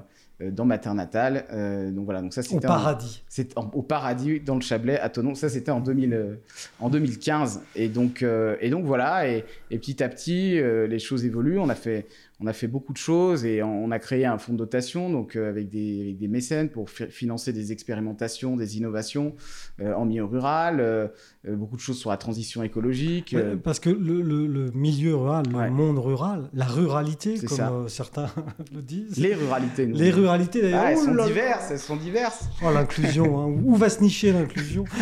dans 0.51 0.65
ma 0.65 0.79
terre 0.79 0.95
natale. 0.95 1.45
Euh, 1.53 1.91
donc 1.91 2.05
voilà, 2.05 2.21
donc 2.21 2.35
ça 2.35 2.43
c'était 2.43 2.57
au 2.57 2.61
paradis. 2.61 3.23
C'est 3.29 3.55
au 3.57 3.83
paradis 3.83 4.41
dans 4.41 4.55
le 4.55 4.61
Chablais 4.61 4.99
à 4.99 5.09
Tonon. 5.09 5.35
Ça 5.35 5.49
c'était 5.49 5.71
en 5.71 5.81
2000, 5.81 6.15
euh, 6.15 6.35
en 6.81 6.91
2015. 6.91 7.63
Et 7.77 7.89
donc 7.89 8.25
et 8.61 8.71
donc 8.71 8.85
voilà 8.85 9.29
et, 9.29 9.45
et, 9.71 9.79
petit 9.79 10.03
à 10.03 10.09
petit 10.09 10.61
les 10.61 10.99
choses 10.99 11.25
évoluent. 11.25 11.59
On 11.59 11.69
a 11.69 11.75
fait 11.75 12.07
on 12.43 12.47
a 12.47 12.53
fait 12.53 12.67
beaucoup 12.67 12.93
de 12.93 12.99
choses 12.99 13.45
et 13.45 13.63
on 13.63 13.91
a 13.91 13.99
créé 13.99 14.27
un 14.27 14.39
fonds 14.39 14.53
de 14.53 14.59
dotation 14.59 15.11
donc 15.11 15.37
euh, 15.37 15.49
avec, 15.49 15.69
des, 15.69 16.15
des, 16.15 16.29
mécènes 16.29 16.71
pour 16.71 16.91
financer 16.91 17.53
des 17.53 17.73
expérimentations, 17.73 18.57
des 18.57 18.77
innovations 18.77 19.35
euh, 19.81 19.95
en 19.95 20.05
milieu 20.05 20.25
rural, 20.25 20.79
euh, 20.81 21.09
beaucoup 21.47 21.77
de 21.77 21.81
choses 21.81 21.99
sur 21.99 22.11
la 22.11 22.17
transition 22.17 22.63
écologique. 22.63 23.37
parce 23.63 23.81
que 23.81 23.91
le, 23.91 24.23
le, 24.23 24.71
milieu 24.75 25.15
rural, 25.15 25.45
le 25.53 25.71
monde 25.71 25.99
rural, 25.99 26.49
la 26.53 26.65
ruralité, 26.65 27.39
comme 27.39 27.89
certains 27.89 28.31
le 28.75 28.83
disent. 28.83 29.17
Les 29.19 29.35
ruralités. 29.35 29.87
Les 29.87 30.11
ruralités, 30.11 30.63
d'ailleurs. 30.63 30.87
elles, 30.87 30.99
sont 30.99 31.25
diverses, 31.25 31.71
elles 31.71 31.79
sont 31.79 31.97
diverses. 31.97 32.49
Oh, 32.65 32.73
l'inclusion, 32.73 33.41
hein. 33.41 33.47
où 33.65 33.77
va 33.77 33.89
se 33.89 34.01
nicher 34.01 34.33
l'inclusion? 34.33 34.85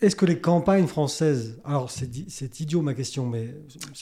est-ce 0.00 0.14
que 0.14 0.26
les 0.26 0.38
campagnes 0.38 0.86
françaises, 0.86 1.60
alors 1.64 1.90
c'est 1.90 2.60
idiot 2.60 2.82
ma 2.82 2.94
question, 2.94 3.26
mais 3.26 3.54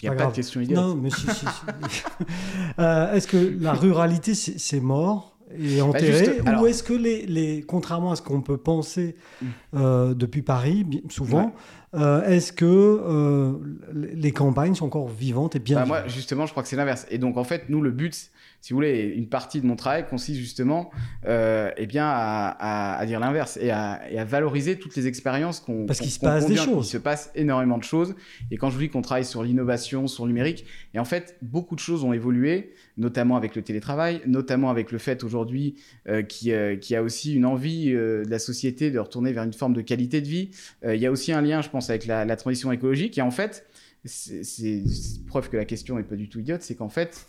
il 0.02 0.08
n'y 0.08 0.08
a 0.08 0.12
pas, 0.14 0.26
de 0.26 0.34
question 0.34 0.60
idiote. 0.60 0.78
Non, 0.78 0.94
mais 0.94 1.10
si, 1.10 1.26
si. 1.26 1.46
euh, 2.78 3.14
est-ce 3.14 3.26
que 3.26 3.56
la 3.60 3.72
ruralité 3.72 4.34
c'est 4.34 4.80
mort 4.80 5.32
et 5.56 5.78
bah, 5.78 5.84
enterré, 5.84 6.40
ou 6.60 6.66
est-ce 6.66 6.82
que 6.82 6.92
les, 6.92 7.24
les, 7.24 7.62
contrairement 7.62 8.10
à 8.10 8.16
ce 8.16 8.22
qu'on 8.22 8.42
peut 8.42 8.56
penser 8.56 9.14
mm. 9.40 9.46
euh, 9.74 10.12
depuis 10.12 10.42
Paris, 10.42 10.84
souvent, 11.08 11.54
euh, 11.94 12.24
est-ce 12.24 12.52
que 12.52 13.56
les 13.94 14.32
campagnes 14.32 14.74
sont 14.74 14.86
encore 14.86 15.08
vivantes 15.08 15.56
et 15.56 15.60
bien 15.60 15.78
bah, 15.78 15.86
Moi, 15.86 16.08
justement, 16.08 16.46
je 16.46 16.50
crois 16.50 16.62
que 16.62 16.68
c'est 16.68 16.76
l'inverse. 16.76 17.06
Et 17.10 17.18
donc, 17.18 17.36
en 17.36 17.44
fait, 17.44 17.68
nous, 17.68 17.80
le 17.80 17.92
but, 17.92 18.32
si 18.66 18.72
vous 18.72 18.78
voulez, 18.78 19.14
une 19.14 19.28
partie 19.28 19.60
de 19.60 19.66
mon 19.66 19.76
travail 19.76 20.08
consiste 20.08 20.40
justement 20.40 20.90
euh, 21.24 21.70
eh 21.76 21.86
bien, 21.86 22.04
à, 22.04 23.00
dire 23.06 23.20
l'inverse 23.20 23.56
et 23.62 23.70
à, 23.70 24.24
valoriser 24.24 24.76
toutes 24.76 24.96
les 24.96 25.06
expériences 25.06 25.60
qu'on 25.60 25.86
Parce 25.86 26.00
qu'il 26.00 26.10
se 26.10 26.18
passe 26.18 26.48
des 26.48 26.56
choses. 26.56 26.88
Il 26.88 26.90
se 26.90 26.98
passe 26.98 27.30
énormément 27.36 27.78
de 27.78 27.84
choses. 27.84 28.16
Et 28.50 28.56
quand 28.56 28.68
je 28.68 28.74
vous 28.74 28.80
dis 28.80 28.88
qu'on 28.88 29.02
travaille 29.02 29.24
sur 29.24 29.44
l'innovation, 29.44 30.08
sur 30.08 30.24
le 30.24 30.30
numérique, 30.30 30.64
et 30.94 30.98
en 30.98 31.04
fait, 31.04 31.36
beaucoup 31.42 31.76
de 31.76 31.80
choses 31.80 32.02
ont 32.02 32.12
évolué, 32.12 32.74
notamment 32.96 33.36
avec 33.36 33.54
le 33.54 33.62
télétravail, 33.62 34.20
notamment 34.26 34.68
avec 34.68 34.90
le 34.90 34.98
fait 34.98 35.22
aujourd'hui 35.22 35.76
euh, 36.08 36.22
qu'il 36.22 36.50
euh, 36.50 36.76
y 36.90 36.96
a 36.96 37.04
aussi 37.04 37.36
une 37.36 37.46
envie 37.46 37.92
euh, 37.92 38.24
de 38.24 38.30
la 38.30 38.40
société 38.40 38.90
de 38.90 38.98
retourner 38.98 39.32
vers 39.32 39.44
une 39.44 39.52
forme 39.52 39.74
de 39.74 39.80
qualité 39.80 40.20
de 40.20 40.26
vie. 40.26 40.50
il 40.84 40.98
y 40.98 41.06
a 41.06 41.12
aussi 41.12 41.32
un 41.32 41.40
lien, 41.40 41.62
je 41.62 41.68
pense, 41.68 41.88
avec 41.88 42.04
la, 42.06 42.24
la 42.24 42.34
transition 42.34 42.72
écologique. 42.72 43.16
Et 43.16 43.22
en 43.22 43.30
fait, 43.30 43.64
c'est 44.06 44.82
preuve 45.28 45.50
que 45.50 45.56
la 45.56 45.64
question 45.64 45.98
n'est 45.98 46.02
pas 46.02 46.16
du 46.16 46.28
tout 46.28 46.40
idiote, 46.40 46.62
c'est 46.62 46.74
qu'en 46.74 46.88
fait, 46.88 47.26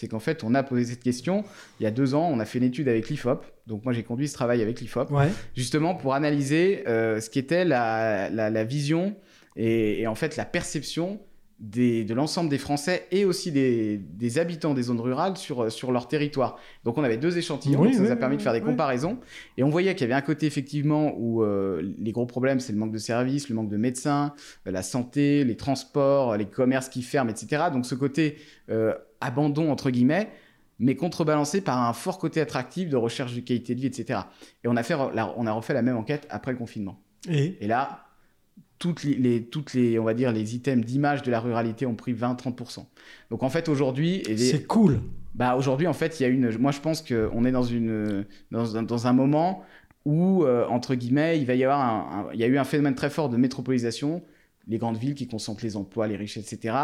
c'est 0.00 0.08
qu'en 0.08 0.18
fait, 0.18 0.44
on 0.44 0.54
a 0.54 0.62
posé 0.62 0.84
cette 0.84 1.02
question 1.02 1.44
il 1.78 1.82
y 1.82 1.86
a 1.86 1.90
deux 1.90 2.14
ans. 2.14 2.26
On 2.32 2.40
a 2.40 2.46
fait 2.46 2.58
une 2.58 2.64
étude 2.64 2.88
avec 2.88 3.10
l'IFOP. 3.10 3.44
Donc, 3.66 3.84
moi, 3.84 3.92
j'ai 3.92 4.02
conduit 4.02 4.28
ce 4.28 4.32
travail 4.32 4.62
avec 4.62 4.80
l'IFOP, 4.80 5.12
justement 5.54 5.94
pour 5.94 6.14
analyser 6.14 6.84
euh, 6.88 7.20
ce 7.20 7.28
qu'était 7.28 7.66
la, 7.66 8.30
la, 8.30 8.64
vision 8.64 9.14
et, 9.56 10.06
en 10.06 10.14
fait 10.14 10.36
la 10.38 10.46
perception 10.46 11.20
de 11.58 12.14
l'ensemble 12.14 12.48
des 12.48 12.56
Français 12.56 13.06
et 13.10 13.26
aussi 13.26 13.52
des, 13.52 14.38
habitants 14.38 14.72
des 14.72 14.84
zones 14.84 15.00
rurales 15.00 15.36
sur, 15.36 15.70
sur 15.70 15.92
leur 15.92 16.08
territoire. 16.08 16.58
Donc 16.84 16.96
on 16.96 17.04
avait 17.04 17.18
deux 17.18 17.36
échantillons, 17.36 17.92
ça 17.92 18.00
nous 18.00 18.10
a 18.10 18.16
permis 18.16 18.38
de 18.38 18.42
faire 18.42 18.54
des 18.54 18.62
comparaisons. 18.62 19.18
Et 19.58 19.62
on 19.62 19.68
voyait 19.68 19.94
qu'il 19.94 20.08
y 20.08 20.10
avait 20.10 20.18
un 20.18 20.24
côté 20.24 20.46
effectivement 20.46 21.12
où 21.18 21.42
euh, 21.42 21.82
les 21.98 22.12
gros 22.12 22.24
problèmes, 22.24 22.60
c'est 22.60 22.72
le 22.72 22.78
manque 22.78 22.92
de 22.92 22.98
services, 22.98 23.50
le 23.50 23.54
manque 23.54 23.68
de 23.68 23.76
médecins, 23.76 24.32
euh, 24.66 24.70
la 24.70 24.82
santé, 24.82 25.44
les 25.44 25.56
transports, 25.56 26.38
les 26.38 26.46
commerces 26.46 26.88
qui 26.88 27.02
ferment, 27.02 27.30
etc. 27.30 27.64
Donc 27.70 27.84
ce 27.84 27.94
côté 27.94 28.38
euh, 28.70 28.94
abandon, 29.20 29.70
entre 29.70 29.90
guillemets, 29.90 30.30
mais 30.78 30.96
contrebalancé 30.96 31.60
par 31.60 31.82
un 31.82 31.92
fort 31.92 32.18
côté 32.18 32.40
attractif 32.40 32.88
de 32.88 32.96
recherche 32.96 33.34
de 33.34 33.40
qualité 33.40 33.74
de 33.74 33.80
vie, 33.80 33.86
etc. 33.86 34.20
Et 34.64 34.68
on 34.68 34.76
a, 34.76 34.82
fait, 34.82 34.94
on 34.94 35.46
a 35.46 35.52
refait 35.52 35.74
la 35.74 35.82
même 35.82 35.96
enquête 35.96 36.26
après 36.30 36.52
le 36.52 36.58
confinement. 36.58 37.00
Et, 37.28 37.58
et 37.60 37.66
là, 37.66 38.06
toutes 38.80 39.04
les, 39.04 39.44
toutes 39.44 39.74
les, 39.74 39.98
on 39.98 40.04
va 40.04 40.14
dire, 40.14 40.32
les 40.32 40.56
items 40.56 40.84
d'image 40.84 41.22
de 41.22 41.30
la 41.30 41.38
ruralité 41.38 41.84
ont 41.84 41.94
pris 41.94 42.14
20-30%. 42.14 42.86
Donc 43.30 43.42
en 43.42 43.50
fait, 43.50 43.68
aujourd'hui... 43.68 44.22
C'est 44.36 44.66
cool 44.66 45.00
bah, 45.34 45.54
Aujourd'hui, 45.54 45.86
en 45.86 45.92
fait, 45.92 46.18
il 46.18 46.22
y 46.22 46.26
a 46.26 46.30
une... 46.30 46.56
Moi, 46.56 46.72
je 46.72 46.80
pense 46.80 47.02
qu'on 47.02 47.44
est 47.44 47.52
dans, 47.52 47.62
une, 47.62 48.24
dans, 48.50 48.78
un, 48.78 48.82
dans 48.82 49.06
un 49.06 49.12
moment 49.12 49.62
où, 50.06 50.44
euh, 50.44 50.66
entre 50.68 50.94
guillemets, 50.94 51.38
il 51.38 51.44
va 51.44 51.54
y 51.54 51.62
avoir 51.62 51.80
un, 51.80 52.28
il 52.32 52.40
y 52.40 52.44
a 52.44 52.46
eu 52.46 52.56
un 52.56 52.64
phénomène 52.64 52.94
très 52.94 53.10
fort 53.10 53.28
de 53.28 53.36
métropolisation, 53.36 54.22
les 54.66 54.78
grandes 54.78 54.98
villes 54.98 55.14
qui 55.14 55.26
concentrent 55.26 55.64
les 55.64 55.76
emplois, 55.76 56.06
les 56.06 56.16
richesses, 56.16 56.52
etc. 56.52 56.76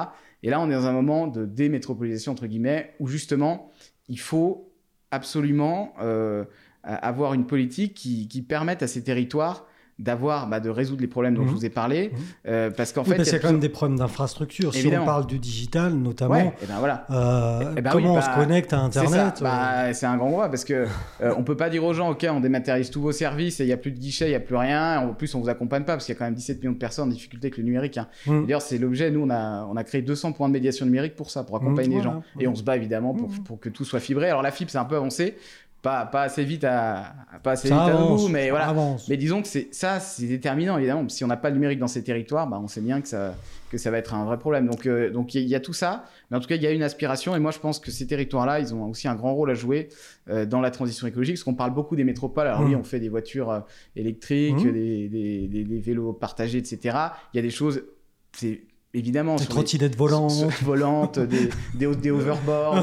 Et 0.43 0.51
là, 0.51 0.61
on 0.61 0.69
est 0.71 0.75
dans 0.75 0.87
un 0.87 0.93
moment 0.93 1.27
de 1.27 1.45
démétropolisation, 1.45 2.33
entre 2.33 2.47
guillemets, 2.47 2.95
où 3.01 3.07
justement, 3.07 3.71
il 4.09 4.19
faut 4.19 4.73
absolument 5.11 5.95
euh, 6.01 6.45
avoir 6.83 7.35
une 7.35 7.47
politique 7.47 7.95
qui, 7.95 8.29
qui 8.29 8.43
permette 8.43 8.83
à 8.83 8.87
ces 8.87 9.03
territoires 9.05 9.67
d'avoir, 9.99 10.47
bah, 10.47 10.61
de 10.61 10.69
résoudre 10.69 11.01
les 11.01 11.07
problèmes 11.07 11.35
dont 11.35 11.45
je 11.45 11.49
mhm. 11.49 11.55
vous 11.55 11.65
ai 11.65 11.71
parlé. 11.71 12.11
Mhm. 12.13 12.19
Euh, 12.49 12.71
parce 12.71 12.93
qu'en 12.93 13.03
fait. 13.03 13.17
il 13.17 13.27
y 13.27 13.35
a 13.35 13.39
quand 13.39 13.51
même 13.51 13.61
des 13.61 13.71
problèmes 13.71 13.99
d'infrastructure. 13.99 14.75
Si 14.75 14.87
on 14.95 15.05
parle 15.05 15.27
du 15.27 15.39
digital, 15.39 15.95
notamment. 15.95 16.37
et 16.37 16.53
eh 16.63 16.67
ben 16.67 16.79
voilà. 16.79 17.07
Euh, 17.11 17.75
eh 17.77 17.81
ben 17.81 17.91
comment 17.91 18.15
on 18.15 18.21
se 18.21 18.27
bah, 18.27 18.35
connecte 18.37 18.73
à 18.75 18.81
Internet 18.81 19.41
bah, 19.41 19.95
C'est 19.95 20.07
un 20.07 20.17
grand 20.17 20.29
voie 20.29 20.51
parce 20.51 20.65
que 20.65 20.87
euh, 21.23 21.35
on 21.39 21.45
peut 21.45 21.57
pas 21.57 21.71
dire 21.71 21.83
aux 21.83 21.95
gens, 21.95 22.11
OK, 22.11 22.27
on 22.31 22.41
dématérialise 22.41 22.91
tous 22.91 23.01
vos 23.01 23.13
services 23.13 23.61
et 23.61 23.65
il 23.65 23.69
n'y 23.69 23.73
a 23.73 23.79
plus 23.79 23.91
de 23.91 23.99
guichet, 23.99 24.27
il 24.27 24.31
n'y 24.31 24.35
a 24.35 24.41
plus 24.41 24.57
rien. 24.57 25.01
En 25.01 25.15
plus, 25.15 25.35
on 25.35 25.41
vous 25.41 25.49
accompagne 25.49 25.85
pas 25.85 25.95
parce 25.95 26.05
qu'il 26.05 26.15
y 26.15 26.17
a 26.17 26.19
quand 26.19 26.27
même 26.27 26.35
17 26.35 26.59
millions 26.59 26.73
de 26.73 26.79
personnes 26.79 27.09
en 27.09 27.13
difficulté 27.13 27.47
avec 27.47 27.57
le 27.57 27.65
numérique. 27.65 27.97
Hein. 27.97 28.09
Mhm. 28.27 28.43
D'ailleurs, 28.43 28.63
c'est 28.63 28.79
l'objet. 28.79 29.11
Nous, 29.11 29.21
on 29.21 29.31
a, 29.31 29.65
on 29.65 29.77
a 29.77 29.85
créé 29.85 30.03
200 30.03 30.33
points 30.33 30.49
de 30.49 30.53
médiation 30.53 30.85
numérique 30.85 31.17
pour 31.17 31.31
ça, 31.31 31.43
pour 31.43 31.57
accompagner 31.57 31.97
les 31.97 32.03
gens. 32.03 32.23
Et 32.39 32.47
on 32.47 32.55
se 32.55 32.63
bat 32.63 32.77
évidemment 32.77 33.15
pour, 33.15 33.31
pour 33.45 33.61
que 33.61 33.71
tout 33.71 33.85
soit 33.85 34.01
fibré. 34.01 34.29
Alors, 34.29 34.43
la 34.43 34.51
fibre, 34.51 34.71
c'est 34.71 34.79
un 34.79 34.85
peu 34.85 34.97
avancé 34.97 35.37
pas, 35.87 36.05
pas 36.05 36.22
assez 36.22 36.42
vite 36.42 36.64
à 36.64 37.14
pas 37.44 37.53
assez 37.53 37.68
vite 37.68 37.79
à 37.79 37.96
mais 38.29 38.51
voilà. 38.51 38.75
Mais 39.09 39.16
disons 39.16 39.40
que 39.40 39.46
c'est 39.46 39.68
ça, 39.72 40.01
c'est 40.01 40.27
déterminant 40.27 40.77
évidemment. 40.79 41.09
Si 41.09 41.22
on 41.22 41.29
n'a 41.29 41.37
pas 41.37 41.49
le 41.49 41.55
numérique 41.55 41.79
dans 41.79 41.87
ces 41.87 42.03
territoires, 42.03 42.49
bah, 42.49 42.59
on 42.61 42.66
sait 42.66 42.81
bien 42.81 43.01
que 43.01 43.07
ça 43.07 43.35
que 43.70 43.79
ça 43.79 43.92
va 43.92 43.99
être 43.99 44.12
un 44.12 44.25
vrai 44.25 44.37
problème. 44.37 44.66
Donc 44.66 44.87
euh, 44.87 45.11
donc 45.11 45.37
il 45.37 45.42
y, 45.42 45.55
a 45.55 45.61
tout 45.61 45.72
ça, 45.72 46.05
mais 46.31 46.37
en 46.37 46.40
tout 46.40 46.49
cas 46.49 46.57
il 46.57 46.62
y 46.62 46.66
a 46.66 46.72
une 46.72 46.83
aspiration 46.83 47.37
et 47.37 47.38
moi 47.38 47.53
je 47.53 47.61
pense 47.61 47.79
que 47.79 47.92
ces 47.92 48.07
territoires-là, 48.09 48.59
ils 48.59 48.75
ont 48.75 48.90
aussi 48.90 49.07
un 49.07 49.14
grand 49.14 49.33
rôle 49.33 49.51
à 49.51 49.55
jouer 49.55 49.88
euh, 50.29 50.44
dans 50.44 50.61
la 50.61 50.72
transition 50.72 51.07
écologique, 51.07 51.37
parce 51.37 51.44
qu'on 51.44 51.55
parle 51.55 51.72
beaucoup 51.72 51.94
des 51.94 52.05
métropoles. 52.05 52.49
Alors 52.49 52.62
oui, 52.62 52.75
mmh. 52.75 52.81
on 52.81 52.85
fait 52.85 52.99
des 52.99 53.09
voitures 53.09 53.51
euh, 53.51 53.61
électriques, 53.94 54.57
mmh. 54.57 54.72
des, 54.72 55.09
des, 55.09 55.46
des, 55.46 55.64
des, 55.64 55.79
vélos 55.79 56.12
partagés, 56.14 56.59
etc. 56.59 56.96
Il 57.33 57.37
y 57.37 57.38
a 57.38 57.42
des 57.42 57.51
choses, 57.51 57.85
c'est 58.33 58.61
évidemment. 58.97 59.37
Des 59.37 59.47
trottinettes 59.47 59.97
volantes. 59.97 60.45
volantes, 60.63 61.19
des, 61.19 61.51
des, 61.75 61.95
des 61.95 62.11
overboards. 62.11 62.83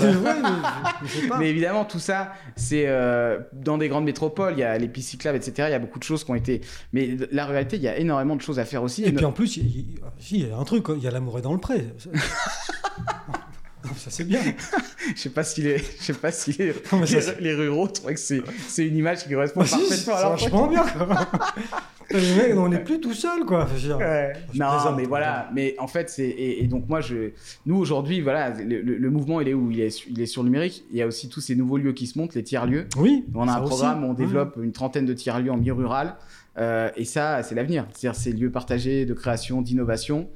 mais 1.40 1.50
évidemment, 1.50 1.86
tout 1.86 2.00
ça, 2.00 2.34
c'est 2.56 2.86
euh, 2.88 3.40
dans 3.54 3.78
des 3.78 3.90
grandes 3.90 4.06
métropoles, 4.06 4.54
il 4.58 4.60
y 4.60 4.64
a 4.64 4.78
les 4.78 4.88
pistes 4.88 5.10
cyclables, 5.10 5.38
etc. 5.38 5.68
Il 5.70 5.72
y 5.72 5.76
a 5.76 5.80
beaucoup 5.80 6.00
de 6.00 6.04
choses 6.04 6.24
qui 6.24 6.32
ont 6.32 6.36
été. 6.36 6.62
Mais 6.94 7.18
la 7.32 7.46
réalité, 7.46 7.78
il 7.78 7.84
y 7.84 7.88
a 7.88 7.98
énormément 7.98 8.36
de 8.36 8.42
choses 8.42 8.60
à 8.60 8.66
faire 8.66 8.84
aussi. 8.84 9.04
Et, 9.04 9.12
puis 9.12 9.26
en 9.26 9.32
plus, 9.32 9.58
il 9.58 9.98
y, 10.32 10.50
a 10.50 10.58
un 10.58 10.64
truc, 10.64 10.86
il 10.96 11.04
y 11.04 11.08
a 11.08 11.12
l'amour 11.12 11.40
est 11.40 11.42
dans 11.42 11.54
le 11.54 11.60
pré. 11.60 11.88
Ça 13.98 14.10
c'est 14.10 14.24
bien. 14.24 14.42
je 15.16 15.20
sais 15.20 15.30
pas 15.30 15.44
si 15.44 15.62
les, 15.62 15.78
je 15.78 16.04
sais 16.04 16.14
pas 16.14 16.32
si 16.32 16.54
les, 16.54 16.74
les, 17.40 17.54
ruraux 17.54 17.88
trouvent 17.88 18.14
que 18.14 18.20
c'est, 18.20 18.42
une 18.86 18.98
image 18.98 19.24
qui 19.24 19.34
correspond 19.34 19.62
bah, 19.62 19.68
parfaitement 19.70 20.16
à 20.16 20.22
leur. 20.22 20.32
Vachement 20.32 20.68
bien. 20.68 20.86
on 22.58 22.70
n'est 22.70 22.84
plus 22.84 23.00
tout 23.00 23.14
seul, 23.14 23.46
quoi. 23.46 23.68
Non, 24.54 24.96
mais 24.96 25.06
voilà. 25.06 25.50
Mais 25.54 25.76
en 25.80 25.88
fait, 25.88 26.10
c'est 26.10 26.30
et, 26.30 26.68
donc 26.68 26.88
moi, 26.88 27.02
je, 27.02 27.32
nous 27.66 27.76
aujourd'hui, 27.76 28.22
voilà, 28.22 28.52
le, 28.52 29.10
mouvement, 29.10 29.42
il 29.42 29.50
est 29.50 29.54
où? 29.54 29.72
Il 29.72 29.80
est, 29.80 30.06
il 30.08 30.22
est 30.22 30.26
sur 30.26 30.44
le 30.44 30.50
numérique. 30.50 30.86
Il 30.92 30.98
y 30.98 31.02
a 31.02 31.08
aussi 31.08 31.30
tous 31.30 31.42
ces 31.42 31.56
nouveaux 31.56 31.78
lieux 31.78 31.94
qui 31.94 32.08
se 32.08 32.18
montent, 32.18 32.36
les 32.36 32.44
tiers 32.44 32.66
lieux. 32.66 32.88
Oui. 32.98 33.26
On 33.34 33.48
a 33.48 33.54
un 33.54 33.62
programme, 33.62 34.04
on 34.04 34.14
développe 34.14 34.58
une 34.62 34.72
trentaine 34.72 35.06
de 35.06 35.14
tiers 35.14 35.40
lieux 35.40 35.52
en 35.52 35.58
milieu 35.58 35.74
rural. 35.74 36.16
Euh, 36.58 36.90
et 36.96 37.06
ça, 37.06 37.42
c'est 37.44 37.56
l'avenir. 37.56 37.88
C'est-à-dire 37.92 38.20
ces 38.20 38.32
lieux 38.32 38.52
partagés 38.52 39.06
de 39.06 39.14
création, 39.14 39.62
d'innovation. 39.62 40.30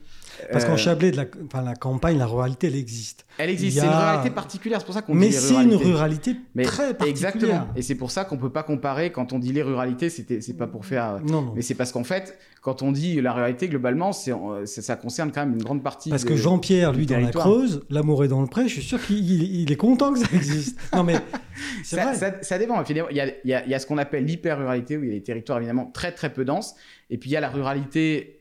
Parce 0.52 0.66
qu'en 0.66 0.74
euh, 0.74 0.78
Chablais, 0.78 1.12
de 1.12 1.18
la, 1.18 1.26
enfin, 1.46 1.62
la 1.62 1.76
campagne, 1.76 2.18
la 2.18 2.26
ruralité, 2.26 2.68
elle 2.68 2.76
existe. 2.76 3.26
Elle 3.38 3.50
existe. 3.50 3.80
C'est 3.80 3.86
une 3.86 3.92
ruralité 3.92 4.30
particulière. 4.30 4.80
C'est 4.80 4.86
pour 4.86 4.94
ça 4.94 5.02
qu'on 5.02 5.14
dit 5.14 5.20
Mais 5.20 5.32
c'est 5.32 5.56
une 5.56 5.76
ruralité 5.76 6.38
très 6.64 6.94
particulière. 6.94 7.10
Exactement. 7.10 7.68
Et 7.76 7.82
c'est 7.82 7.96
pour 7.96 8.12
ça 8.12 8.26
qu'on 8.26 8.38
peut 8.38 8.50
pas 8.50 8.64
comparer. 8.64 9.12
Quand 9.12 9.34
on 9.34 9.40
dit 9.40 9.54
les 9.54 9.64
ruralités, 9.64 10.10
c'est 10.10 10.58
pas 10.58 10.68
pour 10.68 10.86
faire. 10.86 11.20
Non, 11.24 11.42
non. 11.42 11.54
Mais 11.56 11.62
c'est 11.62 11.76
parce 11.76 11.92
qu'en 11.92 12.04
fait, 12.04 12.38
quand 12.62 12.82
on 12.82 12.92
dit 12.92 13.22
la 13.22 13.34
ruralité, 13.34 13.68
globalement, 13.68 14.12
c'est, 14.12 14.34
ça 14.66 14.96
concerne 14.96 15.32
quand 15.32 15.46
même 15.46 15.54
une 15.54 15.64
grande 15.64 15.84
partie. 15.84 16.10
Parce 16.10 16.26
que 16.26 16.36
Jean-Pierre, 16.36 16.94
lui, 16.94 17.06
dans 17.06 17.20
la 17.20 17.32
Creuse, 17.32 17.84
l'amour 17.90 18.24
est 18.24 18.28
dans 18.28 18.42
le 18.42 18.48
pré. 18.48 18.68
Je 18.68 18.74
suis 18.74 18.82
sûr 18.82 19.02
qu'il 19.02 19.72
est 19.72 19.76
content 19.76 20.14
que 20.14 20.20
ça 20.20 20.28
existe. 20.34 20.78
non, 20.94 21.04
mais 21.04 21.16
c'est 21.84 21.96
ça, 21.96 22.12
vrai. 22.12 22.40
Ça, 22.42 22.58
dépend. 22.58 22.84
Il 22.84 22.98
y 22.98 23.00
a, 23.00 23.06
il 23.12 23.18
y 23.18 23.54
a, 23.54 23.66
il 23.66 23.72
y 23.72 23.74
a 23.74 23.80
ce 23.80 23.88
qu'on 23.88 23.98
appelle 23.98 24.26
l'hyper-ruralité, 24.26 24.98
où 24.98 25.04
il 25.04 25.10
y 25.10 25.12
a 25.12 25.16
des 25.16 25.24
territoires 25.24 25.60
évidemment 25.60 25.86
très 25.94 26.12
très 26.12 26.34
peu 26.34 26.46
denses. 26.46 26.76
Et 27.10 27.18
puis 27.18 27.30
il 27.30 27.34
y 27.34 27.38
a 27.38 27.40
la 27.40 27.50
ruralité 27.50 28.37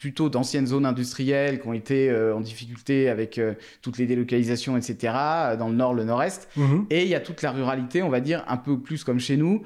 plutôt 0.00 0.30
d'anciennes 0.30 0.66
zones 0.66 0.86
industrielles 0.86 1.60
qui 1.60 1.68
ont 1.68 1.74
été 1.74 2.10
euh, 2.10 2.34
en 2.34 2.40
difficulté 2.40 3.10
avec 3.10 3.38
euh, 3.38 3.52
toutes 3.82 3.98
les 3.98 4.06
délocalisations, 4.06 4.76
etc., 4.78 5.12
euh, 5.14 5.56
dans 5.56 5.68
le 5.68 5.74
nord, 5.74 5.92
le 5.92 6.04
nord-est. 6.04 6.48
Mhm. 6.56 6.86
Et 6.88 7.02
il 7.02 7.08
y 7.08 7.14
a 7.14 7.20
toute 7.20 7.42
la 7.42 7.52
ruralité, 7.52 8.02
on 8.02 8.08
va 8.08 8.20
dire, 8.20 8.42
un 8.48 8.56
peu 8.56 8.80
plus 8.80 9.04
comme 9.04 9.20
chez 9.20 9.36
nous, 9.36 9.62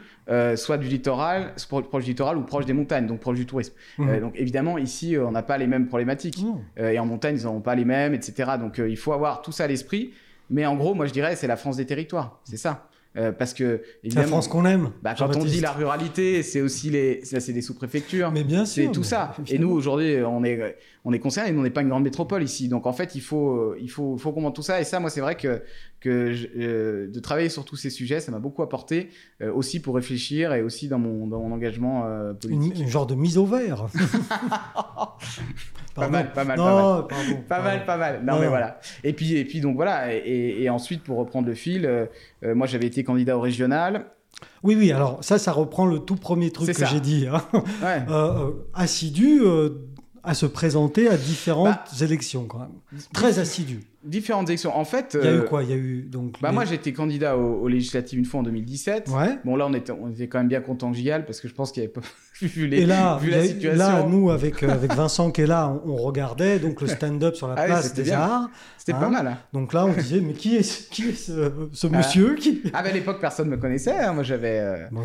soit 0.57 0.79
du 0.79 0.89
littoral, 0.89 1.53
soit 1.57 1.83
proche 1.83 2.05
du 2.05 2.11
littoral 2.11 2.37
ou 2.37 2.43
proche 2.43 2.67
des 2.67 2.73
montagnes, 2.73 3.07
donc 3.07 3.21
proche 3.21 3.37
du 3.37 3.47
tourisme. 3.47 3.75
Mhm. 3.99 4.21
donc 4.21 4.33
évidemment, 4.37 4.77
ici, 4.77 5.17
on 5.17 5.31
n'a 5.31 5.43
pas 5.43 5.57
les 5.57 5.69
mêmes 5.69 5.87
problématiques. 5.87 6.45
Et 6.77 6.99
en 6.99 7.07
montagne, 7.07 7.37
ils 7.39 7.45
n'auront 7.45 7.61
pas 7.61 7.77
les 7.77 7.85
mêmes, 7.85 8.15
etc. 8.15 8.53
Donc 8.59 8.79
il 8.79 8.97
faut 8.97 9.13
avoir 9.13 9.41
tout 9.41 9.53
ça 9.53 9.65
à 9.65 9.67
l'esprit. 9.69 10.13
Mais 10.51 10.67
en 10.67 10.77
gros, 10.77 10.95
moi, 10.95 11.07
je 11.07 11.13
dirais, 11.13 11.37
c'est 11.37 11.47
la 11.47 11.57
France 11.57 11.77
des 11.77 11.87
territoires. 11.87 12.41
C'est 12.45 12.57
ça. 12.57 12.89
Euh, 13.17 13.31
parce 13.31 13.55
que 13.55 13.83
la 14.03 14.27
France 14.27 14.49
qu'on 14.49 14.65
aime. 14.65 14.91
Bah, 15.03 15.15
quand 15.17 15.37
on 15.37 15.45
dit 15.45 15.61
la 15.61 15.71
ruralité, 15.71 16.43
c'est 16.43 16.61
aussi 16.61 16.91
les, 16.91 17.25
ça 17.25 17.39
c'est 17.39 17.53
des 17.53 17.63
sous-préfectures. 17.63 18.33
Mais 18.33 18.43
bien 18.43 18.65
sûr. 18.65 18.85
C'est 18.87 18.93
tout 18.93 19.05
ça. 19.05 19.37
Et 19.49 19.59
nous 19.59 19.71
aujourd'hui, 19.71 20.17
on 20.27 20.43
est, 20.43 20.77
on 21.05 21.13
est 21.13 21.19
concernés. 21.19 21.57
On 21.57 21.63
n'est 21.63 21.71
pas 21.71 21.83
une 21.83 21.89
grande 21.89 22.05
métropole 22.05 22.43
ici, 22.43 22.69
donc 22.69 22.87
en 22.87 22.93
fait, 22.93 23.15
il 23.15 23.21
faut, 23.21 23.75
il 23.77 23.91
faut, 23.91 24.17
faut 24.17 24.33
comprendre 24.33 24.55
tout 24.55 24.63
ça. 24.63 24.81
Et 24.81 24.85
ça, 24.85 25.01
moi, 25.01 25.11
c'est 25.11 25.21
vrai 25.21 25.37
que 25.37 25.63
que 26.01 26.35
euh, 26.59 27.11
de 27.11 27.19
travailler 27.19 27.49
sur 27.49 27.65
tous 27.65 27.77
ces 27.77 27.89
sujets, 27.89 28.21
ça 28.21 28.31
m'a 28.31 28.39
beaucoup 28.39 28.63
apporté 28.63 29.09
euh, 29.41 29.51
aussi 29.51 29.81
pour 29.81 29.95
réfléchir 29.95 30.53
et 30.53 30.61
aussi 30.61 30.87
dans 30.87 30.99
mon, 30.99 31.27
dans 31.27 31.41
mon 31.41 31.53
engagement 31.53 32.05
politique. 32.41 32.79
Une, 32.79 32.89
genre 32.89 33.07
de 33.07 33.15
mise 33.15 33.39
au 33.39 33.47
vert. 33.47 33.87
pas 35.95 36.09
mal, 36.09 36.33
pas 36.33 36.45
mal, 36.45 36.59
pas 36.59 37.09
mal. 37.09 37.45
pas 37.49 37.63
mal, 37.63 37.87
pas 37.87 37.97
mal. 37.97 38.25
Non, 38.25 38.39
mais 38.39 38.49
voilà. 38.49 38.81
Et 39.03 39.15
puis, 39.15 39.37
et 39.37 39.45
puis 39.45 39.61
donc 39.61 39.77
voilà. 39.77 40.15
Et, 40.15 40.63
et 40.63 40.71
ensuite, 40.71 41.03
pour 41.03 41.19
reprendre 41.19 41.49
le 41.49 41.55
fil, 41.55 42.09
moi, 42.43 42.67
j'avais 42.67 42.87
été 42.87 43.03
candidat 43.03 43.39
au 43.39 43.41
régional. 43.41 44.07
Oui, 44.63 44.77
oui, 44.77 44.93
alors 44.93 45.23
ça, 45.23 45.39
ça 45.39 45.53
reprend 45.53 45.87
le 45.87 45.99
tout 45.99 46.17
premier 46.17 46.51
truc 46.51 46.75
que 46.75 46.87
j'ai 46.87 47.01
dit. 47.01 47.27
Hein. 47.27 47.43
Euh, 47.83 48.01
euh, 48.09 48.51
assidu 48.73 49.41
euh, 49.43 49.71
à 50.25 50.35
se 50.35 50.47
présenter 50.47 51.09
à 51.09 51.17
différentes 51.17 51.67
bah, 51.67 52.05
élections, 52.05 52.47
quand 52.47 52.59
même. 52.59 53.01
Très 53.13 53.39
assidu. 53.39 53.83
Différentes 54.05 54.49
élections. 54.49 54.77
En 54.77 54.85
fait. 54.85 55.17
Il 55.21 55.25
y 55.25 55.29
a 55.29 55.37
eu 55.37 55.45
quoi? 55.45 55.63
Il 55.63 55.71
y 55.71 55.73
a 55.73 55.77
eu 55.77 56.03
donc. 56.03 56.37
Bah, 56.41 56.53
Moi, 56.53 56.65
j'étais 56.65 56.93
candidat 56.93 57.37
aux, 57.37 57.69
législatives 57.69 58.19
une 58.19 58.25
fois 58.25 58.41
en 58.41 58.43
2017. 58.43 59.09
Ouais. 59.09 59.39
Bon, 59.45 59.57
là, 59.57 59.67
on 59.67 59.75
était, 59.75 59.93
on 59.93 60.11
était 60.11 60.29
quand 60.29 60.39
même 60.39 60.49
bien 60.49 60.61
content 60.61 60.91
que 60.91 60.97
j'y 60.97 61.11
aille 61.11 61.25
parce 61.25 61.41
que 61.41 61.49
je 61.49 61.55
pense 61.55 61.73
qu'il 61.73 61.83
y 61.83 61.87
avait 61.87 61.93
pas. 61.93 62.01
vu, 62.43 62.67
les, 62.67 62.81
Et 62.81 62.87
là, 62.87 63.19
vu 63.21 63.31
la 63.31 63.45
situation. 63.45 63.79
Là, 63.79 64.07
nous, 64.09 64.31
avec, 64.31 64.63
avec 64.63 64.93
Vincent 64.95 65.31
qui 65.31 65.43
est 65.43 65.47
là, 65.47 65.75
on, 65.87 65.97
regardait 65.97 66.59
donc 66.59 66.81
le 66.81 66.89
stand-up 66.89 67.35
sur 67.35 67.49
la 67.49 67.55
ah 67.59 67.65
place 67.65 67.95
des 67.95 68.11
Arts. 68.13 68.51
C'était 68.77 68.93
pas 68.93 69.07
hein. 69.07 69.11
mal. 69.11 69.27
Hein. 69.27 69.39
Donc 69.53 69.73
là, 69.73 69.87
on 69.87 69.93
disait, 69.93 70.21
mais 70.21 70.35
qui 70.35 70.57
est, 70.57 70.91
qui 70.91 71.09
est 71.09 71.15
ce, 71.15 71.51
ce 71.73 71.87
monsieur 71.87 72.35
qui... 72.35 72.63
Ah, 72.75 72.79
à 72.79 72.93
l'époque, 72.93 73.19
personne 73.21 73.49
ne 73.49 73.57
me 73.57 73.61
connaissait. 73.61 73.97
Hein. 73.97 74.13
Moi, 74.13 74.23
j'avais. 74.23 74.59
Euh, 74.59 74.87
non, 74.93 75.03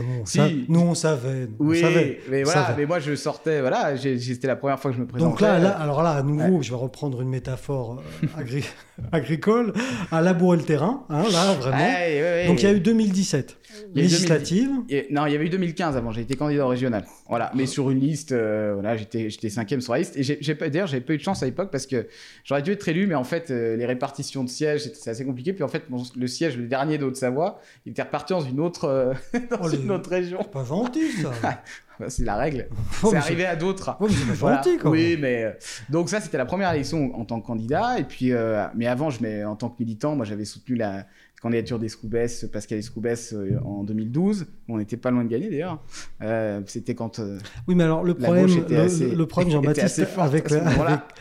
nous, 0.68 0.82
on 0.82 0.96
savait. 0.96 1.48
oui, 1.60 1.80
on 1.80 1.82
savait, 1.82 2.20
mais 2.30 2.44
voilà. 2.44 2.76
Mais 2.78 2.86
moi, 2.86 3.00
je 3.00 3.16
sortais. 3.16 3.62
Voilà, 3.62 3.96
c'était 3.98 4.48
la 4.48 4.56
première 4.56 4.80
fois 4.80 4.92
que 4.92 4.98
je 4.98 5.02
me 5.02 5.08
présentais. 5.08 5.32
Donc 5.32 5.42
là, 5.42 5.60
là 5.60 5.70
alors 5.72 6.04
là, 6.04 6.12
à 6.12 6.24
nouveau, 6.24 6.62
je 6.62 6.70
vais 6.72 6.76
reprendre 6.76 7.22
une 7.22 7.30
métaphore 7.30 8.02
euh, 8.24 8.28
agricole, 9.12 9.74
à 10.12 10.22
labourer 10.22 10.58
le 10.58 10.64
terrain. 10.64 11.06
Hein, 11.10 11.24
là, 11.32 11.54
vraiment. 11.54 12.48
Donc 12.48 12.62
il 12.62 12.66
y 12.66 12.68
a 12.68 12.74
eu 12.74 12.80
2017. 12.80 13.58
Législative 13.94 14.70
Non, 15.12 15.26
il 15.26 15.34
y 15.34 15.36
avait 15.36 15.46
eu 15.46 15.50
2015 15.50 15.96
avant. 15.96 16.12
J'ai 16.12 16.22
été 16.22 16.36
candidat 16.36 16.66
au 16.66 16.70
régional. 16.70 17.06
Voilà, 17.28 17.52
mais 17.56 17.66
sur 17.66 17.90
une 17.90 18.00
liste, 18.00 18.32
euh, 18.32 18.72
voilà, 18.74 18.98
j'étais, 18.98 19.30
j'étais 19.30 19.50
cinquième 19.50 19.82
sur 19.82 19.94
la 19.94 20.00
liste. 20.00 20.18
Et 20.18 20.24
j'ai, 20.24 20.54
d'ailleurs, 20.56 20.88
j'avais 20.88 21.02
pas 21.02 21.14
eu 21.14 21.18
de 21.18 21.24
chance 21.24 21.44
à 21.44 21.46
l'époque 21.46 21.70
parce 21.72 21.86
que 21.86 22.08
j'aurais 22.44 22.62
dû 22.62 22.72
être 22.72 22.88
élu, 22.88 23.08
mais 23.08 23.16
en 23.16 23.24
fait, 23.24 23.52
euh, 23.52 23.76
les 23.76 23.86
répartitions 23.86 24.44
de 24.44 24.50
sièges, 24.50 24.92
c'est 24.94 25.10
assez 25.10 25.26
compliqué. 25.26 25.54
Puis 25.54 25.64
en 25.64 25.68
fait, 25.68 25.84
le 26.16 26.28
siège, 26.28 26.58
le 26.58 26.68
dernier 26.68 26.98
de 26.98 27.06
Haute-Savoie, 27.06 27.60
il 27.86 27.92
était 27.92 28.02
reparti 28.02 28.34
dans 28.34 28.42
une 28.42 28.60
autre, 28.60 28.86
euh, 28.86 29.14
dans 29.52 29.60
oh, 29.64 29.70
une 29.70 29.92
autre 29.92 30.10
région. 30.10 30.44
Pas 30.44 30.66
gentil, 30.66 31.12
ça. 31.12 31.32
C'est 32.08 32.26
la 32.26 32.36
règle. 32.36 32.68
c'est 32.92 33.16
arrivé 33.16 33.46
à 33.46 33.56
d'autres. 33.56 33.98
quoi. 33.98 34.08
Oui, 34.90 35.18
mais 35.20 35.58
donc 35.90 36.10
ça, 36.10 36.22
c'était 36.22 36.38
la 36.38 36.46
première 36.46 36.74
élection 36.74 37.16
en 37.20 37.26
tant 37.26 37.42
que 37.42 37.46
candidat. 37.46 38.00
Et 38.00 38.04
puis, 38.04 38.32
mais 38.76 38.88
avant, 38.88 39.10
je 39.10 39.22
mets 39.22 39.44
en 39.44 39.56
tant 39.56 39.70
que 39.70 39.76
militant, 39.80 40.16
moi, 40.16 40.26
j'avais 40.26 40.46
soutenu 40.46 40.76
la, 40.76 41.06
candidature 41.40 41.80
d'Escoubès, 41.80 42.46
Pascal 42.52 42.80
Escoubès 42.80 43.34
euh, 43.34 43.60
en 43.64 43.84
2012. 43.84 44.48
On 44.68 44.78
n'était 44.78 44.98
pas 44.98 45.12
loin 45.12 45.24
de 45.24 45.30
gagner 45.30 45.50
d'ailleurs. 45.50 45.82
Euh, 46.22 46.62
c'était 46.68 46.96
quand. 46.96 47.20
Euh, 47.20 47.40
oui, 47.68 47.76
mais 47.76 47.84
alors 47.84 48.04
le 48.04 48.14
problème, 48.14 48.48
le, 48.48 49.26
problème 49.26 49.52
Jean-Baptiste, 49.52 50.06
avec, 50.18 50.52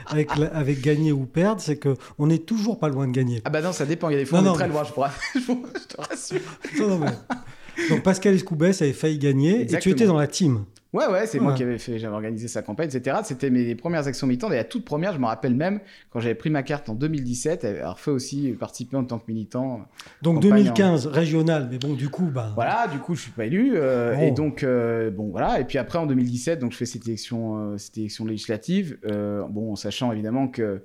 avec, 0.07 0.31
avec, 0.53 0.81
gagner 0.81 1.12
ou 1.12 1.25
perdre, 1.25 1.61
c'est 1.61 1.79
qu'on 1.79 2.31
est 2.31 2.45
toujours 2.45 2.79
pas 2.79 2.88
loin 2.88 3.07
de 3.07 3.12
gagner. 3.12 3.41
Ah 3.45 3.51
bah 3.51 3.62
non, 3.62 3.73
ça 3.73 3.87
dépend. 3.87 4.09
Il 4.11 4.14
y 4.14 4.17
a 4.17 4.19
des 4.19 4.27
fois, 4.27 4.41
on 4.41 4.53
est 4.53 4.55
très 4.55 4.69
loin, 4.69 4.85
je, 4.85 4.93
pourrais... 4.93 5.11
je 5.35 5.87
te 5.87 6.01
rassure. 6.01 6.41
Non, 6.79 6.88
non, 6.88 6.99
mais... 6.99 7.12
Donc 7.88 8.03
Pascal 8.03 8.35
Escoubès 8.35 8.83
avait 8.83 8.93
failli 8.93 9.19
gagner 9.19 9.62
et 9.62 9.79
tu 9.79 9.91
étais 9.91 10.07
dans 10.07 10.17
la 10.17 10.27
team. 10.27 10.64
Ouais, 10.94 11.07
ouais, 11.07 11.27
c'est 11.27 11.38
moi 11.38 11.53
qui 11.53 11.62
avais 11.62 11.77
fait, 11.77 11.98
j'avais 11.98 12.14
organisé 12.14 12.48
sa 12.48 12.62
campagne, 12.62 12.88
etc. 12.90 13.18
C'était 13.22 13.51
mes 13.51 13.74
premières 13.74 14.07
actions 14.07 14.27
militantes. 14.27 14.53
Et 14.53 14.57
la 14.57 14.64
toute 14.64 14.87
première, 14.87 15.12
je 15.12 15.18
me 15.18 15.27
rappelle 15.27 15.55
même, 15.55 15.81
quand 16.11 16.20
j'avais 16.20 16.35
pris 16.35 16.48
ma 16.48 16.62
carte 16.62 16.88
en 16.88 16.94
2017, 16.94 17.64
avoir 17.64 18.01
fait 18.01 18.11
aussi 18.11 18.55
participer 18.59 18.96
en 18.96 19.05
tant 19.05 19.18
que 19.18 19.24
militant. 19.29 19.83
Donc 20.22 20.40
2015, 20.40 21.07
régional, 21.07 21.68
mais 21.70 21.79
bon, 21.79 21.92
du 21.92 22.09
coup, 22.09 22.31
bah. 22.33 22.53
Voilà, 22.55 22.88
du 22.88 22.98
coup, 23.01 23.14
je 23.14 23.20
suis 23.22 23.31
pas 23.31 23.44
élu. 23.44 23.72
Euh, 23.74 24.16
et 24.16 24.31
donc, 24.31 24.62
euh, 24.62 25.11
bon, 25.11 25.29
voilà. 25.31 25.61
Et 25.61 25.64
puis 25.64 25.77
après, 25.77 25.98
en 25.98 26.07
2017, 26.07 26.59
donc 26.59 26.72
je 26.72 26.79
fais 26.79 26.87
cette 26.87 27.07
élection, 27.07 27.72
euh, 27.72 27.77
cette 27.77 27.98
élection 27.98 28.24
législative. 28.24 28.98
bon, 29.05 29.72
en 29.72 29.77
sachant 29.77 30.11
évidemment 30.12 30.48
que 30.48 30.83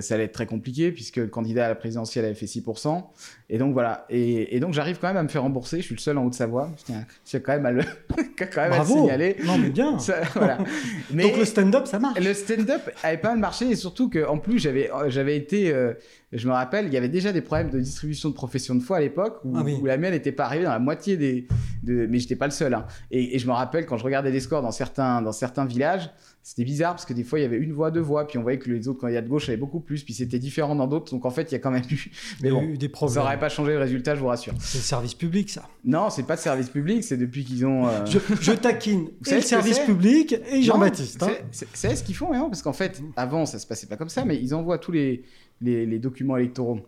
ça 0.00 0.16
allait 0.16 0.24
être 0.24 0.32
très 0.32 0.44
compliqué 0.44 0.92
puisque 0.92 1.16
le 1.16 1.28
candidat 1.28 1.64
à 1.64 1.68
la 1.68 1.74
présidentielle 1.74 2.26
avait 2.26 2.34
fait 2.34 2.44
6%. 2.44 3.04
Et 3.48 3.56
donc 3.56 3.72
voilà. 3.72 4.04
Et, 4.10 4.60
donc 4.60 4.74
j'arrive 4.74 4.98
quand 5.00 5.08
même 5.08 5.16
à 5.16 5.22
me 5.22 5.28
faire 5.28 5.42
rembourser. 5.42 5.78
Je 5.78 5.86
suis 5.86 5.94
le 5.94 6.00
seul 6.00 6.18
en 6.18 6.26
Haute-Savoie. 6.26 6.70
Je 6.76 6.92
tiens, 7.24 7.40
quand 7.40 7.52
même 7.52 7.64
à 7.64 7.70
le, 7.70 7.82
quand 8.38 8.56
même 8.56 8.70
Bravo. 8.70 8.94
signaler. 8.94 9.37
Non 9.44 9.58
mais 9.58 9.70
bien. 9.70 9.96
voilà. 10.34 10.58
Mais 11.12 11.24
donc 11.24 11.36
le 11.38 11.44
stand-up 11.44 11.86
ça 11.86 11.98
marche. 11.98 12.18
Le 12.20 12.34
stand-up 12.34 12.82
avait 13.02 13.18
pas 13.18 13.30
mal 13.30 13.38
marché 13.38 13.70
et 13.70 13.76
surtout 13.76 14.10
qu'en 14.10 14.38
plus 14.38 14.58
j'avais 14.58 14.90
j'avais 15.08 15.36
été 15.36 15.72
euh, 15.72 15.94
je 16.32 16.46
me 16.46 16.52
rappelle, 16.52 16.86
il 16.86 16.92
y 16.92 16.96
avait 16.96 17.08
déjà 17.08 17.32
des 17.32 17.40
problèmes 17.40 17.70
de 17.70 17.80
distribution 17.80 18.28
de 18.28 18.34
profession 18.34 18.74
de 18.74 18.80
foi 18.80 18.98
à 18.98 19.00
l'époque 19.00 19.40
où, 19.44 19.56
ah 19.56 19.64
la 19.84 19.96
mienne 19.96 20.12
n'était 20.12 20.32
pas 20.32 20.44
arrivée 20.44 20.64
dans 20.64 20.72
la 20.72 20.78
moitié 20.78 21.16
des. 21.16 21.48
De, 21.82 22.06
mais 22.06 22.18
j'étais 22.18 22.36
pas 22.36 22.46
le 22.46 22.52
seul. 22.52 22.74
Hein. 22.74 22.86
Et, 23.10 23.36
et, 23.36 23.38
je 23.38 23.46
me 23.46 23.52
rappelle 23.52 23.86
quand 23.86 23.96
je 23.96 24.04
regardais 24.04 24.30
les 24.30 24.40
scores 24.40 24.60
dans 24.60 24.70
certains, 24.70 25.22
dans 25.22 25.32
certains 25.32 25.64
villages, 25.64 26.10
c'était 26.48 26.64
bizarre 26.64 26.94
parce 26.94 27.04
que 27.04 27.12
des 27.12 27.24
fois 27.24 27.38
il 27.38 27.42
y 27.42 27.44
avait 27.44 27.58
une 27.58 27.74
voix, 27.74 27.90
deux 27.90 28.00
voix, 28.00 28.26
puis 28.26 28.38
on 28.38 28.42
voyait 28.42 28.58
que 28.58 28.70
les 28.70 28.88
autres 28.88 28.98
candidats 28.98 29.20
de 29.20 29.28
gauche 29.28 29.50
avaient 29.50 29.58
beaucoup 29.58 29.80
plus, 29.80 30.02
puis 30.02 30.14
c'était 30.14 30.38
différent 30.38 30.74
dans 30.74 30.86
d'autres. 30.86 31.12
Donc 31.12 31.26
en 31.26 31.30
fait, 31.30 31.42
il 31.50 31.52
y 31.52 31.56
a 31.56 31.58
quand 31.58 31.70
même 31.70 31.84
eu. 31.90 32.10
Mais 32.42 32.50
bon, 32.50 32.62
eu 32.62 32.78
des 32.78 32.88
problèmes. 32.88 33.16
Ça 33.16 33.20
n'aurait 33.20 33.38
pas 33.38 33.50
changé 33.50 33.72
le 33.72 33.78
résultat, 33.78 34.14
je 34.14 34.20
vous 34.20 34.28
rassure. 34.28 34.54
C'est 34.58 34.78
le 34.78 34.82
service 34.82 35.12
public, 35.12 35.50
ça. 35.50 35.68
Non, 35.84 36.08
c'est 36.08 36.22
pas 36.22 36.36
de 36.36 36.40
service 36.40 36.70
public, 36.70 37.04
c'est 37.04 37.18
depuis 37.18 37.44
qu'ils 37.44 37.66
ont. 37.66 37.86
Euh, 37.86 38.06
je, 38.06 38.52
taquine. 38.52 39.10
C'est 39.20 39.36
le 39.36 39.42
service 39.42 39.78
public 39.80 40.36
et 40.50 40.62
Jean-Baptiste. 40.62 41.22
Hein. 41.22 41.32
C'est 41.50 41.94
ce 41.94 42.02
qu'ils 42.02 42.14
font, 42.14 42.32
hein, 42.32 42.46
parce 42.48 42.62
qu'en 42.62 42.72
fait, 42.72 43.02
avant, 43.16 43.44
ça 43.44 43.58
se 43.58 43.66
passait 43.66 43.86
pas 43.86 43.98
comme 43.98 44.08
ça, 44.08 44.24
mais 44.24 44.40
ils 44.40 44.54
envoient 44.54 44.78
tous 44.78 44.92
les, 44.92 45.24
les, 45.60 45.84
les 45.84 45.98
documents 45.98 46.38
électoraux. 46.38 46.80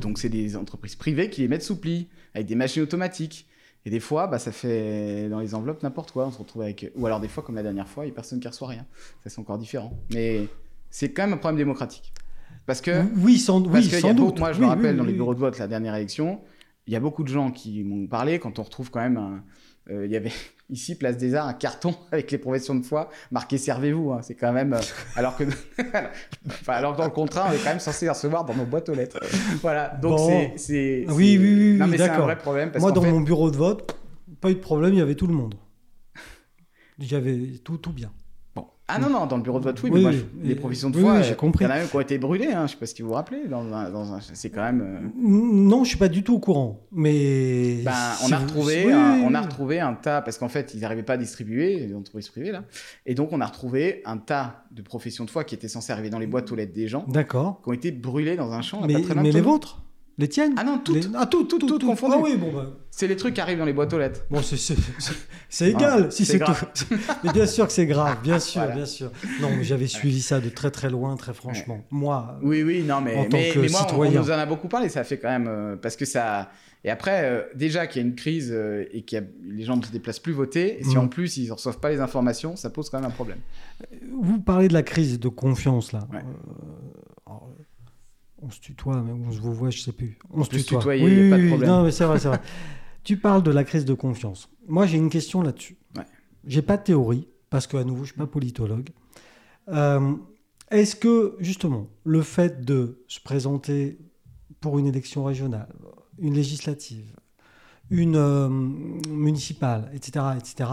Donc 0.00 0.18
c'est 0.18 0.30
des 0.30 0.56
entreprises 0.56 0.96
privées 0.96 1.28
qui 1.28 1.42
les 1.42 1.48
mettent 1.48 1.62
sous 1.62 1.78
pli, 1.78 2.08
avec 2.34 2.46
des 2.46 2.54
machines 2.54 2.82
automatiques. 2.82 3.46
Et 3.84 3.90
des 3.90 4.00
fois, 4.00 4.26
bah, 4.26 4.38
ça 4.38 4.52
fait 4.52 5.28
dans 5.28 5.40
les 5.40 5.54
enveloppes 5.54 5.82
n'importe 5.82 6.12
quoi. 6.12 6.26
On 6.26 6.30
se 6.30 6.38
retrouve 6.38 6.62
avec. 6.62 6.90
Ou 6.94 7.06
alors 7.06 7.20
des 7.20 7.28
fois, 7.28 7.42
comme 7.42 7.56
la 7.56 7.62
dernière 7.62 7.88
fois, 7.88 8.04
il 8.04 8.08
n'y 8.08 8.12
a 8.12 8.14
personne 8.14 8.40
qui 8.40 8.48
reçoit 8.48 8.68
rien. 8.68 8.86
Ça, 9.22 9.30
c'est 9.30 9.40
encore 9.40 9.58
différent. 9.58 9.98
Mais 10.12 10.46
c'est 10.90 11.12
quand 11.12 11.24
même 11.24 11.34
un 11.34 11.38
problème 11.38 11.58
démocratique. 11.58 12.12
Parce 12.66 12.80
que. 12.80 13.04
Oui, 13.18 13.38
sans, 13.38 13.60
oui, 13.66 13.82
sans 13.82 14.14
doute. 14.14 14.38
moi, 14.38 14.52
je 14.52 14.60
me 14.60 14.66
rappelle 14.66 14.96
dans 14.96 15.04
les 15.04 15.12
bureaux 15.12 15.34
de 15.34 15.40
vote, 15.40 15.58
la 15.58 15.66
dernière 15.66 15.94
élection, 15.96 16.40
il 16.86 16.92
y 16.92 16.96
a 16.96 17.00
beaucoup 17.00 17.24
de 17.24 17.28
gens 17.28 17.50
qui 17.50 17.82
m'ont 17.82 18.06
parlé 18.06 18.38
quand 18.38 18.58
on 18.58 18.62
retrouve 18.62 18.90
quand 18.90 19.00
même 19.00 19.16
un. 19.16 19.44
Euh, 19.90 20.06
il 20.06 20.12
y 20.12 20.16
avait 20.16 20.32
ici, 20.70 20.94
Place 20.96 21.16
des 21.16 21.34
Arts, 21.34 21.46
un 21.46 21.54
carton 21.54 21.94
avec 22.12 22.30
les 22.30 22.38
professions 22.38 22.74
de 22.74 22.84
foi 22.84 23.10
marqué 23.30 23.58
Servez-vous. 23.58 24.12
Hein. 24.12 24.20
C'est 24.22 24.34
quand 24.34 24.52
même. 24.52 24.74
Euh, 24.74 24.80
alors 25.16 25.36
que. 25.36 25.44
enfin, 26.46 26.72
alors 26.72 26.96
dans 26.96 27.04
le 27.04 27.10
contrat, 27.10 27.48
on 27.50 27.52
est 27.52 27.58
quand 27.58 27.70
même 27.70 27.80
censé 27.80 28.08
recevoir 28.08 28.44
dans 28.44 28.54
nos 28.54 28.66
boîtes 28.66 28.88
aux 28.88 28.94
lettres. 28.94 29.20
voilà. 29.60 29.88
Donc 30.00 30.20
c'est. 30.56 31.04
Oui, 31.08 31.38
oui, 31.38 31.54
oui. 31.54 31.76
Non, 31.78 31.86
mais 31.86 31.98
c'est 31.98 32.08
un 32.08 32.20
vrai 32.20 32.38
problème. 32.38 32.72
Moi, 32.78 32.92
dans 32.92 33.02
mon 33.02 33.20
bureau 33.20 33.50
de 33.50 33.56
vote, 33.56 33.96
pas 34.40 34.50
eu 34.50 34.54
de 34.54 34.60
problème, 34.60 34.94
il 34.94 34.98
y 34.98 35.02
avait 35.02 35.14
tout 35.14 35.26
le 35.26 35.34
monde. 35.34 35.54
J'avais 36.98 37.58
tout, 37.64 37.78
tout 37.78 37.92
bien. 37.92 38.12
Ah 38.94 38.98
non, 38.98 39.10
non, 39.10 39.26
dans 39.26 39.36
le 39.36 39.42
bureau 39.42 39.58
de 39.58 39.64
vote, 39.64 39.82
oui, 39.82 39.90
mais 39.92 40.00
moi, 40.00 40.10
les 40.42 40.54
professions 40.54 40.90
de 40.90 40.98
foi, 40.98 41.22
j'ai 41.22 41.34
compris. 41.34 41.64
il 41.64 41.68
y 41.68 41.70
en 41.70 41.74
a 41.74 41.78
même 41.78 41.88
qui 41.88 41.96
ont 41.96 42.00
été 42.00 42.18
brûlées, 42.18 42.52
hein, 42.52 42.66
je 42.66 42.72
sais 42.72 42.78
pas 42.78 42.86
si 42.86 43.00
vous 43.02 43.08
vous 43.08 43.14
rappelez, 43.14 43.46
dans 43.48 43.64
dans 43.64 44.20
c'est 44.20 44.50
quand 44.50 44.62
même... 44.62 44.82
Euh, 44.82 45.08
non, 45.16 45.84
je 45.84 45.90
suis 45.90 45.98
pas 45.98 46.08
du 46.08 46.22
tout 46.22 46.34
au 46.34 46.38
courant, 46.38 46.86
mais... 46.92 47.82
Ben, 47.84 47.92
on, 48.26 48.32
a 48.32 48.38
retrouvé 48.38 48.92
un, 48.92 49.22
on 49.24 49.34
a 49.34 49.40
retrouvé 49.40 49.80
un 49.80 49.94
tas, 49.94 50.20
parce 50.20 50.38
qu'en 50.38 50.48
fait, 50.48 50.74
ils 50.74 50.80
n'arrivaient 50.80 51.02
pas 51.02 51.14
à 51.14 51.18
distribuer, 51.18 51.86
les 51.86 51.94
entreprises 51.94 52.28
privées, 52.28 52.52
là, 52.52 52.64
et 53.06 53.14
donc 53.14 53.32
on 53.32 53.40
a 53.40 53.46
retrouvé 53.46 54.02
un 54.04 54.18
tas 54.18 54.64
de 54.70 54.82
professions 54.82 55.24
de 55.24 55.30
foi 55.30 55.44
qui 55.44 55.54
étaient 55.54 55.68
censées 55.68 55.92
arriver 55.92 56.10
dans 56.10 56.18
les 56.18 56.26
boîtes 56.26 56.50
aux 56.52 56.56
lettres 56.56 56.74
des 56.74 56.88
gens, 56.88 57.04
D'accord. 57.08 57.60
qui 57.62 57.70
ont 57.70 57.72
été 57.72 57.90
brûlées 57.90 58.36
dans 58.36 58.52
un 58.52 58.62
champ. 58.62 58.82
Mais, 58.86 58.96
mais 59.16 59.32
les 59.32 59.40
vôtres? 59.40 59.81
Les 60.18 60.28
tiennes 60.28 60.54
Ah 60.56 60.64
non, 60.64 60.78
toutes. 60.78 61.08
Ah, 61.14 61.26
toutes, 61.26 61.48
toutes, 61.48 61.66
toutes, 61.66 61.84
confondues. 61.84 62.14
Ah 62.16 62.20
oui, 62.22 62.36
bon, 62.36 62.52
bah. 62.52 62.66
C'est 62.90 63.06
les 63.06 63.16
trucs 63.16 63.34
qui 63.34 63.40
arrivent 63.40 63.58
dans 63.58 63.64
les 63.64 63.72
boîtes 63.72 63.92
aux 63.94 63.98
lettres. 63.98 64.20
Bon, 64.30 64.42
c'est 64.42 65.70
égal 65.70 66.04
ah, 66.06 66.10
si 66.10 66.26
c'est 66.26 66.38
tout. 66.38 66.52
mais 67.24 67.32
bien 67.32 67.46
sûr 67.46 67.66
que 67.66 67.72
c'est 67.72 67.86
grave, 67.86 68.18
bien 68.22 68.38
sûr, 68.38 68.66
bien 68.66 68.84
sûr. 68.84 69.10
Non, 69.40 69.48
mais 69.56 69.64
j'avais 69.64 69.86
suivi 69.86 70.20
ça 70.20 70.40
de 70.40 70.50
très 70.50 70.70
très 70.70 70.90
loin, 70.90 71.16
très 71.16 71.32
franchement. 71.32 71.82
Moi, 71.90 72.38
oui, 72.42 72.62
oui, 72.62 72.82
non, 72.82 73.00
mais, 73.00 73.16
en 73.16 73.24
tant 73.24 73.38
que 73.38 73.70
moi, 73.70 73.80
citoyen. 73.80 74.20
On, 74.20 74.24
nous 74.24 74.30
en 74.30 74.38
a 74.38 74.44
beaucoup 74.44 74.68
parlé, 74.68 74.90
ça 74.90 75.04
fait 75.04 75.18
quand 75.18 75.30
même. 75.30 75.48
Euh, 75.48 75.76
parce 75.76 75.96
que 75.96 76.04
ça. 76.04 76.50
Et 76.84 76.90
après, 76.90 77.24
euh, 77.24 77.42
déjà 77.54 77.86
qu'il 77.86 78.02
y 78.02 78.04
a 78.04 78.08
une 78.08 78.16
crise 78.16 78.50
euh, 78.52 78.84
et 78.92 79.02
que 79.02 79.16
les 79.44 79.62
gens 79.64 79.76
ne 79.76 79.84
se 79.84 79.92
déplacent 79.92 80.18
plus 80.18 80.32
voter, 80.32 80.80
et 80.80 80.84
si 80.84 80.96
mm. 80.96 81.00
en 81.00 81.08
plus 81.08 81.36
ils 81.38 81.46
ne 81.46 81.52
reçoivent 81.52 81.78
pas 81.78 81.90
les 81.90 82.00
informations, 82.00 82.56
ça 82.56 82.70
pose 82.70 82.90
quand 82.90 82.98
même 83.00 83.08
un 83.08 83.14
problème. 83.14 83.38
Vous 84.20 84.40
parlez 84.40 84.68
de 84.68 84.74
la 84.74 84.82
crise 84.82 85.18
de 85.18 85.28
confiance 85.28 85.92
là. 85.92 86.06
On 88.42 88.50
se 88.50 88.60
tutoie, 88.60 89.00
mais 89.02 89.12
on 89.12 89.30
se 89.30 89.38
voit, 89.38 89.70
je 89.70 89.80
sais 89.80 89.92
plus. 89.92 90.18
On, 90.30 90.42
se 90.42 90.50
tutoie. 90.50 90.84
oui, 90.84 91.30
pas 91.30 91.38
de 91.38 91.46
problème. 91.46 91.70
Non, 91.70 91.84
mais 91.84 91.92
c'est 91.92 92.04
vrai, 92.04 92.18
c'est 92.18 92.28
vrai. 92.28 92.40
tu 93.04 93.16
parles 93.16 93.42
de 93.42 93.52
la 93.52 93.62
crise 93.62 93.84
de 93.84 93.94
confiance. 93.94 94.50
Moi, 94.66 94.86
j'ai 94.86 94.98
une 94.98 95.10
question 95.10 95.42
là-dessus. 95.42 95.76
Ouais. 95.96 96.04
J'ai 96.44 96.62
pas 96.62 96.76
de 96.76 96.82
théorie, 96.82 97.28
parce 97.50 97.68
qu'à 97.68 97.84
nouveau, 97.84 98.02
je 98.02 98.10
suis 98.10 98.18
pas 98.18 98.26
politologue. 98.26 98.90
Euh, 99.68 100.14
est-ce 100.70 100.96
que, 100.96 101.36
justement, 101.38 101.88
le 102.04 102.22
fait 102.22 102.64
de 102.64 103.04
se 103.06 103.20
présenter 103.20 103.98
pour 104.60 104.78
une 104.78 104.88
élection 104.88 105.24
régionale, 105.24 105.68
une 106.18 106.34
législative, 106.34 107.14
une 107.90 108.16
euh, 108.16 108.48
municipale, 108.48 109.90
etc., 109.94 110.26
etc., 110.38 110.70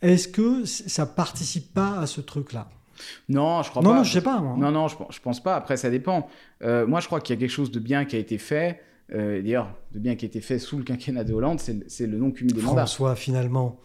est-ce 0.00 0.28
que 0.28 0.64
ça 0.64 1.06
participe 1.06 1.74
pas 1.74 1.98
à 1.98 2.06
ce 2.06 2.20
truc-là? 2.20 2.70
Non, 3.28 3.62
je 3.62 3.70
crois 3.70 3.82
pas. 3.82 3.94
Non, 3.94 4.04
je 4.04 4.12
sais 4.12 4.20
pas. 4.20 4.40
Non, 4.40 4.70
non, 4.70 4.88
je, 4.88 4.96
je, 5.10 5.20
pense 5.20 5.42
pas. 5.42 5.56
Après, 5.56 5.76
ça 5.76 5.90
dépend. 5.90 6.28
Euh, 6.62 6.86
moi, 6.86 7.00
je 7.00 7.06
crois 7.06 7.20
qu'il 7.20 7.34
y 7.34 7.38
a 7.38 7.40
quelque 7.40 7.52
chose 7.52 7.70
de 7.70 7.80
bien 7.80 8.04
qui 8.04 8.16
a 8.16 8.18
été 8.18 8.38
fait. 8.38 8.80
Euh, 9.14 9.40
d'ailleurs, 9.40 9.70
de 9.92 9.98
bien 9.98 10.16
qui 10.16 10.26
a 10.26 10.28
été 10.28 10.40
fait 10.40 10.58
sous 10.58 10.76
le 10.76 10.84
quinquennat 10.84 11.24
de 11.24 11.32
Hollande, 11.32 11.60
c'est 11.60 12.06
le 12.06 12.18
non-cumul 12.18 12.52
des 12.52 12.60
mandats. 12.60 12.86
François, 12.86 13.16
finalement. 13.16 13.80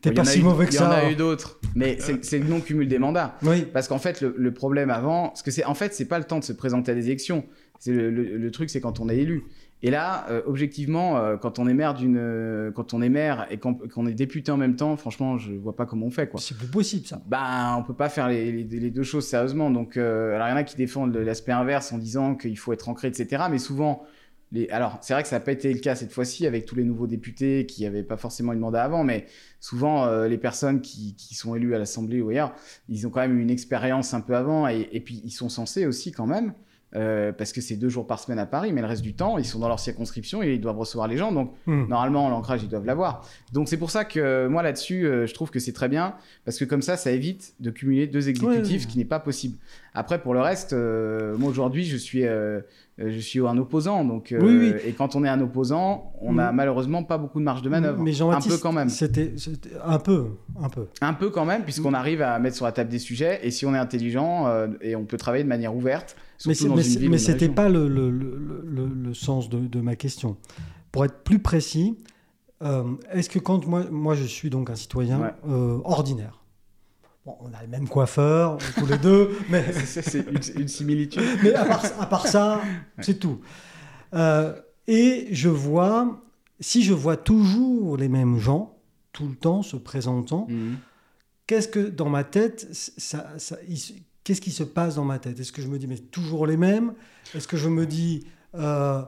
T'es 0.00 0.12
pas 0.12 0.24
si 0.24 0.42
mauvais 0.42 0.66
que 0.66 0.74
ça. 0.74 0.84
Il 0.84 1.02
y 1.02 1.04
en 1.04 1.08
a 1.08 1.12
eu 1.12 1.16
d'autres, 1.16 1.60
mais 1.74 1.98
c'est 2.00 2.38
le 2.38 2.46
non-cumul 2.46 2.88
des 2.88 2.98
mandats. 2.98 3.36
Oui. 3.42 3.66
Parce 3.72 3.88
qu'en 3.88 3.98
fait, 3.98 4.20
le, 4.20 4.52
problème 4.52 4.90
avant, 4.90 5.28
parce 5.28 5.42
que 5.42 5.50
c'est 5.50 5.64
en 5.64 5.74
fait, 5.74 5.94
c'est 5.94 6.06
pas 6.06 6.18
le 6.18 6.24
temps 6.24 6.38
de 6.38 6.44
se 6.44 6.52
présenter 6.52 6.92
à 6.92 6.94
des 6.94 7.06
élections. 7.06 7.44
Le, 7.86 8.10
le, 8.10 8.50
truc, 8.50 8.70
c'est 8.70 8.80
quand 8.80 9.00
on 9.00 9.08
est 9.08 9.18
élu. 9.18 9.44
Et 9.84 9.90
là, 9.90 10.26
euh, 10.30 10.42
objectivement, 10.46 11.16
euh, 11.16 11.36
quand 11.36 11.58
on 11.58 11.66
est 11.66 11.74
maire 11.74 11.94
d'une, 11.94 12.16
euh, 12.16 12.70
quand 12.70 12.94
on 12.94 13.02
est 13.02 13.08
maire 13.08 13.48
et 13.50 13.58
qu'on 13.58 14.06
est 14.06 14.14
député 14.14 14.52
en 14.52 14.56
même 14.56 14.76
temps, 14.76 14.96
franchement, 14.96 15.38
je 15.38 15.52
vois 15.54 15.74
pas 15.74 15.86
comment 15.86 16.06
on 16.06 16.10
fait 16.10 16.28
quoi. 16.28 16.40
C'est 16.40 16.56
plus 16.56 16.68
possible 16.68 17.04
ça. 17.04 17.20
Ben, 17.26 17.76
on 17.78 17.82
peut 17.82 17.94
pas 17.94 18.08
faire 18.08 18.28
les, 18.28 18.62
deux 18.62 19.02
choses 19.02 19.26
sérieusement. 19.26 19.70
Donc, 19.70 19.96
alors 19.96 20.46
il 20.46 20.50
y 20.50 20.54
en 20.54 20.56
a 20.56 20.62
qui 20.62 20.76
défendent 20.76 21.16
l'aspect 21.16 21.52
inverse 21.52 21.92
en 21.92 21.98
disant 21.98 22.36
qu'il 22.36 22.56
faut 22.58 22.72
être 22.72 22.88
ancré, 22.88 23.08
etc. 23.08 23.44
Mais 23.50 23.58
souvent, 23.58 24.04
les... 24.52 24.68
alors 24.68 24.98
c'est 25.00 25.14
vrai 25.14 25.24
que 25.24 25.28
ça 25.28 25.36
n'a 25.36 25.44
pas 25.44 25.52
été 25.52 25.72
le 25.72 25.80
cas 25.80 25.96
cette 25.96 26.12
fois-ci 26.12 26.46
avec 26.46 26.64
tous 26.64 26.76
les 26.76 26.84
nouveaux 26.84 27.08
députés 27.08 27.66
qui 27.66 27.82
n'avaient 27.82 28.04
pas 28.04 28.16
forcément 28.16 28.52
une 28.52 28.60
mandat 28.60 28.84
avant, 28.84 29.02
mais 29.02 29.26
souvent 29.58 30.24
les 30.26 30.38
personnes 30.38 30.80
qui, 30.80 31.16
qui, 31.16 31.34
sont 31.34 31.56
élues 31.56 31.74
à 31.74 31.78
l'Assemblée 31.80 32.20
ou 32.20 32.28
ailleurs, 32.28 32.54
ils 32.88 33.04
ont 33.08 33.10
quand 33.10 33.20
même 33.20 33.36
eu 33.36 33.42
une 33.42 33.50
expérience 33.50 34.14
un 34.14 34.20
peu 34.20 34.36
avant 34.36 34.68
et, 34.68 34.88
et 34.92 35.00
puis 35.00 35.20
ils 35.24 35.30
sont 35.30 35.48
censés 35.48 35.86
aussi 35.86 36.12
quand 36.12 36.26
même. 36.26 36.54
Euh, 36.94 37.32
parce 37.32 37.52
que 37.52 37.62
c'est 37.62 37.76
deux 37.76 37.88
jours 37.88 38.06
par 38.06 38.18
semaine 38.18 38.38
à 38.38 38.44
Paris, 38.44 38.70
mais 38.72 38.82
le 38.82 38.86
reste 38.86 39.00
du 39.00 39.14
temps, 39.14 39.38
ils 39.38 39.46
sont 39.46 39.58
dans 39.58 39.68
leur 39.68 39.80
circonscription 39.80 40.42
et 40.42 40.52
ils 40.52 40.60
doivent 40.60 40.78
recevoir 40.78 41.08
les 41.08 41.16
gens. 41.16 41.32
Donc, 41.32 41.54
hmm. 41.66 41.86
normalement, 41.88 42.28
l'ancrage, 42.28 42.62
ils 42.62 42.68
doivent 42.68 42.84
l'avoir. 42.84 43.26
Donc, 43.52 43.68
c'est 43.68 43.78
pour 43.78 43.90
ça 43.90 44.04
que 44.04 44.46
moi, 44.46 44.62
là-dessus, 44.62 45.06
euh, 45.06 45.26
je 45.26 45.32
trouve 45.32 45.50
que 45.50 45.58
c'est 45.58 45.72
très 45.72 45.88
bien, 45.88 46.14
parce 46.44 46.58
que 46.58 46.66
comme 46.66 46.82
ça, 46.82 46.98
ça 46.98 47.10
évite 47.10 47.54
de 47.60 47.70
cumuler 47.70 48.06
deux 48.06 48.28
exécutifs, 48.28 48.82
ce 48.82 48.86
qui 48.86 48.98
n'est 48.98 49.06
pas 49.06 49.20
possible. 49.20 49.56
Après, 49.94 50.20
pour 50.20 50.34
le 50.34 50.40
reste, 50.40 50.74
euh, 50.74 51.36
moi, 51.38 51.48
aujourd'hui, 51.48 51.84
je 51.84 51.96
suis, 51.96 52.24
je 52.98 53.18
suis 53.20 53.40
un 53.40 53.56
opposant. 53.56 54.04
Donc, 54.04 54.32
Et 54.32 54.92
quand 54.92 55.16
on 55.16 55.24
est 55.24 55.30
un 55.30 55.40
opposant, 55.40 56.12
on 56.20 56.34
n'a 56.34 56.52
hmm. 56.52 56.56
malheureusement 56.56 57.04
pas 57.04 57.16
beaucoup 57.16 57.38
de 57.38 57.44
marge 57.44 57.62
de 57.62 57.70
manœuvre. 57.70 58.02
Mais 58.02 58.20
un 58.20 58.40
peu 58.40 58.58
quand 58.58 58.72
même. 58.72 58.90
C'était 58.90 59.32
un 59.82 59.98
peu, 59.98 60.26
un 60.60 60.68
peu. 60.68 60.88
Un 61.00 61.14
peu 61.14 61.30
quand 61.30 61.46
même, 61.46 61.62
puisqu'on 61.62 61.94
arrive 61.94 62.20
à 62.20 62.38
mettre 62.38 62.56
sur 62.56 62.66
la 62.66 62.72
table 62.72 62.90
des 62.90 62.98
sujets. 62.98 63.40
Et 63.42 63.50
si 63.50 63.64
on 63.64 63.74
est 63.74 63.78
intelligent 63.78 64.46
et 64.82 64.94
on 64.94 65.06
peut 65.06 65.16
travailler 65.16 65.44
de 65.44 65.48
manière 65.48 65.74
ouverte, 65.74 66.16
mais 66.46 66.54
ce 66.54 67.30
n'était 67.30 67.48
pas 67.48 67.68
le, 67.68 67.88
le, 67.88 68.10
le, 68.10 68.86
le, 68.86 69.14
sens 69.14 69.48
de, 69.48 69.60
de, 69.60 69.80
ma 69.80 69.96
question. 69.96 70.36
Pour 70.90 71.04
être 71.04 71.22
plus 71.22 71.38
précis, 71.38 71.98
euh, 72.62 72.84
est-ce 73.12 73.28
que 73.28 73.38
quand 73.38 73.66
moi, 73.66 73.84
moi 73.90 74.14
je 74.14 74.24
suis 74.24 74.50
donc 74.50 74.70
un 74.70 74.74
citoyen 74.74 75.34
euh, 75.48 75.78
ordinaire, 75.84 76.42
bon, 77.26 77.36
on 77.40 77.52
a 77.52 77.62
le 77.62 77.68
même 77.68 77.88
coiffeur 77.88 78.58
tous 78.76 78.86
les 78.86 78.98
deux, 78.98 79.36
mais 79.50 79.72
c'est 79.72 80.26
une, 80.56 80.68
similitude. 80.68 81.22
mais 81.42 81.54
à 81.54 81.64
part, 81.64 81.84
à 82.00 82.06
part 82.06 82.26
ça, 82.26 82.60
c'est 83.00 83.18
tout. 83.18 83.40
Euh, 84.14 84.54
et 84.86 85.28
je 85.30 85.48
vois, 85.48 86.22
si 86.60 86.82
je 86.82 86.92
vois 86.92 87.16
toujours 87.16 87.96
les 87.96 88.08
mêmes 88.08 88.38
gens 88.38 88.78
tout 89.12 89.28
le 89.28 89.34
temps 89.34 89.62
se 89.62 89.76
présentant, 89.76 90.46
mhm. 90.48 90.76
qu'est-ce 91.46 91.68
que 91.68 91.80
dans 91.80 92.08
ma 92.08 92.24
tête, 92.24 92.68
ça, 92.72 93.38
ça, 93.38 93.56
qu'est-ce 94.24 94.40
qui 94.40 94.50
se 94.50 94.62
passe 94.62 94.96
dans 94.96 95.04
ma 95.04 95.18
tête? 95.18 95.38
Est-ce 95.40 95.52
que 95.52 95.62
je 95.62 95.68
me 95.68 95.78
dis, 95.78 95.86
mais 95.86 95.98
toujours 95.98 96.46
les 96.46 96.56
mêmes? 96.56 96.94
Est-ce 97.34 97.48
que 97.48 97.56
je 97.56 97.68
me 97.68 97.86
dis, 97.86 98.26
euh, 98.54 99.02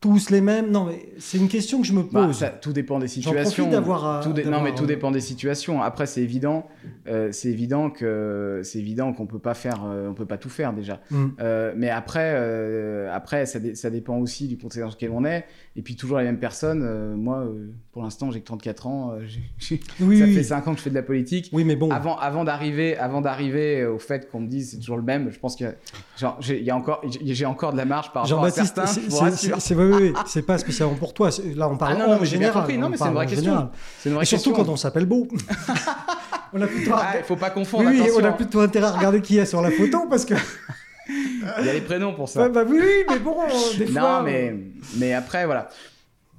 tous 0.00 0.30
les 0.30 0.40
mêmes 0.40 0.70
Non, 0.70 0.86
mais 0.86 1.12
c'est 1.18 1.36
une 1.36 1.48
question 1.48 1.80
que 1.80 1.86
je 1.86 1.92
me 1.92 2.02
bah, 2.02 2.24
pose. 2.26 2.44
tout 2.62 2.72
dépend 2.72 2.98
des 2.98 3.08
situations. 3.08 3.68
d'avoir. 3.68 4.26
Non, 4.46 4.62
mais 4.62 4.74
tout 4.74 4.86
dépend 4.86 5.10
des 5.10 5.20
situations. 5.20 5.82
Après, 5.82 6.06
c'est 6.06 6.22
évident, 6.22 6.66
euh, 7.06 7.28
c'est 7.32 7.50
évident 7.50 7.90
que 7.90 8.62
c'est 8.64 8.78
évident 8.78 9.12
qu'on 9.12 9.26
peut 9.26 9.38
pas 9.38 9.52
faire, 9.52 9.82
euh, 9.84 10.08
on 10.08 10.14
peut 10.14 10.24
pas 10.24 10.38
tout 10.38 10.48
faire 10.48 10.72
déjà. 10.72 11.00
Mm. 11.10 11.26
Euh, 11.40 11.74
mais 11.76 11.90
après, 11.90 13.08
après, 13.12 13.44
ça, 13.44 13.58
ça, 13.74 13.90
dépend 13.90 14.16
aussi 14.16 14.48
du 14.48 14.56
contexte 14.56 14.80
dans 14.80 14.88
lequel 14.88 15.10
on 15.12 15.24
est. 15.24 15.44
Et 15.76 15.82
puis 15.82 15.96
toujours 15.96 16.18
les 16.18 16.24
mêmes 16.24 16.40
personnes. 16.40 17.14
moi, 17.16 17.46
pour 17.92 18.02
l'instant, 18.02 18.30
j'ai 18.30 18.40
que 18.40 18.46
34 18.46 18.86
ans. 18.86 19.14
oui, 20.00 20.18
ça 20.18 20.26
fait 20.26 20.42
5 20.42 20.68
ans 20.68 20.72
que 20.72 20.78
je 20.78 20.84
fais 20.84 20.90
de 20.90 20.94
la 20.94 21.02
politique. 21.02 21.50
Oui, 21.52 21.64
mais 21.64 21.76
bon. 21.76 21.90
Avant, 21.90 22.16
avant 22.16 22.44
d'arriver, 22.44 22.96
avant 22.96 23.20
d'arriver 23.20 23.84
au 23.84 23.98
fait 23.98 24.30
qu'on 24.30 24.40
me 24.40 24.48
dise 24.48 24.70
c'est 24.70 24.78
toujours 24.78 24.96
le 24.96 25.02
même, 25.02 25.30
je 25.30 25.38
pense 25.38 25.56
que 25.56 25.74
j'ai, 26.40 26.72
encore, 26.72 27.02
j'ai 27.22 27.46
encore 27.46 27.72
de 27.72 27.76
la 27.76 27.84
marge 27.84 28.12
par 28.12 28.22
rapport 28.22 28.44
à 28.44 28.50
certains. 28.50 28.86
C'est 28.86 29.74
oui, 29.92 30.12
c'est 30.26 30.42
pas 30.42 30.58
spécialement 30.58 30.94
pour 30.94 31.14
toi. 31.14 31.30
Là, 31.56 31.68
on 31.68 31.76
parle 31.76 31.98
ah, 32.00 32.18
en 32.20 32.24
général. 32.24 32.78
Non, 32.78 32.88
mais 32.88 32.96
c'est 32.96 33.06
une 33.06 33.14
vraie 33.14 33.26
question. 33.26 33.70
Une 34.06 34.14
vraie 34.14 34.22
Et 34.22 34.26
surtout 34.26 34.52
quand 34.52 34.68
on 34.68 34.76
s'appelle 34.76 35.06
beau. 35.06 35.28
on 36.52 36.60
a 36.60 36.66
plutôt. 36.66 36.92
Ah, 36.94 37.14
il 37.18 37.24
faut 37.24 37.36
pas 37.36 37.50
confondre. 37.50 37.90
Oui, 37.90 38.02
on 38.16 38.24
a 38.24 38.32
plutôt 38.32 38.60
intérêt 38.60 38.86
à 38.86 38.92
regarder 38.92 39.20
qui 39.20 39.38
est 39.38 39.46
sur 39.46 39.62
la 39.62 39.70
photo 39.70 40.06
parce 40.08 40.24
que. 40.24 40.34
Il 41.58 41.66
y 41.66 41.68
a 41.68 41.72
les 41.72 41.80
prénoms 41.80 42.14
pour 42.14 42.28
ça. 42.28 42.48
bah 42.48 42.62
oui, 42.66 43.04
mais 43.08 43.18
bon, 43.18 43.36
des 43.76 43.86
fois. 43.86 44.00
Non, 44.00 44.22
mais, 44.22 44.54
mais 44.96 45.12
après, 45.12 45.44
voilà. 45.44 45.68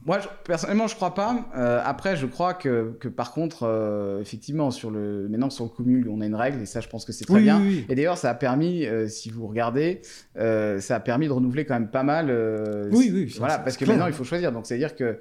Moi, 0.05 0.19
personnellement, 0.45 0.87
je 0.87 0.95
crois 0.95 1.13
pas. 1.13 1.45
Euh, 1.55 1.79
après, 1.83 2.15
je 2.15 2.25
crois 2.25 2.55
que, 2.55 2.95
que 2.99 3.07
par 3.07 3.33
contre, 3.33 3.63
euh, 3.63 4.19
effectivement, 4.19 4.71
sur 4.71 4.89
le, 4.89 5.27
maintenant 5.29 5.51
sur 5.51 5.65
le 5.65 5.69
cumul, 5.69 6.09
on 6.09 6.21
a 6.21 6.25
une 6.25 6.35
règle, 6.35 6.61
et 6.61 6.65
ça, 6.65 6.81
je 6.81 6.87
pense 6.87 7.05
que 7.05 7.11
c'est 7.11 7.25
très 7.25 7.41
bien. 7.41 7.61
Et 7.87 7.95
d'ailleurs, 7.95 8.17
ça 8.17 8.31
a 8.31 8.33
permis, 8.33 8.85
euh, 8.85 9.07
si 9.07 9.29
vous 9.29 9.45
regardez, 9.47 10.01
ça 10.35 10.95
a 10.95 10.99
permis 10.99 11.27
de 11.27 11.31
renouveler 11.31 11.65
quand 11.65 11.75
même 11.75 11.91
pas 11.91 12.03
mal. 12.03 12.31
oui, 12.91 13.11
oui. 13.13 13.33
Voilà, 13.37 13.59
parce 13.59 13.77
que 13.77 13.85
maintenant, 13.85 14.07
il 14.07 14.13
faut 14.13 14.23
choisir. 14.23 14.51
Donc, 14.51 14.65
c'est-à-dire 14.65 14.95
que 14.95 15.19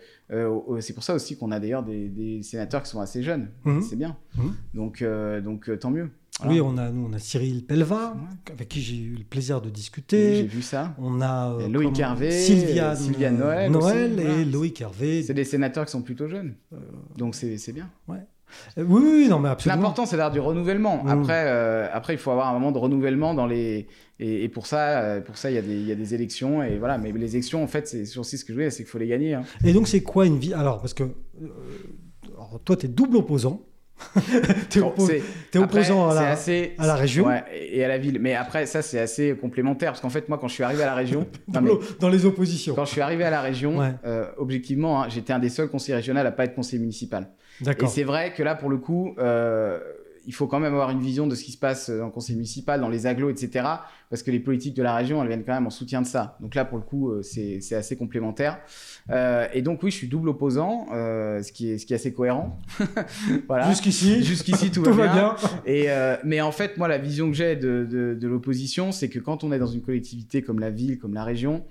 c'est 0.80 0.94
pour 0.94 1.02
ça 1.02 1.14
aussi 1.14 1.36
qu'on 1.36 1.50
a 1.50 1.60
d'ailleurs 1.60 1.82
des, 1.82 2.08
des, 2.08 2.42
sénateurs 2.42 2.82
qui 2.82 2.90
sont 2.90 3.00
assez 3.00 3.22
jeunes. 3.22 3.48
Mhm. 3.64 3.82
C'est 3.82 3.96
bien. 3.96 4.16
Mhm. 4.36 4.54
Donc, 4.74 5.04
donc 5.42 5.78
tant 5.78 5.90
mieux. 5.90 6.10
Oui, 6.47 6.61
on 6.61 6.76
a, 6.78 6.91
nous, 6.91 7.09
on 7.11 7.12
a 7.12 7.18
Cyril 7.18 7.64
Pelva, 7.64 8.14
avec 8.51 8.68
qui 8.68 8.80
j'ai 8.80 8.97
eu 8.97 9.14
le 9.16 9.24
plaisir 9.24 9.61
de 9.61 9.70
discuter. 9.70 10.36
j'ai 10.36 10.43
vu 10.45 10.62
ça. 10.62 10.95
On 10.99 11.20
a 11.20 11.53
euh, 11.53 11.68
Loïc 11.68 11.99
Hervé, 11.99 12.30
Sylviane, 12.30 13.38
Noël, 13.38 13.70
Noël 13.70 14.20
et 14.20 14.45
Loïc 14.45 14.80
Hervé. 14.80 15.22
C'est 15.22 15.34
des 15.34 15.45
sénateurs 15.45 15.84
qui 15.84 15.93
sont 15.93 16.03
plutôt 16.03 16.28
jeunes. 16.28 16.55
Euh, 16.72 16.76
Donc 17.16 17.34
c'est 17.34 17.72
bien. 17.72 17.91
Ouais. 18.09 18.18
Euh, 18.78 18.84
oui, 18.86 19.03
oui, 19.05 19.28
non, 19.28 19.38
mais 19.38 19.49
absolument. 19.49 19.80
L'important, 19.80 20.07
c'est 20.07 20.16
d'avoir 20.16 20.32
du 20.32 20.41
renouvellement. 20.41 21.05
Après, 21.07 21.49
après, 21.93 22.14
il 22.14 22.18
faut 22.18 22.30
avoir 22.30 22.49
un 22.49 22.53
moment 22.53 22.72
de 22.72 22.78
renouvellement 22.78 23.34
dans 23.34 23.47
les. 23.47 23.86
Et, 24.18 24.49
pour 24.49 24.66
ça, 24.66 25.20
pour 25.24 25.38
ça, 25.38 25.51
il 25.51 25.55
y, 25.55 25.59
a 25.59 25.62
des, 25.62 25.74
il 25.74 25.86
y 25.86 25.93
a 25.93 25.95
des 25.95 26.14
élections 26.14 26.62
et 26.62 26.78
voilà. 26.78 26.99
Mais 26.99 27.12
les 27.12 27.36
élections, 27.36 27.62
en 27.62 27.66
fait, 27.66 27.88
c'est 27.88 28.18
aussi 28.18 28.36
ce 28.38 28.45
que 28.45 28.53
je 28.53 28.59
veux, 28.59 28.70
c'est 28.70 28.82
qu'il 28.82 28.91
faut 28.91 28.99
les 28.99 29.07
gagner. 29.07 29.34
Hein. 29.34 29.45
Et 29.64 29.72
donc, 29.72 29.88
c'est 29.88 30.03
quoi 30.03 30.26
une 30.26 30.38
vie? 30.38 30.53
Alors, 30.53 30.80
parce 30.80 30.95
que 30.95 31.05
alors, 32.41 32.61
toi, 32.64 32.76
tu 32.76 32.86
es 32.86 32.88
double 32.88 33.18
opposant. 33.18 33.62
t'es 34.70 35.59
opposant 35.59 36.11
à 36.11 36.14
la, 36.14 36.36
à 36.78 36.86
la 36.86 36.94
région 36.94 37.26
et 37.53 37.84
à 37.84 37.88
la 37.88 37.98
ville. 37.98 38.18
Mais 38.20 38.34
après, 38.34 38.66
ça, 38.66 38.82
c'est 38.82 38.98
assez 38.98 39.36
complémentaire. 39.40 39.92
Parce 39.92 40.01
qu'en 40.01 40.11
fait, 40.11 40.28
moi, 40.28 40.38
quand 40.38 40.48
je 40.48 40.55
suis 40.55 40.64
arrivé 40.64 40.82
à 40.82 40.86
la 40.86 40.94
région. 40.94 41.26
dans, 41.48 42.09
les 42.09 42.26
oppositions. 42.26 42.74
Quand 42.74 42.84
je 42.84 42.92
suis 42.92 43.01
arrivé 43.01 43.24
à 43.24 43.30
la 43.30 43.40
région, 43.40 43.78
euh, 44.05 44.26
objectivement, 44.36 45.03
hein, 45.03 45.09
j'étais 45.09 45.32
un 45.32 45.38
des 45.38 45.48
seuls 45.48 45.68
conseillers 45.68 45.96
régionaux 45.96 46.20
à 46.20 46.30
pas 46.30 46.44
être 46.44 46.55
conseiller 46.55 46.80
municipal. 46.80 47.28
Et 47.66 47.86
c'est 47.86 48.05
vrai 48.05 48.32
que 48.32 48.42
là, 48.42 48.55
pour 48.55 48.70
le 48.70 48.78
coup, 48.78 49.14
euh, 49.18 49.78
il 50.26 50.34
faut 50.34 50.46
quand 50.46 50.60
même 50.60 50.72
avoir 50.72 50.90
une 50.90 51.00
vision 51.00 51.26
de 51.26 51.34
ce 51.34 51.44
qui 51.44 51.52
se 51.52 51.58
passe 51.58 51.90
dans 51.90 52.06
le 52.06 52.10
conseil 52.10 52.36
municipal, 52.36 52.80
dans 52.80 52.88
les 52.88 53.06
agglos, 53.06 53.30
etc. 53.30 53.66
Parce 54.08 54.22
que 54.22 54.30
les 54.30 54.40
politiques 54.40 54.74
de 54.74 54.82
la 54.82 54.94
région, 54.94 55.22
elles 55.22 55.28
viennent 55.28 55.44
quand 55.44 55.54
même 55.54 55.66
en 55.66 55.70
soutien 55.70 56.02
de 56.02 56.06
ça. 56.06 56.36
Donc 56.40 56.54
là, 56.54 56.64
pour 56.64 56.78
le 56.78 56.84
coup, 56.84 57.10
euh, 57.10 57.22
c'est 57.22 57.74
assez 57.74 57.96
complémentaire. 57.96 58.58
Euh, 59.10 59.46
et 59.52 59.62
donc, 59.62 59.82
oui, 59.82 59.90
je 59.90 59.96
suis 59.96 60.08
double 60.08 60.28
opposant, 60.30 60.86
euh, 60.92 61.42
ce, 61.42 61.52
qui 61.52 61.70
est, 61.70 61.78
ce 61.78 61.86
qui 61.86 61.92
est 61.92 61.96
assez 61.96 62.12
cohérent. 62.12 62.58
voilà. 63.48 63.68
Jusqu'ici. 63.68 64.22
Jusqu'ici, 64.24 64.70
tout, 64.70 64.82
va, 64.92 65.08
bien. 65.08 65.36
Et, 65.64 65.88
mais 66.24 66.40
en 66.40 66.52
fait, 66.52 66.76
moi, 66.76 66.88
la 66.88 66.98
vision 66.98 67.30
que 67.30 67.36
j'ai 67.36 67.56
de, 67.56 67.86
de, 67.88 68.14
de 68.14 68.28
l'opposition, 68.28 68.92
c'est 68.92 69.08
que 69.08 69.18
quand 69.18 69.44
on 69.44 69.52
est 69.52 69.58
dans 69.58 69.66
une 69.66 69.82
collectivité 69.82 70.42
comme 70.42 70.58
la 70.58 70.70
ville, 70.70 70.98
comme 70.98 71.14
la 71.14 71.24
région, 71.24 71.64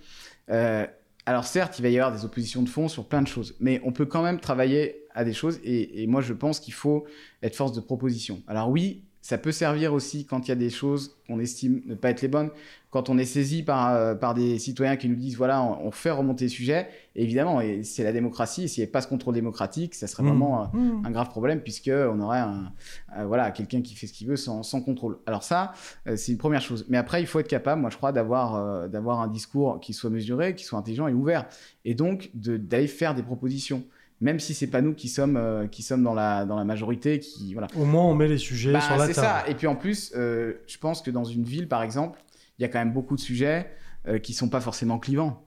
alors 1.30 1.46
certes, 1.46 1.78
il 1.78 1.84
va 1.84 1.90
y 1.90 2.00
avoir 2.00 2.12
des 2.12 2.26
oppositions 2.26 2.64
de 2.64 2.70
fond 2.70 2.88
sur 2.88 3.06
plein 3.06 3.22
de 3.22 3.28
choses, 3.28 3.56
mais 3.60 3.82
on 3.84 3.92
peut 3.92 4.06
quand 4.06 4.24
même 4.24 4.40
travailler 4.40 5.04
à 5.20 5.26
des 5.26 5.34
choses. 5.34 5.60
Et, 5.64 6.08
moi, 6.08 6.22
je 6.22 6.34
pense 6.34 6.60
qu'il 6.62 6.74
faut 6.74 7.06
être 7.44 7.56
force 7.56 7.74
de 7.74 7.82
proposition. 7.82 8.42
Alors 8.48 8.70
oui, 8.70 9.04
ça 9.22 9.38
peut 9.38 9.52
servir 9.52 9.94
aussi 9.94 10.26
quand 10.26 10.48
il 10.48 10.50
y 10.50 10.52
a 10.54 10.56
des 10.56 10.70
choses 10.70 11.18
qu'on 11.28 11.40
estime 11.40 11.82
ne 11.86 11.94
pas 11.94 12.10
être 12.10 12.22
les 12.22 12.30
bonnes, 12.30 12.52
quand 12.90 13.10
on 13.10 13.18
est 13.18 13.26
saisi 13.26 13.64
par, 13.64 13.94
euh, 13.94 14.16
par 14.16 14.34
des 14.34 14.58
citoyens 14.58 14.96
qui 14.96 15.10
nous 15.10 15.18
disent 15.18 15.36
voilà, 15.36 15.62
on, 15.62 15.92
fait 15.92 16.10
remonter 16.10 16.46
le 16.46 16.50
sujet. 16.50 16.88
Et 17.18 17.24
évidemment, 17.24 17.60
c'est 17.84 18.06
la 18.06 18.14
démocratie. 18.14 18.70
S'il 18.70 18.82
n'y 18.82 18.86
avait 18.86 18.92
pas 18.92 19.02
ce 19.02 19.10
contrôle 19.10 19.36
démocratique, 19.36 19.94
ça 19.94 20.08
serait 20.08 20.24
mmh. 20.24 20.28
vraiment 20.28 20.64
euh, 20.64 20.78
mmh. 20.78 21.06
un 21.06 21.12
grave 21.12 21.30
problème 21.30 21.60
puisqu'on 21.60 22.20
aurait 22.22 22.40
un, 22.40 22.72
euh, 23.18 23.26
voilà, 23.26 23.52
quelqu'un 23.52 23.82
qui 23.82 23.94
fait 23.94 24.08
ce 24.08 24.14
qu'il 24.14 24.28
veut 24.28 24.38
sans, 24.38 24.64
sans, 24.64 24.82
contrôle. 24.82 25.20
Alors 25.26 25.44
ça, 25.44 25.74
c'est 26.16 26.32
une 26.32 26.38
première 26.38 26.62
chose. 26.62 26.86
Mais 26.88 26.98
après, 26.98 27.22
il 27.22 27.28
faut 27.28 27.40
être 27.40 27.50
capable, 27.50 27.82
moi 27.82 27.90
je 27.90 27.98
crois, 27.98 28.14
d'avoir 28.14 28.88
d'avoir 28.88 29.20
un 29.20 29.28
discours 29.28 29.82
qui 29.82 29.92
soit 29.92 30.10
mesuré, 30.10 30.56
qui 30.56 30.64
soit 30.64 30.80
intelligent 30.80 31.10
et 31.10 31.14
ouvert. 31.14 31.46
Et 31.84 31.94
donc 31.94 32.32
d'aller 32.34 32.88
faire 32.88 33.14
des 33.14 33.24
propositions 33.24 33.84
même 34.22 34.40
si 34.40 34.54
c'est 34.54 34.68
pas 34.68 34.82
nous 34.82 34.94
qui 34.94 35.08
sommes 35.08 35.38
euh, 35.38 35.68
qui 35.68 35.82
sommes 35.82 36.04
dans 36.04 36.14
la 36.14 36.46
dans 36.46 36.58
la 36.58 36.66
majorité 36.66 37.20
qui 37.20 37.54
voilà. 37.54 37.68
Au 37.78 37.86
moins 37.86 38.04
on 38.04 38.16
met 38.16 38.28
les 38.28 38.38
sujets 38.38 38.74
bah, 38.74 38.82
sur 38.82 38.98
la 38.98 39.04
table 39.04 39.14
c'est 39.14 39.22
ça. 39.22 39.48
et 39.48 39.56
puis 39.56 39.68
en 39.68 39.76
plus 39.76 40.12
euh, 40.16 40.54
je 40.68 40.78
pense 40.78 41.02
que 41.02 41.12
dans 41.12 41.24
une 41.24 41.44
ville 41.44 41.68
par 41.68 41.84
exemple 41.84 42.22
il 42.58 42.64
y 42.64 42.66
a 42.66 42.68
quand 42.68 42.80
même 42.80 42.94
beaucoup 42.94 43.16
de 43.16 43.22
sujets 43.22 43.70
euh, 44.08 44.20
qui 44.20 44.34
sont 44.34 44.50
pas 44.50 44.62
forcément 44.62 45.00
clivants. 45.00 45.46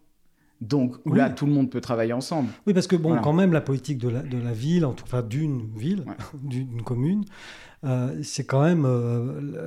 Donc 0.61 0.95
là 1.07 1.29
tout 1.29 1.45
le 1.45 1.53
monde 1.53 1.71
peut 1.71 1.81
travailler 1.81 2.13
ensemble. 2.13 2.49
Oui 2.67 2.73
parce 2.73 2.87
que 2.87 2.95
bon 2.95 3.19
quand 3.21 3.33
même 3.33 3.53
la 3.53 3.61
politique 3.61 3.99
de 3.99 4.09
la, 4.09 4.23
de 4.23 4.39
la 4.39 4.53
ville 4.53 4.87
en 4.87 4.93
tout 4.93 5.05
cas 5.05 5.21
d'une 5.21 5.69
ville 5.77 6.05
d'une 6.43 6.83
commune 6.83 7.25
c'est 8.23 8.45
quand 8.45 8.63
même 8.63 8.87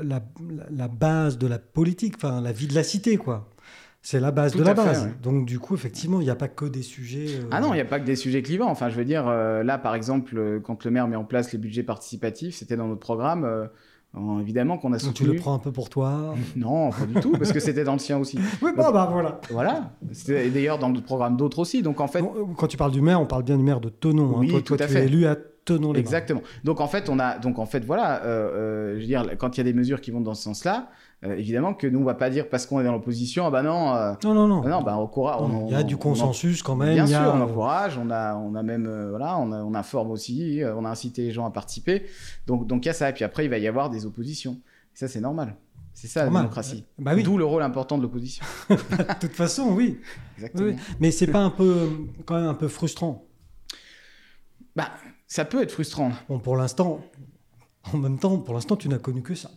la, 0.03 0.24
la, 0.70 0.88
base 0.88 1.38
de 1.38 1.47
la 1.47 1.60
politique 1.60 2.16
enfin 2.16 2.39
la 2.39 2.53
vie 2.53 2.68
de 2.68 2.74
la 2.74 2.84
cité 2.84 3.18
quoi 3.18 3.49
c'est 4.06 4.20
la 4.20 4.30
base 4.30 4.56
de 4.56 4.64
la 4.64 4.76
base. 4.76 5.10
Donc 5.24 5.45
du 5.45 5.58
coup, 5.58 5.74
effectivement, 5.74 6.22
il 6.22 6.26
n'y 6.26 6.30
a 6.30 6.36
pas 6.36 6.47
que 6.47 6.66
des 6.66 6.84
sujets. 6.84 7.39
Euh, 7.39 7.49
ah 7.49 7.60
non, 7.60 7.74
il 7.74 7.78
n'y 7.78 7.82
a 7.82 7.86
pas 7.86 7.99
que 7.99 8.06
des 8.06 8.16
sujets 8.16 8.43
clivants. 8.43 8.70
Enfin, 8.70 8.89
je 8.89 8.95
veux 8.95 9.03
dire, 9.03 9.26
euh, 9.28 9.64
là, 9.64 9.80
par 9.80 9.95
exemple, 9.95 10.38
euh, 10.38 10.60
quand 10.60 10.86
le 10.86 10.91
maire 10.91 11.08
met 11.08 11.16
en 11.16 11.24
place 11.24 11.51
les 11.51 11.58
budgets 11.58 11.82
participatifs, 11.82 12.56
c'était 12.56 12.78
dans 12.78 12.88
notre 12.88 12.99
programme. 12.99 13.68
évidemment 14.39 14.78
qu'on 14.78 14.93
a 14.93 14.99
soutenu. 14.99 15.30
tu 15.30 15.34
le 15.34 15.39
prends 15.39 15.56
un 15.56 15.60
peu 15.60 15.72
pour 15.72 15.89
toi 15.89 16.36
Non, 16.56 16.91
pas 16.91 17.08
du 17.08 17.16
tout, 17.16 17.32
parce 17.32 17.51
que 17.51 17.60
c'était 17.60 17.84
dans 17.84 17.93
le 17.93 17.99
sien 17.99 18.20
aussi. 18.20 18.38
Oui, 18.62 18.74
bon, 18.78 18.91
bah 18.91 19.10
voilà. 19.12 19.41
Voilà. 19.49 19.95
C'était 20.12 20.51
d'ailleurs 20.51 20.78
dans 20.78 20.91
d'autres 20.91 21.08
programmes 21.08 21.36
d'autres 21.36 21.58
aussi. 21.58 21.82
Donc 21.82 21.99
en 21.99 22.08
fait. 22.08 22.24
quand 22.58 22.68
tu 22.68 22.78
parles 22.78 22.91
du 22.91 23.01
maire, 23.01 23.20
on 23.20 23.26
parle 23.26 23.41
bien 23.41 23.58
du 23.58 23.64
maire 23.64 23.82
de 23.82 23.89
Tonon. 23.89 24.36
Hein. 24.36 24.41
Oui, 24.41 24.49
toi, 24.49 24.62
tout 24.62 24.76
à 24.76 24.86
tu 24.86 24.93
fait. 24.93 24.99
Es 25.01 25.06
élu 25.06 25.26
à 25.26 25.36
Tonon 25.36 25.93
les 25.93 25.99
Exactement. 25.99 26.43
Donc 26.64 26.80
en 26.80 26.88
fait, 26.88 27.10
on 27.10 27.18
a, 27.18 27.39
donc 27.39 27.58
en 27.58 27.66
fait, 27.66 27.84
voilà, 27.84 28.22
je 28.24 28.99
veux 28.99 29.08
dire, 29.08 29.26
quand 29.39 29.58
il 29.58 29.62
y 29.62 29.62
a 29.62 29.64
des 29.64 29.74
mesures 29.74 29.99
qui 29.99 30.12
vont 30.12 30.22
dans 30.22 30.36
ce 30.36 30.43
sens-là, 30.43 30.89
euh, 31.26 31.38
évidemment 31.38 31.73
que 31.73 31.88
nous, 31.88 31.99
on 31.99 32.03
va 32.03 32.13
pas 32.13 32.30
dire 32.30 32.49
parce 32.49 32.65
qu'on 32.65 32.80
est 32.80 32.84
dans 32.84 32.91
l'opposition, 32.91 33.45
ah 33.45 33.51
bah 33.51 33.63
non, 33.63 33.95
euh, 33.95 34.13
non, 34.23 34.34
non, 34.34 34.47
non. 34.47 34.61
Bah 34.61 34.69
non 34.69 34.82
bah, 34.82 34.97
on, 34.97 35.67
il 35.67 35.71
y 35.71 35.76
a 35.76 35.84
du 35.84 35.97
consensus 35.97 36.61
quand 36.61 36.76
même. 36.76 36.93
Bien 36.93 37.07
sûr, 37.07 37.32
on 37.34 37.41
encourage, 37.41 37.97
on 37.97 38.09
a, 38.09 38.36
on 38.36 38.55
a 38.55 38.63
même, 38.63 38.86
euh, 38.88 39.09
voilà, 39.09 39.38
on, 39.38 39.51
a, 39.51 39.63
on 39.63 39.73
informe 39.73 40.11
aussi, 40.11 40.61
on 40.76 40.86
a 40.86 40.89
incité 40.89 41.23
les 41.23 41.32
gens 41.32 41.45
à 41.45 41.51
participer. 41.51 42.05
Donc, 42.47 42.67
donc 42.67 42.86
il 42.86 42.88
y 42.88 42.91
a 42.91 42.93
ça. 42.93 43.09
Et 43.09 43.13
puis 43.13 43.23
après, 43.23 43.45
il 43.45 43.49
va 43.49 43.57
y 43.57 43.67
avoir 43.67 43.89
des 43.89 44.05
oppositions. 44.05 44.59
Et 44.93 44.97
ça, 44.97 45.07
c'est 45.07 45.21
normal. 45.21 45.55
C'est 45.93 46.07
ça 46.07 46.26
la 46.26 46.30
démocratie. 46.30 46.84
Bah, 46.99 47.13
oui. 47.15 47.23
D'où 47.23 47.38
le 47.38 47.45
rôle 47.45 47.63
important 47.63 47.97
de 47.97 48.03
l'opposition. 48.03 48.45
de 48.69 48.76
toute 49.19 49.32
façon, 49.32 49.71
oui. 49.71 49.97
Exactement. 50.36 50.67
Oui. 50.67 50.76
Mais 50.99 51.11
c'est 51.11 51.28
pas 51.28 51.39
un 51.39 51.49
peu, 51.49 51.89
quand 52.26 52.36
même 52.36 52.47
un 52.47 52.53
peu 52.53 52.67
frustrant. 52.67 53.26
Bah, 54.76 54.89
ça 55.28 55.45
peut 55.45 55.61
être 55.61 55.71
frustrant. 55.71 56.11
Bon, 56.28 56.39
pour 56.39 56.57
l'instant, 56.57 56.99
en 57.93 57.97
même 57.97 58.19
temps, 58.19 58.38
pour 58.38 58.53
l'instant, 58.53 58.76
tu 58.76 58.89
n'as 58.89 58.97
connu 58.97 59.21
que 59.21 59.36
ça. 59.36 59.49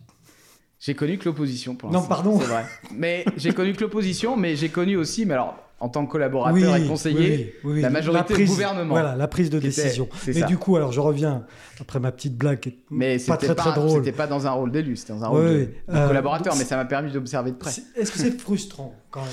J'ai 0.80 0.94
connu 0.94 1.18
que 1.18 1.24
l'opposition 1.24 1.74
pour 1.74 1.90
l'instant. 1.90 2.02
Non, 2.02 2.08
pardon. 2.08 2.38
C'est 2.40 2.46
vrai. 2.46 2.64
Mais 2.94 3.24
j'ai 3.36 3.52
connu 3.52 3.72
que 3.72 3.80
l'opposition, 3.80 4.36
mais 4.36 4.56
j'ai 4.56 4.68
connu 4.68 4.96
aussi, 4.96 5.26
mais 5.26 5.34
alors 5.34 5.56
en 5.80 5.88
tant 5.88 6.04
que 6.06 6.10
collaborateur 6.10 6.76
et 6.76 6.86
conseiller, 6.86 7.54
la 7.64 7.90
majorité 7.90 8.34
du 8.34 8.44
gouvernement. 8.46 8.94
Voilà, 8.94 9.14
la 9.14 9.28
prise 9.28 9.50
de 9.50 9.58
décision. 9.58 10.08
Mais 10.26 10.42
du 10.42 10.56
coup, 10.58 10.76
alors 10.76 10.92
je 10.92 11.00
reviens 11.00 11.44
après 11.80 12.00
ma 12.00 12.12
petite 12.12 12.36
blague, 12.36 12.72
mais 12.90 13.18
pas 13.18 13.36
très 13.36 13.54
très 13.54 13.72
drôle. 13.72 14.04
C'était 14.04 14.16
pas 14.16 14.26
dans 14.26 14.46
un 14.46 14.50
rôle 14.50 14.72
d'élu, 14.72 14.96
c'était 14.96 15.12
dans 15.12 15.24
un 15.24 15.28
rôle 15.28 15.44
de, 15.44 15.68
euh, 15.90 16.08
collaborateur, 16.08 16.54
mais 16.56 16.64
ça 16.64 16.76
m'a 16.76 16.84
permis 16.84 17.12
d'observer 17.12 17.52
de 17.52 17.56
près. 17.56 17.70
Est-ce 17.96 18.10
que 18.10 18.18
c'est 18.18 18.40
frustrant 18.40 18.94
quand 19.10 19.22
même? 19.22 19.30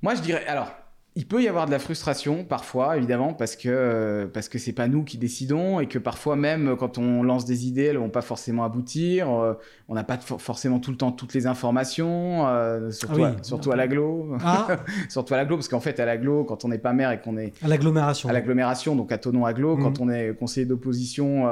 Moi, 0.00 0.14
je 0.14 0.20
dirais. 0.20 0.46
Alors, 0.46 0.70
il 1.18 1.26
peut 1.26 1.42
y 1.42 1.48
avoir 1.48 1.66
de 1.66 1.72
la 1.72 1.80
frustration 1.80 2.44
parfois, 2.44 2.96
évidemment, 2.96 3.34
parce 3.34 3.56
que 3.56 3.68
euh, 3.68 4.28
parce 4.32 4.48
que 4.48 4.56
c'est 4.56 4.72
pas 4.72 4.86
nous 4.86 5.02
qui 5.02 5.18
décidons 5.18 5.80
et 5.80 5.88
que 5.88 5.98
parfois 5.98 6.36
même 6.36 6.76
quand 6.76 6.96
on 6.96 7.24
lance 7.24 7.44
des 7.44 7.66
idées, 7.66 7.86
elles 7.86 7.98
vont 7.98 8.08
pas 8.08 8.22
forcément 8.22 8.62
aboutir. 8.62 9.28
Euh, 9.28 9.54
on 9.88 9.96
n'a 9.96 10.04
pas 10.04 10.16
forcément 10.16 10.78
tout 10.78 10.92
le 10.92 10.96
temps 10.96 11.10
toutes 11.10 11.34
les 11.34 11.48
informations, 11.48 12.46
euh, 12.46 12.92
surtout, 12.92 13.24
ah 13.24 13.34
à, 13.36 13.42
surtout 13.42 13.72
à 13.72 13.76
l'aglo, 13.76 14.36
ah. 14.44 14.68
surtout 15.08 15.34
à 15.34 15.38
l'aglo, 15.38 15.56
parce 15.56 15.66
qu'en 15.66 15.80
fait 15.80 15.98
à 15.98 16.06
l'aglo, 16.06 16.44
quand 16.44 16.64
on 16.64 16.68
n'est 16.68 16.78
pas 16.78 16.92
maire 16.92 17.10
et 17.10 17.20
qu'on 17.20 17.36
est 17.36 17.52
à 17.64 17.66
l'agglomération, 17.66 18.28
à 18.28 18.32
l'agglomération, 18.32 18.94
donc 18.94 19.10
à 19.10 19.18
Tonon 19.18 19.44
aglo, 19.44 19.76
quand 19.76 19.98
mmh. 19.98 20.02
on 20.02 20.10
est 20.10 20.38
conseiller 20.38 20.66
d'opposition 20.66 21.48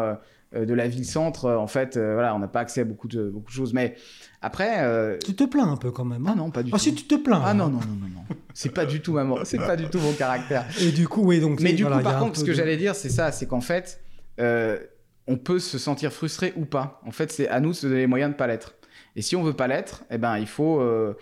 de 0.53 0.75
la 0.75 0.89
ville-centre, 0.89 1.51
en 1.51 1.67
fait, 1.67 1.99
voilà, 1.99 2.35
on 2.35 2.39
n'a 2.39 2.49
pas 2.49 2.61
accès 2.61 2.83
à 2.83 2.85
beaucoup 2.85 3.09
de 3.09 3.29
beaucoup 3.29 3.51
de 3.51 3.57
choses, 3.57 3.75
mais 3.75 3.97
après. 4.47 4.77
Euh, 4.79 5.19
tu 5.25 5.35
te 5.35 5.45
plains 5.45 5.69
un 5.69 5.77
peu 5.77 5.91
quand 5.91 6.05
même. 6.05 6.25
Hein 6.27 6.31
ah 6.35 6.37
non, 6.37 6.51
pas 6.51 6.63
du 6.63 6.71
ah, 6.71 6.77
tout. 6.77 6.77
Ah 6.77 6.79
si 6.79 6.95
tu 6.95 7.05
te 7.05 7.17
plains. 7.17 7.43
Ah 7.45 7.53
non, 7.53 7.67
non, 7.67 7.81
non, 7.81 7.97
non, 8.01 8.09
non. 8.15 8.37
c'est 8.55 8.73
pas 8.73 8.87
du 8.87 9.01
tout 9.01 9.13
maman. 9.13 9.39
C'est 9.45 9.59
pas 9.59 9.77
du 9.77 9.87
tout 9.87 9.99
mon 9.99 10.13
caractère. 10.13 10.65
Et 10.81 10.93
du 10.93 11.09
coup, 11.09 11.23
oui, 11.23 11.41
donc. 11.41 11.61
Mais 11.61 11.73
du 11.73 11.85
coup, 11.85 11.91
par 12.03 12.21
contre, 12.21 12.39
ce 12.39 12.45
que 12.45 12.53
j'allais 12.53 12.77
dire, 12.77 12.95
c'est 12.95 13.11
ça, 13.11 13.33
c'est 13.33 13.47
qu'en 13.47 13.61
fait, 13.61 14.01
euh, 14.41 14.79
on 15.27 15.37
peut 15.37 15.59
se 15.59 15.79
sentir 15.79 16.13
frustré 16.13 16.53
ou 16.57 16.65
pas. 16.65 17.01
En 17.05 17.11
fait, 17.11 17.33
c'est 17.33 17.49
à 17.49 17.61
nous 17.61 17.71
de 17.71 17.75
se 17.75 17.87
donner 17.87 18.01
les 18.01 18.07
moyens 18.07 18.31
de 18.31 18.37
pas 18.37 18.47
l'être. 18.47 18.75
Et 19.17 19.23
si 19.23 19.35
on 19.35 19.43
veut 19.43 19.55
pas 19.55 19.67
l'être, 19.67 20.05
eh 20.11 20.19
ben, 20.19 20.39
il 20.39 20.47
faut 20.47 20.81
euh, 20.81 21.15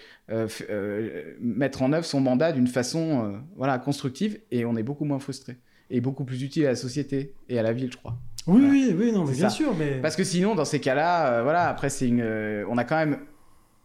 mettre 1.40 1.80
en 1.80 1.92
œuvre 1.92 2.04
son 2.04 2.20
mandat 2.20 2.52
d'une 2.52 2.66
façon, 2.66 3.40
voilà, 3.56 3.78
constructive, 3.78 4.38
et 4.50 4.64
on 4.64 4.76
est 4.76 4.82
beaucoup 4.82 5.04
moins 5.04 5.20
frustré 5.20 5.56
et 5.90 6.00
beaucoup 6.00 6.24
plus 6.24 6.42
utile 6.42 6.66
à 6.66 6.70
la 6.70 6.76
société 6.76 7.34
et 7.48 7.58
à 7.58 7.62
la 7.62 7.72
ville, 7.72 7.92
je 7.92 7.96
crois. 7.96 8.18
Oui, 8.46 8.66
oui, 8.70 8.94
oui, 8.98 9.12
non, 9.12 9.24
mais 9.24 9.32
bien 9.32 9.48
sûr, 9.48 9.74
mais 9.74 10.00
parce 10.02 10.16
que 10.16 10.24
sinon, 10.24 10.54
dans 10.54 10.64
ces 10.64 10.80
cas-là, 10.80 11.26
euh, 11.28 11.42
voilà, 11.42 11.68
après, 11.68 11.88
c'est 11.88 12.06
une, 12.06 12.20
euh, 12.20 12.64
on 12.68 12.76
a 12.76 12.84
quand 12.84 12.96
même, 12.96 13.18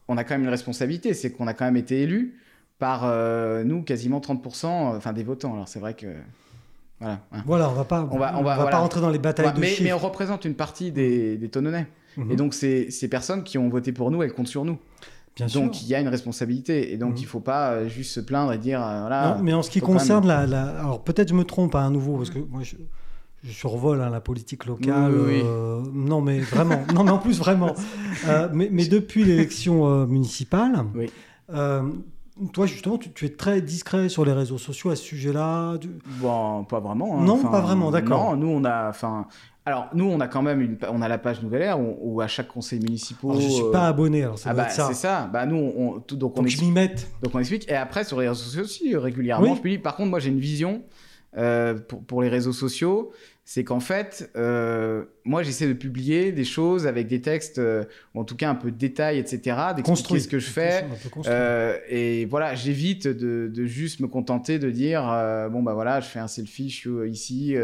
on 0.08 0.18
a 0.18 0.24
quand 0.24 0.34
même 0.34 0.44
une 0.44 0.50
responsabilité, 0.50 1.14
c'est 1.14 1.32
qu'on 1.32 1.48
a 1.48 1.54
quand 1.54 1.66
même 1.66 1.78
été 1.78 2.02
élu 2.02 2.38
par 2.78 3.04
euh, 3.06 3.64
nous 3.64 3.84
quasiment 3.84 4.20
30%, 4.20 4.66
enfin 4.68 5.14
des 5.14 5.24
votants. 5.24 5.54
Alors 5.54 5.68
c'est 5.68 5.80
vrai 5.80 5.94
que 5.94 6.08
voilà. 7.00 7.20
Hein. 7.32 7.44
Voilà, 7.46 7.70
on 7.70 7.74
va 7.74 7.86
pas, 7.86 8.08
on 8.12 8.18
va, 8.18 8.38
on 8.38 8.44
va, 8.44 8.68
pas 8.68 8.80
rentrer 8.80 9.00
dans 9.00 9.10
les 9.10 9.20
batailles 9.20 9.54
de 9.54 9.60
mais, 9.60 9.68
chiffres. 9.68 9.84
mais 9.84 9.94
on 9.94 9.98
représente 9.98 10.44
une 10.44 10.56
partie 10.56 10.92
des, 10.92 11.38
des 11.38 11.50
Tononnais. 11.50 11.88
Mhm. 12.18 12.32
Et 12.32 12.36
donc 12.36 12.54
ces, 12.54 12.92
ces 12.92 13.08
personnes 13.08 13.44
qui 13.44 13.58
ont 13.58 13.70
voté 13.70 13.94
pour 13.94 14.12
nous, 14.12 14.24
elles 14.24 14.34
comptent 14.34 14.48
sur 14.48 14.66
nous. 14.66 14.78
Bien 15.38 15.48
donc 15.48 15.82
il 15.82 15.88
y 15.88 15.96
a 15.96 16.02
une 16.02 16.08
responsabilité 16.10 16.92
et 16.92 16.98
donc 16.98 17.12
mhm. 17.12 17.18
il 17.20 17.26
faut 17.26 17.40
pas 17.40 17.88
juste 17.88 18.12
se 18.12 18.20
plaindre 18.20 18.52
et 18.52 18.58
dire 18.58 18.80
voilà. 18.80 19.36
Non, 19.38 19.44
mais 19.44 19.54
en 19.54 19.62
ce 19.62 19.70
qui 19.70 19.80
concerne 19.80 20.28
la, 20.28 20.46
la, 20.46 20.80
alors 20.80 21.02
peut-être 21.02 21.30
je 21.30 21.34
me 21.34 21.46
trompe 21.46 21.76
à 21.76 21.90
nouveau 21.90 22.18
parce 22.18 22.30
que 22.30 22.40
moi 22.40 22.62
je 22.64 22.76
je 23.44 23.52
survole 23.52 24.02
hein, 24.02 24.10
la 24.10 24.22
politique 24.22 24.66
locale. 24.66 25.12
Euh, 25.14 25.82
non, 25.94 26.22
mais 26.22 26.40
vraiment. 26.40 26.84
non, 26.94 27.04
mais 27.04 27.12
en 27.12 27.20
plus, 27.20 27.40
vraiment. 27.40 27.74
Euh, 28.28 28.50
mais, 28.52 28.68
mais, 28.70 28.86
depuis 28.86 29.24
l'élection 29.24 29.88
euh, 29.88 30.06
municipale, 30.06 30.84
toi, 32.54 32.66
justement, 32.66 32.98
tu, 32.98 33.26
es 33.26 33.30
très 33.30 33.62
discret 33.62 34.10
sur 34.10 34.26
les 34.26 34.34
réseaux 34.34 34.58
sociaux 34.58 34.90
à 34.90 34.96
ce 34.96 35.04
sujet-là 35.04 35.76
Bon, 36.20 36.66
pas 36.66 36.80
vraiment. 36.80 37.20
Hein. 37.20 37.24
Non, 37.24 37.38
pas 37.38 37.62
vraiment, 37.62 37.92
d'accord. 37.92 38.32
Non, 38.32 38.38
nous, 38.38 38.48
on 38.48 38.66
a. 38.66 38.90
Enfin, 38.90 39.26
alors, 39.66 39.88
nous, 39.94 40.06
on 40.06 40.20
a 40.20 40.28
quand 40.28 40.42
même 40.42 40.62
une, 40.62 40.78
on 40.90 41.02
a 41.02 41.08
la 41.08 41.18
page 41.18 41.42
Nouvelle 41.42 41.62
Air 41.62 41.80
où, 41.80 42.20
à 42.22 42.28
chaque 42.28 42.48
conseil 42.48 42.80
municipal. 42.80 43.32
Je 43.36 43.42
je 43.42 43.50
suis 43.50 43.72
pas 43.72 43.88
abonné, 43.88 44.24
alors 44.24 44.40
ah 44.46 44.54
bah, 44.54 44.68
C'est 44.70 44.94
ça. 44.94 45.30
Bah, 45.32 45.46
nous, 45.46 45.58
on, 45.78 46.00
tout, 46.00 46.16
donc, 46.18 46.34
on 46.34 46.42
donc 46.42 46.48
explique. 46.48 46.74
Donc, 47.22 47.36
on 47.36 47.40
explique. 47.40 47.70
Et 47.70 47.76
après, 47.76 48.04
sur 48.04 48.20
les 48.20 48.28
réseaux 48.28 48.44
sociaux 48.44 48.64
aussi, 48.64 48.96
régulièrement, 48.96 49.56
je 49.56 49.62
publie. 49.62 49.78
Par 49.78 49.96
contre, 49.96 50.10
moi, 50.10 50.20
j'ai 50.20 50.30
une 50.30 50.40
vision 50.40 50.82
euh, 51.38 51.76
pour, 51.76 52.04
pour, 52.04 52.22
les 52.22 52.30
réseaux 52.30 52.54
sociaux, 52.54 53.12
c'est 53.46 53.64
qu'en 53.64 53.80
fait, 53.80 54.32
euh, 54.36 55.06
moi, 55.26 55.44
j'essaie 55.44 55.68
de 55.68 55.74
publier 55.74 56.32
des 56.32 56.44
choses 56.44 56.88
avec 56.88 57.08
des 57.08 57.22
textes, 57.22 57.60
euh, 57.60 57.84
ou 58.16 58.22
en 58.22 58.24
tout 58.24 58.36
cas 58.36 58.50
un 58.50 58.56
peu 58.56 58.72
de 58.72 58.78
détails, 58.78 59.20
etc., 59.20 59.58
d'expliquer 59.76 60.20
ce 60.20 60.28
que 60.28 60.40
je 60.40 60.50
fais. 60.50 60.86
et 61.90 62.26
voilà, 62.26 62.56
j'évite 62.56 63.08
de, 63.08 63.50
de, 63.54 63.66
juste 63.66 64.00
me 64.00 64.08
contenter 64.08 64.58
de 64.60 64.72
dire, 64.72 65.02
bon, 65.52 65.62
bah 65.62 65.74
voilà, 65.74 66.00
je 66.00 66.08
fais 66.08 66.20
un 66.20 66.28
selfie, 66.28 66.70
je 66.70 66.76
suis 66.76 67.12
ici 67.12 67.56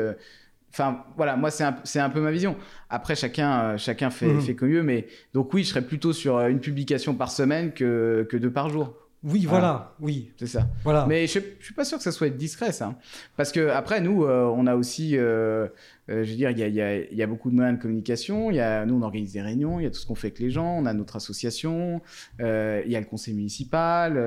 Enfin, 0.71 1.05
voilà, 1.15 1.37
moi, 1.37 1.51
c'est 1.51 1.63
un, 1.63 1.77
un, 1.95 2.09
peu 2.09 2.19
ma 2.19 2.31
vision. 2.31 2.57
Après, 2.89 3.15
chacun, 3.15 3.77
chacun 3.77 4.09
fait, 4.09 4.27
mmh. 4.27 4.41
fait 4.41 4.55
comme 4.55 4.67
mieux, 4.67 4.83
mais 4.83 5.07
donc 5.33 5.53
oui, 5.53 5.63
je 5.63 5.69
serais 5.69 5.83
plutôt 5.83 6.11
sur 6.11 6.37
une 6.41 6.59
publication 6.59 7.15
par 7.15 7.31
semaine 7.31 7.71
que, 7.71 8.27
que 8.29 8.35
deux 8.35 8.51
par 8.51 8.67
jour. 8.67 8.93
Oui, 9.25 9.45
voilà, 9.45 9.93
oui. 9.99 10.31
C'est 10.37 10.45
ça. 10.47 10.67
Voilà. 10.83 11.07
Mais 11.07 11.25
je, 11.25 11.39
je 11.59 11.65
suis 11.65 11.73
pas 11.73 11.83
sûr 11.83 11.97
que 11.97 12.03
ça 12.03 12.11
soit 12.11 12.29
discret, 12.29 12.71
ça. 12.71 12.93
Parce 13.35 13.51
que 13.51 13.69
après, 13.69 13.99
nous, 13.99 14.23
euh, 14.23 14.45
on 14.55 14.67
a 14.67 14.75
aussi, 14.75 15.17
euh, 15.17 15.67
euh, 16.09 16.23
je 16.23 16.29
veux 16.29 16.35
dire, 16.35 16.51
il 16.51 16.59
y 16.59 16.63
a, 16.63 16.67
y, 16.67 16.79
a, 16.79 17.11
y 17.11 17.23
a, 17.23 17.27
beaucoup 17.27 17.49
de 17.49 17.55
moyens 17.55 17.77
de 17.77 17.81
communication. 17.81 18.51
Il 18.51 18.57
y 18.57 18.59
a, 18.59 18.85
nous, 18.85 18.95
on 18.95 19.01
organise 19.01 19.33
des 19.33 19.41
réunions. 19.41 19.79
Il 19.79 19.83
y 19.83 19.87
a 19.87 19.89
tout 19.89 19.99
ce 19.99 20.05
qu'on 20.05 20.13
fait 20.13 20.27
avec 20.27 20.39
les 20.39 20.51
gens. 20.51 20.77
On 20.77 20.85
a 20.85 20.93
notre 20.93 21.15
association. 21.15 22.01
Il 22.39 22.45
y 22.45 22.95
a 22.95 22.99
le 22.99 23.05
conseil 23.05 23.33
municipal. 23.33 24.17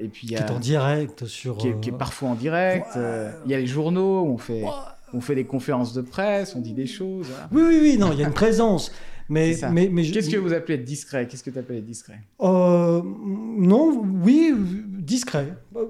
et 0.00 0.08
puis 0.08 0.26
il 0.26 0.32
y 0.32 0.36
a. 0.36 0.42
Qui 0.42 0.44
est 0.44 0.56
en 0.56 0.58
direct 0.58 1.26
sur. 1.26 1.58
Qui 1.58 1.68
est, 1.68 1.92
parfois 1.92 2.30
en 2.30 2.34
direct. 2.34 2.86
Il 3.44 3.50
y 3.50 3.54
a 3.54 3.58
les 3.58 3.66
journaux. 3.66 4.24
On 4.24 4.38
fait. 4.38 4.64
On 5.12 5.20
fait 5.20 5.36
des 5.36 5.44
conférences 5.44 5.94
de 5.94 6.02
presse, 6.02 6.56
on 6.56 6.60
dit 6.60 6.72
des 6.72 6.86
choses. 6.86 7.28
Oui, 7.52 7.62
oui, 7.64 7.78
oui, 7.80 7.96
non, 7.96 8.10
il 8.12 8.18
y 8.18 8.24
a 8.24 8.26
une 8.26 8.34
présence. 8.34 8.90
Mais, 9.28 9.56
mais, 9.72 9.88
mais 9.90 10.10
Qu'est-ce 10.10 10.30
que 10.30 10.36
vous 10.36 10.52
appelez 10.52 10.78
discret? 10.78 11.26
Qu'est-ce 11.26 11.42
que 11.42 11.50
tu 11.50 11.58
appelles 11.58 11.84
discret? 11.84 12.20
Euh, 12.40 13.02
Non, 13.04 14.04
oui, 14.22 14.54
discret. 15.00 15.54
Euh, 15.74 15.86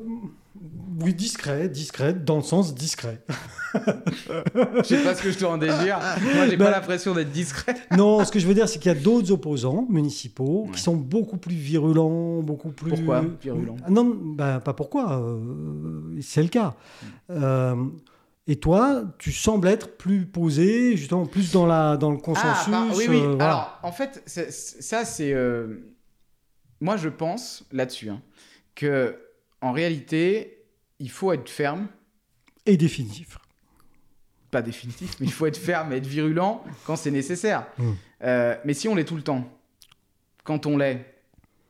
oui, 1.00 1.12
discret, 1.12 1.68
discret, 1.68 2.14
dans 2.14 2.36
le 2.36 2.42
sens 2.42 2.74
discret. 2.74 3.20
je 3.74 4.82
sais 4.82 5.02
pas 5.02 5.14
ce 5.14 5.22
que 5.22 5.30
je 5.30 5.38
te 5.38 5.44
rendais 5.44 5.68
dire. 5.82 5.98
Moi, 6.34 6.48
j'ai 6.48 6.56
pas 6.56 6.64
ben, 6.64 6.70
l'impression 6.70 7.14
d'être 7.14 7.30
discret. 7.30 7.74
non, 7.96 8.24
ce 8.24 8.32
que 8.32 8.38
je 8.38 8.46
veux 8.46 8.54
dire, 8.54 8.68
c'est 8.68 8.78
qu'il 8.78 8.90
y 8.90 8.96
a 8.96 8.98
d'autres 8.98 9.30
opposants 9.30 9.86
municipaux 9.90 10.68
qui 10.72 10.80
sont 10.80 10.96
beaucoup 10.96 11.36
plus 11.36 11.54
virulents, 11.54 12.40
beaucoup 12.40 12.70
plus. 12.70 12.90
Pourquoi 12.90 13.24
virulents? 13.42 13.76
Non, 13.90 14.16
ben, 14.18 14.60
pas 14.60 14.72
pourquoi. 14.72 15.20
Euh, 15.20 16.16
c'est 16.22 16.42
le 16.42 16.48
cas. 16.48 16.74
Euh, 17.30 17.74
et 18.48 18.56
toi, 18.56 19.02
tu 19.18 19.32
sembles 19.32 19.66
être 19.66 19.96
plus 19.96 20.24
posé, 20.24 20.96
justement, 20.96 21.26
plus 21.26 21.50
dans, 21.50 21.66
la, 21.66 21.96
dans 21.96 22.12
le 22.12 22.18
consensus. 22.18 22.72
Ah, 22.72 22.86
bah, 22.88 22.94
oui, 22.94 23.06
oui. 23.08 23.20
Euh, 23.20 23.38
Alors, 23.40 23.78
en 23.82 23.90
fait, 23.90 24.22
ça, 24.26 25.04
c'est. 25.04 25.32
Euh, 25.32 25.96
moi, 26.80 26.96
je 26.96 27.08
pense 27.08 27.64
là-dessus 27.72 28.08
hein, 28.08 28.22
que, 28.76 29.18
en 29.60 29.72
réalité, 29.72 30.64
il 31.00 31.10
faut 31.10 31.32
être 31.32 31.48
ferme. 31.48 31.88
Et 32.66 32.76
définitif. 32.76 33.38
Pas 34.52 34.62
définitif, 34.62 35.16
mais 35.18 35.26
il 35.26 35.32
faut 35.32 35.46
être 35.46 35.56
ferme 35.56 35.92
et 35.92 35.96
être 35.96 36.06
virulent 36.06 36.62
quand 36.84 36.94
c'est 36.94 37.10
nécessaire. 37.10 37.66
Hmm. 37.78 37.92
Euh, 38.22 38.56
mais 38.64 38.74
si 38.74 38.86
on 38.86 38.94
l'est 38.94 39.04
tout 39.04 39.16
le 39.16 39.22
temps, 39.22 39.44
quand 40.44 40.66
on 40.66 40.76
l'est, 40.76 41.15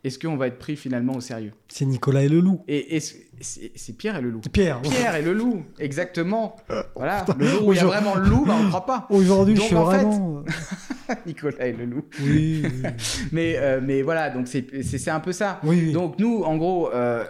est-ce 0.06 0.20
qu'on 0.20 0.36
va 0.36 0.46
être 0.46 0.58
pris 0.58 0.76
finalement 0.76 1.14
au 1.14 1.20
sérieux? 1.20 1.52
C'est 1.66 1.84
Nicolas 1.84 2.22
et 2.22 2.28
le 2.28 2.38
loup. 2.38 2.62
Et, 2.68 3.00
c'est 3.00 3.96
Pierre 3.98 4.16
et 4.16 4.20
le 4.20 4.30
loup. 4.30 4.40
Pierre. 4.52 4.80
Pierre 4.82 5.16
et 5.16 5.22
le 5.22 5.32
loup, 5.32 5.64
exactement. 5.80 6.56
Voilà. 6.94 7.24
Le 7.36 7.46
jour 7.46 7.66
où 7.66 7.72
il 7.72 7.76
y 7.76 7.80
a 7.80 7.84
vraiment 7.84 8.14
le 8.14 8.28
loup, 8.28 8.44
bah, 8.46 8.54
on 8.58 8.64
ne 8.64 8.68
croit 8.68 8.86
pas. 8.86 9.06
Aujourd'hui, 9.10 9.56
je 9.56 9.62
suis 9.62 9.74
vraiment. 9.74 10.44
Nicolas 11.26 11.66
et 11.66 11.72
le 11.72 11.84
loup. 11.86 12.04
Oui. 12.22 12.62
mais, 13.32 13.56
euh, 13.56 13.80
mais 13.82 14.02
voilà, 14.02 14.30
donc 14.30 14.46
c'est 14.46 15.08
un 15.08 15.20
peu 15.20 15.32
ça. 15.32 15.60
Oui, 15.64 15.92
Donc 15.92 16.18
nous, 16.18 16.42
en 16.42 16.56
gros. 16.56 16.92
Euh, 16.92 17.24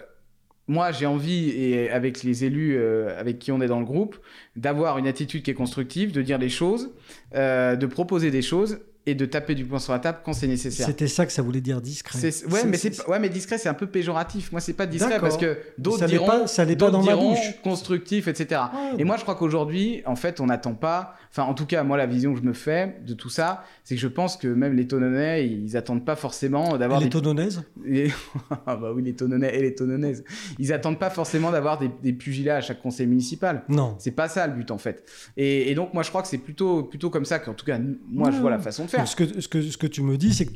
moi, 0.68 0.90
j'ai 0.90 1.06
envie, 1.06 1.50
et 1.50 1.90
avec 1.90 2.24
les 2.24 2.44
élus 2.44 2.76
euh, 2.76 3.18
avec 3.20 3.38
qui 3.38 3.52
on 3.52 3.60
est 3.60 3.68
dans 3.68 3.78
le 3.78 3.84
groupe, 3.84 4.18
d'avoir 4.56 4.98
une 4.98 5.06
attitude 5.06 5.44
qui 5.44 5.50
est 5.52 5.54
constructive, 5.54 6.10
de 6.10 6.22
dire 6.22 6.40
des 6.40 6.48
choses, 6.48 6.90
de 7.32 7.86
proposer 7.86 8.32
des 8.32 8.42
choses, 8.42 8.80
et 9.06 9.14
de 9.14 9.24
taper 9.24 9.54
du 9.54 9.64
poing 9.64 9.78
sur 9.78 9.92
la 9.92 10.00
table 10.00 10.18
quand 10.24 10.32
c'est 10.32 10.48
nécessaire. 10.48 10.86
C'était 10.86 11.06
ça 11.06 11.26
que 11.26 11.32
ça 11.32 11.40
voulait 11.40 11.60
dire 11.60 11.80
discret. 11.80 12.18
Ouais, 12.50 12.64
mais 12.66 12.76
c'est 12.76 13.06
ouais, 13.06 13.20
mais 13.20 13.28
discret 13.28 13.56
c'est 13.56 13.68
un 13.68 13.74
peu 13.74 13.86
péjoratif. 13.86 14.50
Moi 14.50 14.60
c'est 14.60 14.72
pas 14.72 14.86
discret 14.86 15.20
parce 15.20 15.36
que 15.36 15.58
d'autres 15.78 16.06
diront 16.06 16.26
pas, 16.26 16.46
ça 16.48 16.66
pas 16.66 16.74
dans 16.74 17.00
diront 17.00 17.32
ma 17.32 17.52
constructif, 17.62 18.26
etc. 18.26 18.62
et 18.98 19.04
moi 19.04 19.16
je 19.16 19.22
crois 19.22 19.36
qu'aujourd'hui 19.36 20.02
en 20.06 20.16
fait 20.16 20.40
on 20.40 20.46
n'attend 20.46 20.74
pas. 20.74 21.14
Enfin 21.30 21.44
en 21.44 21.54
tout 21.54 21.66
cas 21.66 21.84
moi 21.84 21.96
la 21.96 22.06
vision 22.06 22.32
que 22.34 22.40
je 22.40 22.44
me 22.44 22.52
fais 22.52 22.96
de 23.06 23.14
tout 23.14 23.28
ça, 23.28 23.62
c'est 23.84 23.94
que 23.94 24.00
je 24.00 24.08
pense 24.08 24.36
que 24.36 24.48
même 24.48 24.74
les 24.74 24.88
Tononnais 24.88 25.46
ils 25.46 25.76
attendent 25.76 26.04
pas 26.04 26.16
forcément 26.16 26.76
d'avoir 26.76 26.98
les 26.98 27.06
des... 27.06 27.10
Tononnaises. 27.10 27.62
ah 28.66 28.76
bah 28.76 28.90
oui 28.92 29.02
les 29.02 29.14
Tononnais 29.14 29.54
et 29.56 29.62
les 29.62 29.74
Tonnonnaises. 29.74 30.24
Ils 30.58 30.72
attendent 30.72 30.98
pas 30.98 31.10
forcément 31.10 31.52
d'avoir 31.52 31.78
des, 31.78 31.90
des, 32.02 32.12
pugilats 32.12 32.56
à 32.56 32.60
chaque 32.60 32.82
conseil 32.82 33.06
municipal. 33.06 33.62
Non. 33.68 33.94
C'est 33.98 34.10
pas 34.10 34.28
ça 34.28 34.46
le 34.48 34.54
but 34.54 34.70
en 34.72 34.78
fait. 34.78 35.04
Et, 35.36 35.70
et 35.70 35.74
donc 35.76 35.94
moi 35.94 36.02
je 36.02 36.08
crois 36.08 36.22
que 36.22 36.28
c'est 36.28 36.38
plutôt 36.38 36.82
plutôt 36.82 37.10
comme 37.10 37.24
ça 37.24 37.38
qu'en 37.38 37.54
tout 37.54 37.66
cas 37.66 37.78
moi 38.08 38.32
je 38.32 38.38
vois 38.38 38.50
la 38.50 38.58
façon 38.58 38.84
de 38.84 38.90
faire. 38.90 38.95
Ce 39.04 39.16
que, 39.16 39.40
ce 39.40 39.48
que 39.48 39.62
ce 39.62 39.76
que 39.76 39.86
tu 39.86 40.02
me 40.02 40.16
dis, 40.16 40.32
c'est 40.32 40.46
que 40.46 40.52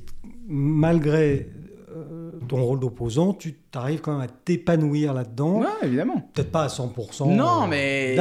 malgré 0.47 1.49
euh, 1.95 2.31
ton 2.49 2.65
rôle 2.65 2.81
d'opposant, 2.81 3.35
tu 3.35 3.55
arrives 3.75 4.01
quand 4.01 4.13
même 4.13 4.23
à 4.23 4.29
t'épanouir 4.29 5.13
là-dedans. 5.13 5.61
Oui, 5.61 5.67
évidemment. 5.83 6.31
Peut-être 6.33 6.51
pas 6.51 6.65
à 6.65 6.69
100%. 6.69 7.35
Non, 7.35 7.67
mais, 7.67 8.17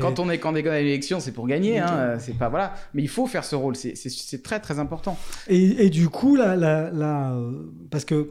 quand 0.00 0.18
on 0.18 0.30
est 0.30 0.38
candidat 0.38 0.72
à 0.72 0.80
l'élection, 0.80 1.20
c'est 1.20 1.32
pour 1.32 1.46
gagner. 1.46 1.78
Hein, 1.78 2.18
c'est 2.18 2.38
pas 2.38 2.48
voilà. 2.48 2.74
Mais 2.94 3.02
il 3.02 3.08
faut 3.08 3.26
faire 3.26 3.44
ce 3.44 3.56
rôle. 3.56 3.76
C'est 3.76 4.42
très 4.42 4.60
très 4.60 4.78
important. 4.78 5.18
Et, 5.48 5.90
du 5.90 6.08
coup, 6.08 6.36
là, 6.36 6.56
là, 6.56 7.36
parce 7.90 8.04
que 8.04 8.28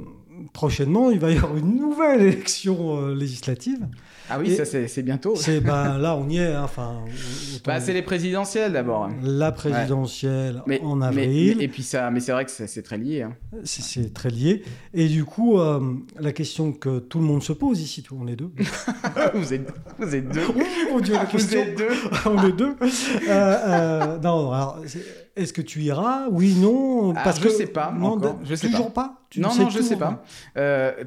prochainement, 0.54 1.12
il 1.12 1.20
va 1.20 1.32
y 1.32 1.38
avoir 1.38 1.56
une 1.58 1.76
nouvelle 1.76 2.22
élection 2.34 2.98
euh, 2.98 3.16
législative. 3.16 3.88
Ah 4.30 4.40
oui, 4.40 4.56
ça 4.56 4.66
c'est 4.66 5.04
bientôt. 5.04 5.36
C'est 5.36 5.62
ben, 5.62 5.98
là 6.00 6.16
on 6.16 6.28
y 6.30 6.38
est. 6.38 6.54
Hein, 6.54 6.62
enfin, 6.64 7.06
bah, 7.66 7.80
c'est 7.80 7.94
les 7.94 8.02
présidentielles 8.02 8.74
d'abord. 8.74 9.10
La 9.24 9.52
présidentielle 9.52 10.64
en 10.82 11.02
avril. 11.02 11.62
et 11.62 11.68
puis 11.68 11.84
ça, 11.84 12.12
mais 12.12 12.20
c'est 12.20 12.32
vrai 12.32 12.46
que 12.46 12.52
c'est 12.52 12.82
très 12.82 12.98
lié. 12.98 13.24
Hein. 13.24 13.36
C'est 13.64 14.14
très 14.14 14.30
lié. 14.30 14.64
Et 14.94 15.08
du 15.08 15.24
coup, 15.26 15.60
euh, 15.60 15.96
la 16.20 16.32
question 16.34 16.72
que 16.72 17.00
tout 17.00 17.20
le 17.20 17.26
monde 17.26 17.44
se 17.44 17.54
pose 17.54 17.82
ici, 17.82 18.04
on 18.12 18.28
est 18.28 18.36
deux. 18.36 18.52
vous 19.34 19.54
êtes 19.54 19.72
vous 19.98 20.16
êtes 20.16 20.30
deux. 20.30 20.42
Oh, 20.94 21.02
Dieu, 21.02 21.14
la 21.14 21.26
question. 21.26 21.62
Vous 21.64 21.70
êtes 21.70 21.78
deux. 21.78 21.90
on 22.26 22.48
est 22.48 22.52
deux. 22.52 22.76
Euh, 22.82 23.30
euh, 23.30 24.20
non, 24.20 24.52
alors. 24.52 24.82
Est-ce 25.36 25.54
que 25.54 25.62
tu 25.62 25.82
iras? 25.84 26.28
Oui, 26.32 26.56
non 26.56 27.14
ah, 27.16 27.22
Parce 27.24 27.38
que 27.40 27.50
je 27.50 27.54
sais 27.54 27.68
pas. 27.68 27.94
Non, 27.96 28.14
encore. 28.14 28.40
Je 28.44 28.56
sais 28.56 28.70
toujours 28.70 28.92
pas? 28.92 29.22
tu 29.30 29.40
non, 29.40 29.50
non, 29.56 29.70
je 29.70 29.82
sais 29.82 29.98
pas. 29.98 30.24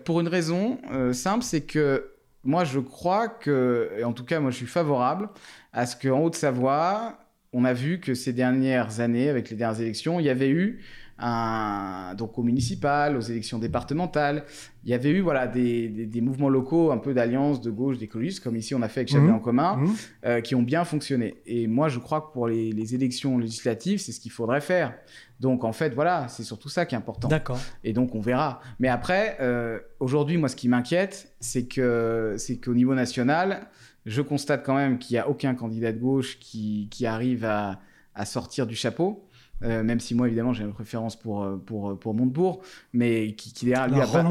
pour 0.05 0.21
une 0.21 0.29
raison 0.29 0.79
simple, 1.13 1.45
c'est 1.45 1.63
que 1.63 2.10
moi, 2.45 2.65
je 2.65 2.81
crois 2.81 3.29
que, 3.29 4.03
en 4.05 4.13
tout 4.13 4.25
cas, 4.25 4.41
moi, 4.41 4.51
je 4.51 4.57
suis 4.57 4.67
favorable 4.67 5.29
à 5.73 5.87
ce 5.87 5.97
qu'en 5.97 6.21
Haute-Savoie, 6.21 7.19
on 7.53 7.65
a 7.65 7.73
vu 7.73 8.01
que 8.01 8.15
ces 8.15 8.33
dernières 8.33 9.01
années, 9.01 9.29
avec 9.29 9.51
les 9.51 9.57
dernières 9.57 9.81
élections, 9.81 10.21
il 10.21 10.27
y 10.27 10.31
avait 10.31 10.49
eu 10.51 10.83
un, 11.21 12.15
donc 12.15 12.39
au 12.39 12.43
municipal, 12.43 13.17
aux 13.17 13.21
élections 13.21 13.59
départementales, 13.59 14.45
il 14.85 14.91
y 14.91 14.95
avait 14.95 15.11
eu 15.11 15.21
voilà 15.21 15.47
des, 15.47 15.89
des, 15.89 16.21
mouvements 16.21 16.49
locaux 16.49 16.91
un 16.91 16.99
peu 16.99 17.13
d'alliance 17.13 17.61
de 17.61 17.71
gauche, 17.71 17.99
d'écologistes, 17.99 18.43
comme 18.43 18.57
ici 18.57 18.75
on 18.75 18.83
a 18.83 18.89
fait 18.89 19.01
avec 19.01 19.11
Chablais 19.11 19.31
mmh. 19.31 19.35
en 19.35 19.39
commun, 19.39 19.77
mmh. 19.77 19.95
euh, 20.25 20.41
qui 20.41 20.55
ont 20.55 20.63
bien 20.63 20.85
fonctionné. 20.85 21.37
Et 21.47 21.67
moi, 21.67 21.89
je 21.89 21.99
crois 21.99 22.23
que 22.23 22.33
pour 22.33 22.49
les, 22.49 22.73
les 22.73 22.95
élections 22.95 23.39
législatives, 23.39 23.99
c'est 23.99 24.13
ce 24.13 24.21
qu'il 24.21 24.33
faudrait 24.33 24.63
faire. 24.63 24.95
Donc 25.41 25.65
en 25.65 25.73
fait, 25.73 25.95
voilà, 25.95 26.29
c'est 26.29 26.45
surtout 26.45 26.69
ça 26.69 26.87
qui 26.87 26.95
est 26.95 26.99
important. 26.99 27.29
D'accord. 27.29 27.59
Et 27.85 27.93
donc 27.93 28.15
on 28.15 28.21
verra. 28.21 28.61
Mais 28.79 28.89
après, 28.89 29.37
euh, 29.41 29.79
aujourd'hui, 29.99 30.37
moi, 30.37 30.49
ce 30.49 30.57
qui 30.57 30.69
m'inquiète, 30.69 31.35
c'est 31.41 31.67
que 31.67 32.35
c'est 32.39 32.59
qu'au 32.59 32.75
niveau 32.75 32.95
national, 32.95 33.69
je 34.07 34.23
constate 34.23 34.65
quand 34.65 34.75
même 34.75 34.99
qu'il 34.99 35.15
n'y 35.15 35.19
a 35.19 35.29
aucun 35.29 35.55
candidat 35.55 35.93
de 35.93 35.99
gauche 35.99 36.39
qui, 36.39 36.89
qui 36.91 37.07
arrive 37.07 37.45
à, 37.45 37.81
à 38.15 38.25
sortir 38.25 38.67
du 38.67 38.75
chapeau. 38.75 39.27
Euh, 39.63 39.83
même 39.83 40.01
si 40.01 40.15
moi 40.15 40.27
évidemment 40.27 40.55
j'ai 40.55 40.65
une 40.65 40.73
préférence 40.73 41.17
pour 41.17 41.43
euh, 41.43 41.63
pour 41.65 41.99
pour 41.99 42.15
Montebourg, 42.15 42.61
mais 42.95 43.33
qui, 43.33 43.53
qui 43.53 43.67
derrière 43.67 43.89
lui 43.89 44.01
a 44.01 44.07
pas, 44.07 44.25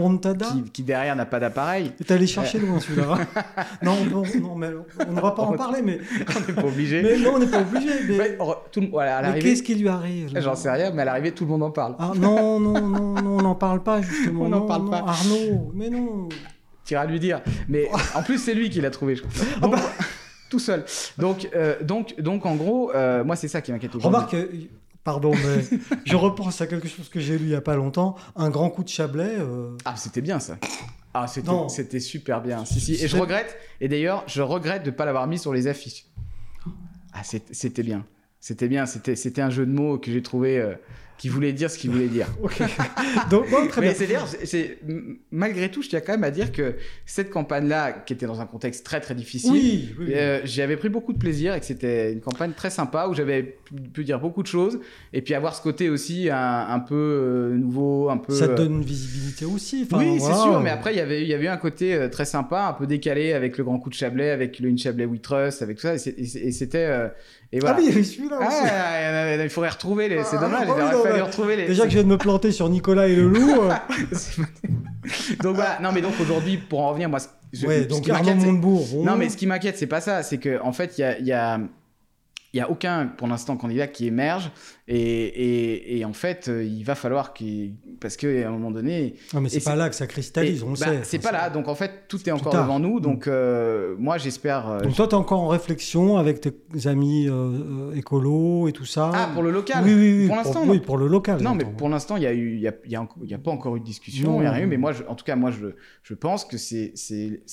qui, 0.51 0.63
qui, 0.71 0.84
derrière 0.84 1.15
n'a 1.15 1.27
pas 1.27 1.39
d'appareil. 1.39 1.91
T'es 1.91 2.13
allé 2.13 2.25
chercher 2.25 2.59
loin 2.59 2.80
celui-là. 2.80 3.19
Non, 3.84 4.03
non, 4.05 4.23
non, 4.41 4.55
mais 4.55 4.69
on 5.07 5.11
ne 5.13 5.21
va 5.21 5.32
pas 5.32 5.43
en 5.43 5.53
parler, 5.53 5.82
mais 5.84 5.99
on 6.36 6.47
n'est 6.47 6.53
pas 6.53 6.65
obligé. 6.67 7.01
Mais 7.01 7.17
non, 7.17 7.34
on 7.36 7.39
n'est 7.39 7.47
pas 7.47 7.61
obligé. 7.61 7.89
Mais, 8.09 8.38
tout, 8.71 8.88
voilà, 8.91 9.32
mais 9.32 9.39
qu'est-ce 9.39 9.63
qui 9.63 9.75
lui 9.75 9.88
arrive 9.88 10.32
J'en 10.36 10.55
sais 10.55 10.71
rien, 10.71 10.91
mais 10.91 11.03
à 11.03 11.05
l'arrivée 11.05 11.32
tout 11.32 11.45
le 11.45 11.51
monde 11.51 11.63
en 11.63 11.71
parle. 11.71 11.95
Ah, 11.99 12.11
non, 12.15 12.59
non, 12.59 12.82
non, 12.82 13.21
non, 13.21 13.38
on 13.38 13.41
n'en 13.41 13.55
parle 13.55 13.84
pas 13.84 14.01
justement. 14.01 14.41
on 14.45 14.49
n'en 14.49 14.61
parle 14.61 14.89
pas. 14.89 15.03
Arnaud, 15.05 15.71
mais 15.73 15.89
non. 15.89 16.30
Tu 16.86 16.95
iras 16.95 17.05
lui 17.05 17.19
dire. 17.19 17.41
Mais 17.67 17.88
en 18.15 18.23
plus 18.23 18.39
c'est 18.39 18.53
lui 18.55 18.69
qui 18.69 18.82
l'a 18.82 18.89
trouvé, 18.89 19.15
je 19.15 19.21
crois. 19.21 19.45
Ah 19.61 19.67
bah. 19.67 19.80
tout 20.49 20.59
seul. 20.59 20.84
Donc, 21.17 21.47
euh, 21.55 21.75
donc, 21.82 22.19
donc, 22.19 22.45
en 22.45 22.55
gros, 22.55 22.91
euh, 22.93 23.23
moi, 23.23 23.36
c'est 23.36 23.47
ça 23.47 23.61
qui 23.61 23.71
m'inquiète 23.71 23.93
Remarque, 23.93 24.36
Pardon, 25.03 25.31
mais 25.31 25.77
je 26.05 26.15
repense 26.15 26.61
à 26.61 26.67
quelque 26.67 26.87
chose 26.87 27.09
que 27.09 27.19
j'ai 27.19 27.37
lu 27.37 27.45
il 27.45 27.51
y 27.51 27.55
a 27.55 27.61
pas 27.61 27.75
longtemps. 27.75 28.15
Un 28.35 28.49
grand 28.49 28.69
coup 28.69 28.83
de 28.83 28.89
Chablais. 28.89 29.37
Euh, 29.39 29.75
ah, 29.85 29.95
c'était 29.95 30.21
bien 30.21 30.39
ça. 30.39 30.57
Ah, 31.13 31.25
c'était 31.27 31.99
super 31.99 32.41
bien. 32.41 32.65
Si, 32.65 32.79
si. 32.79 32.93
Et 32.93 33.07
je 33.07 33.17
regrette, 33.17 33.57
et 33.81 33.87
d'ailleurs, 33.87 34.23
je 34.27 34.41
regrette 34.41 34.83
de 34.83 34.91
ne 34.91 34.95
pas 34.95 35.05
l'avoir 35.05 35.25
mis 35.27 35.39
sur 35.39 35.53
les 35.53 35.67
affiches. 35.67 36.05
Ah, 37.13 37.23
c'était 37.23 37.83
bien. 37.83 38.05
C'était 38.39 38.67
bien. 38.67 38.85
C'était 38.85 39.41
un 39.41 39.49
jeu 39.49 39.65
de 39.65 39.71
mots 39.71 39.97
que 39.97 40.11
j'ai 40.11 40.21
trouvé. 40.21 40.59
Euh, 40.59 40.75
qui 41.20 41.28
voulait 41.28 41.51
dire 41.51 41.70
ce 41.70 41.78
qu'il 41.78 41.91
voulait 41.91 42.07
dire. 42.07 42.28
Donc, 43.30 43.47
très 43.67 43.82
Mais 43.82 43.93
c'est-à-dire, 43.93 44.26
malgré 45.32 45.70
tout, 45.70 45.82
je 45.82 45.89
tiens 45.89 45.99
quand 45.99 46.13
même 46.13 46.24
à 46.24 46.32
dire 46.32 46.53
que 46.53 46.76
cette 47.05 47.30
campagne-là, 47.30 47.91
qui 47.91 48.13
était 48.13 48.26
dans 48.26 48.39
un 48.39 48.45
contexte 48.45 48.86
très 48.86 49.01
très 49.01 49.15
difficile, 49.15 49.89
euh, 49.99 50.39
j'avais 50.45 50.78
pris 50.78 50.88
beaucoup 50.88 51.11
de 51.11 51.17
plaisir 51.17 51.53
et 51.53 51.59
que 51.59 51.65
c'était 51.65 52.13
une 52.13 52.22
campagne 52.22 52.53
très 52.53 52.70
sympa 52.70 53.07
où 53.07 53.13
j'avais 53.13 53.57
pu 53.93 54.05
dire 54.05 54.17
beaucoup 54.17 54.41
de 54.41 54.47
choses 54.47 54.80
et 55.11 55.22
puis 55.22 55.34
avoir 55.34 55.55
ce 55.55 55.61
côté 55.61 55.89
aussi 55.89 56.30
un, 56.32 56.80
peu 56.80 56.95
euh, 56.95 57.57
nouveau, 57.57 58.09
un 58.09 58.17
peu. 58.17 58.34
Ça 58.34 58.47
te 58.47 58.55
donne 58.55 58.76
une 58.76 58.86
visibilité 58.86 59.43
aussi. 59.43 59.86
oui, 59.91 60.22
c'est 60.22 60.34
sûr, 60.34 60.61
mais 60.61 60.70
après 60.70 60.93
il 60.93 60.97
y 60.97 61.01
avait 61.01 61.22
il 61.22 61.28
y 61.28 61.34
avait 61.34 61.49
un 61.49 61.57
côté 61.57 61.95
euh, 61.95 62.07
très 62.07 62.26
sympa, 62.26 62.67
un 62.70 62.74
peu 62.74 62.88
décalé 62.88 63.34
avec 63.34 63.57
le 63.57 63.65
grand 63.65 63.78
coup 63.78 63.89
de 63.89 63.95
Chablais, 63.95 64.30
avec 64.30 64.59
le 64.59 64.70
In 64.70 64.78
Chablais 64.78 65.05
We 65.05 65.22
Trust, 65.22 65.61
avec 65.61 65.76
tout 65.76 65.82
ça, 65.82 65.95
et 65.95 66.51
c'était 66.51 67.09
et 67.51 67.59
voilà. 67.59 67.78
Ah 67.78 67.82
oui, 67.82 67.89
il 67.91 67.99
y 67.99 68.05
celui-là 68.05 68.38
ah, 68.41 69.43
il 69.43 69.49
faudrait 69.49 69.72
retrouver 69.72 70.07
les. 70.07 70.24
C'est 70.24 70.38
ah, 70.38 70.41
dommage, 70.41 70.67
il 70.67 71.09
retrouver 71.12 71.55
les. 71.55 71.68
Déjà 71.68 71.84
que 71.84 71.89
je 71.89 71.95
viens 71.95 72.03
de 72.03 72.10
me 72.10 72.18
planter 72.18 72.51
sur 72.51 72.70
Nicolas 72.70 73.07
et 73.07 73.16
le 73.16 73.28
loup. 73.28 73.62
Euh. 73.62 73.74
donc 75.43 75.55
voilà, 75.55 75.80
non 75.82 75.91
mais 75.91 76.01
donc 76.01 76.14
aujourd'hui, 76.20 76.57
pour 76.57 76.82
en 76.82 76.89
revenir, 76.89 77.10
moi. 77.10 77.20
Je, 77.51 77.66
ouais, 77.66 77.86
donc 77.86 78.07
Armand 78.10 78.36
Montebourg. 78.36 78.88
Non 79.03 79.16
mais 79.16 79.30
ce 79.30 79.38
qui 79.38 79.47
m'inquiète, 79.47 79.78
c'est 79.78 79.88
pas 79.88 80.01
ça, 80.01 80.22
c'est 80.22 80.38
que 80.38 80.62
en 80.62 80.72
fait, 80.72 80.97
il 80.97 81.01
y 81.01 81.03
a, 81.03 81.20
y 81.20 81.32
a 81.32 81.60
il 82.53 82.57
n'y 82.57 82.61
a 82.61 82.69
aucun, 82.69 83.05
pour 83.05 83.27
l'instant, 83.27 83.57
candidat 83.57 83.87
qui 83.87 84.07
émerge. 84.07 84.51
Et, 84.87 85.99
et, 85.99 86.05
en 86.05 86.13
fait, 86.13 86.47
euh, 86.47 86.63
il 86.63 86.83
va 86.83 86.95
falloir 86.95 87.33
qu'il. 87.33 87.75
Parce 88.01 88.17
qu'à 88.17 88.27
un 88.27 88.49
moment 88.49 88.71
donné. 88.71 89.13
Non, 89.35 89.41
mais 89.41 89.49
c'est 89.49 89.63
pas 89.63 89.75
là 89.75 89.87
que 89.87 89.93
ça 89.93 90.07
cristallise, 90.07 90.63
on 90.63 90.71
le 90.71 90.79
bah, 90.79 90.85
sait. 90.87 90.99
C'est 91.03 91.19
pas 91.19 91.31
là. 91.31 91.51
Donc 91.51 91.67
en 91.67 91.75
fait, 91.75 92.05
tout 92.07 92.27
est 92.27 92.31
encore 92.31 92.53
devant 92.53 92.79
nous. 92.79 92.99
Donc 92.99 93.27
mm. 93.27 93.31
euh, 93.31 93.95
moi, 93.99 94.17
j'espère. 94.17 94.67
Euh, 94.67 94.79
donc 94.79 94.95
toi, 94.95 95.07
tu 95.07 95.11
es 95.11 95.17
encore 95.17 95.41
en 95.41 95.47
réflexion 95.47 96.17
avec 96.17 96.41
tes 96.41 96.87
amis 96.87 97.27
euh, 97.29 97.93
écolos 97.93 98.67
et 98.67 98.71
tout 98.71 98.85
ça? 98.85 99.11
Ah, 99.13 99.29
pour 99.31 99.43
le 99.43 99.51
local 99.51 99.83
Oui, 99.85 99.93
oui, 99.93 100.21
oui. 100.21 100.27
Pour 100.27 100.37
l'instant. 100.37 100.63
Oui, 100.65 100.79
pour 100.79 100.97
le 100.97 101.07
local. 101.07 101.39
Non, 101.39 101.53
mais 101.53 101.65
pour 101.65 101.87
l'instant, 101.87 102.17
il 102.17 102.21
n'y 102.21 102.25
a, 102.25 102.33
eu, 102.33 102.57
y 102.57 102.67
a, 102.67 102.73
y 102.87 102.95
a, 102.95 103.07
y 103.25 103.33
a, 103.35 103.37
pas 103.37 103.51
encore 103.51 103.75
eu 103.75 103.79
de 103.79 103.85
discussion. 103.85 104.37
Il 104.37 104.41
n'y 104.41 104.47
a 104.47 104.51
rien 104.51 104.63
eu. 104.63 104.67
Mais 104.67 104.77
moi, 104.77 104.93
en 105.07 105.13
tout 105.13 105.25
cas, 105.25 105.35
moi, 105.35 105.51
je, 105.51 105.67
je 106.01 106.13
pense 106.15 106.45
que 106.45 106.57
c'est 106.57 106.93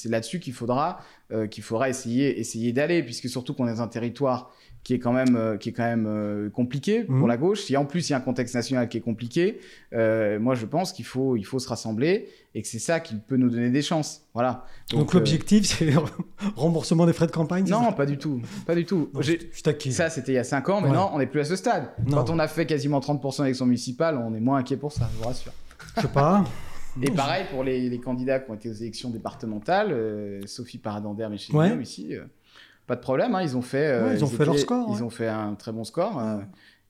là-dessus 0.06 0.40
qu'il 0.40 0.54
faudra, 0.54 1.00
qu'il 1.50 1.62
faudra 1.62 1.90
essayer, 1.90 2.40
essayer 2.40 2.72
d'aller. 2.72 3.02
Puisque 3.02 3.28
surtout 3.28 3.52
qu'on 3.52 3.68
est 3.68 3.74
dans 3.74 3.82
un 3.82 3.88
territoire 3.88 4.52
qui 4.86 4.94
est 4.94 5.00
quand 5.00 5.12
même, 5.12 5.34
euh, 5.34 5.56
qui 5.56 5.70
est 5.70 5.72
quand 5.72 5.82
même 5.82 6.06
euh, 6.06 6.48
compliqué 6.48 7.02
pour 7.02 7.16
mhm. 7.16 7.26
la 7.26 7.36
gauche. 7.36 7.62
Si 7.62 7.76
en 7.76 7.84
plus 7.86 8.08
il 8.08 8.12
y 8.12 8.14
a 8.14 8.18
un 8.18 8.20
contexte 8.20 8.54
national 8.54 8.88
qui 8.88 8.98
est 8.98 9.00
compliqué, 9.00 9.58
euh, 9.92 10.38
moi 10.38 10.54
je 10.54 10.64
pense 10.64 10.92
qu'il 10.92 11.04
faut, 11.04 11.34
il 11.34 11.42
faut 11.42 11.58
se 11.58 11.68
rassembler 11.68 12.28
et 12.54 12.62
que 12.62 12.68
c'est 12.68 12.78
ça 12.78 13.00
qui 13.00 13.16
peut 13.16 13.36
nous 13.36 13.50
donner 13.50 13.70
des 13.70 13.82
chances. 13.82 14.22
Voilà. 14.32 14.64
Donc, 14.90 15.12
l'objectif 15.12 15.64
c'est 15.76 15.92
remboursement 16.54 17.04
des 17.04 17.12
frais 17.12 17.26
de 17.26 17.32
campagne 17.32 17.68
Non, 17.68 17.92
pas 17.94 18.06
du 18.06 18.16
tout, 18.16 18.40
pas 18.64 18.76
du 18.76 18.84
tout. 18.84 19.10
ça 19.90 20.08
c'était 20.08 20.32
il 20.32 20.36
y 20.36 20.38
a 20.38 20.44
5 20.44 20.68
ans, 20.68 20.80
mais 20.80 20.90
non, 20.90 21.10
on 21.12 21.18
n'est 21.18 21.26
plus 21.26 21.40
à 21.40 21.44
ce 21.44 21.56
stade. 21.56 21.88
Quand 22.08 22.30
on 22.30 22.38
a 22.38 22.46
fait 22.46 22.64
quasiment 22.64 23.00
30% 23.00 23.42
d'élections 23.42 23.66
municipales, 23.66 24.16
on 24.16 24.36
est 24.36 24.40
moins 24.40 24.58
inquiet 24.58 24.76
pour 24.76 24.92
ça, 24.92 25.10
je 25.12 25.18
vous 25.18 25.24
rassure. 25.24 25.52
Je 25.96 26.02
sais 26.02 26.08
pas. 26.08 26.44
Et 27.02 27.10
pareil 27.10 27.44
pour 27.50 27.64
les, 27.64 27.98
candidats 27.98 28.38
qui 28.38 28.52
ont 28.52 28.54
été 28.54 28.70
aux 28.70 28.74
élections 28.74 29.10
départementales, 29.10 30.42
Sophie 30.46 30.78
Paradander, 30.78 31.26
mais 31.28 31.38
chez 31.38 31.52
nous 31.52 31.80
ici 31.80 32.14
pas 32.86 32.96
de 32.96 33.00
problème. 33.00 33.34
Hein, 33.34 33.42
ils 33.42 33.56
ont 33.56 33.62
fait, 33.62 33.86
euh, 33.86 34.14
ils 34.14 34.24
ont 34.24 34.28
fait 34.28 34.44
leur 34.44 34.58
score. 34.58 34.94
Ils 34.96 35.02
ont 35.02 35.10
fait 35.10 35.28
un 35.28 35.54
très 35.54 35.72
bon 35.72 35.84
score. 35.84 36.18
Euh, 36.18 36.38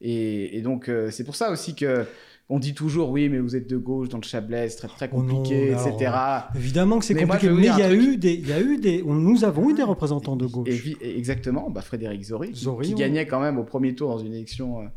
et, 0.01 0.61
donc, 0.61 0.89
euh, 0.89 1.09
c'est 1.11 1.23
pour 1.23 1.35
ça 1.35 1.51
aussi 1.51 1.75
que. 1.75 2.05
On 2.49 2.59
dit 2.59 2.73
toujours 2.73 3.09
oui, 3.09 3.27
mais 3.27 3.39
vous 3.39 3.57
êtes 3.57 3.69
de 3.69 3.75
gauche 3.75 4.07
dans 4.07 4.19
le 4.19 4.23
Chablais, 4.23 4.69
c'est 4.69 4.77
très 4.77 4.87
très 4.87 5.09
oh 5.11 5.17
compliqué, 5.17 5.73
etc. 5.73 6.13
évidemment 6.55 6.97
que 6.97 7.03
c'est 7.03 7.13
compliqué, 7.13 7.49
mais 7.49 7.67
il 7.67 7.77
y, 7.77 7.81
a 7.81 7.93
eu 7.93 8.15
des, 8.15 8.35
il 8.35 8.47
y 8.47 8.53
a 8.53 8.61
eu 8.61 8.77
des, 8.77 9.03
nous 9.03 9.43
avons 9.43 9.69
eu 9.69 9.73
des 9.73 9.83
représentants 9.83 10.37
de 10.37 10.45
gauche. 10.45 10.69
exactement, 11.01 11.69
bah 11.69 11.81
Frédéric 11.81 12.23
Zori, 12.23 12.53
qui, 12.53 12.93
gagnait 12.93 13.27
quand 13.27 13.41
même 13.41 13.57
au 13.57 13.65
premier 13.65 13.95
tour 13.95 14.11
dans 14.11 14.19
une 14.19 14.33
élection 14.33 14.89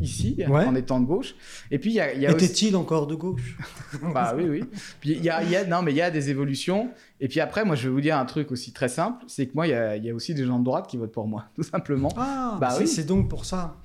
ici, 0.00 0.36
en 0.48 0.74
étant 0.74 1.00
de 1.00 1.06
gauche. 1.06 1.34
Et 1.70 1.78
puis 1.78 1.90
il 1.90 1.94
y 1.94 2.00
a, 2.00 2.14
y 2.14 2.26
a 2.26 2.30
était-il 2.30 2.76
encore 2.76 3.06
de 3.06 3.14
gauche 3.14 3.56
Bah 4.14 4.34
oui, 4.36 4.44
oui. 4.48 4.64
Puis 5.00 5.12
il 5.12 5.24
y 5.24 5.30
a, 5.30 5.42
y 5.42 5.56
a, 5.56 5.64
non, 5.64 5.82
mais 5.82 5.92
il 5.92 5.96
y 5.96 6.02
a 6.02 6.10
des 6.10 6.30
évolutions. 6.30 6.90
Et 7.20 7.26
puis 7.26 7.40
après, 7.40 7.64
moi, 7.64 7.74
je 7.74 7.88
vais 7.88 7.94
vous 7.94 8.00
dire 8.00 8.16
un 8.16 8.24
truc 8.24 8.52
aussi 8.52 8.72
très 8.72 8.88
simple, 8.88 9.24
c'est 9.26 9.46
que 9.46 9.52
moi, 9.54 9.66
il 9.66 9.70
y 9.70 9.74
a, 9.74 9.96
y 9.96 10.10
a, 10.10 10.14
aussi 10.14 10.34
des 10.34 10.44
gens 10.44 10.58
de 10.60 10.64
droite 10.64 10.86
qui 10.86 10.96
votent 10.96 11.12
pour 11.12 11.26
moi, 11.26 11.46
tout 11.56 11.62
simplement. 11.62 12.10
Ah, 12.16 12.58
bah 12.60 12.74
oui. 12.78 12.86
C'est 12.86 13.04
donc 13.04 13.28
pour 13.28 13.44
ça. 13.44 13.76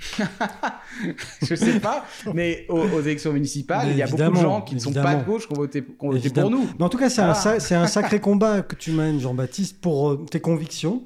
je 1.41 1.55
sais 1.55 1.79
pas, 1.79 2.05
mais 2.33 2.65
aux, 2.69 2.99
élections 2.99 3.33
municipales, 3.33 3.87
il 3.89 3.97
y 3.97 4.03
a 4.03 4.07
beaucoup 4.07 4.35
de 4.35 4.41
gens 4.41 4.61
qui 4.61 4.75
ne 4.75 4.79
sont 4.79 4.93
pas 4.93 5.15
de 5.15 5.23
gauche 5.23 5.47
qui 5.47 5.53
ont 5.53 5.57
voté, 5.57 5.81
pour 5.81 6.13
nous. 6.49 6.67
Mais 6.77 6.85
en 6.85 6.89
tout 6.89 6.97
cas, 6.97 7.09
c'est 7.09 7.21
un, 7.21 7.81
un, 7.81 7.87
sacré 7.87 8.19
combat 8.19 8.61
que 8.61 8.75
tu 8.75 8.91
mènes, 8.91 9.19
Jean-Baptiste, 9.19 9.79
pour 9.81 10.11
euh, 10.11 10.25
tes 10.29 10.39
convictions. 10.39 11.03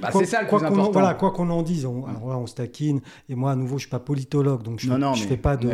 Bah, 0.00 0.10
c'est 0.12 0.24
ça 0.24 0.42
le 0.42 0.48
plus 0.48 0.56
important. 0.56 0.90
voilà, 0.92 1.14
quoi 1.14 1.32
qu'on 1.32 1.50
en 1.50 1.62
dise, 1.62 1.84
on, 1.84 2.06
alors 2.06 2.28
là, 2.28 2.38
on 2.38 2.46
se 2.46 2.54
taquine. 2.54 3.00
Et 3.28 3.34
moi, 3.34 3.52
à 3.52 3.56
nouveau, 3.56 3.76
je 3.76 3.82
suis 3.82 3.90
pas 3.90 3.98
politologue, 3.98 4.62
donc 4.62 4.80
je, 4.80 4.90
ne 4.90 5.14
fais 5.14 5.36
pas 5.36 5.56
de. 5.56 5.70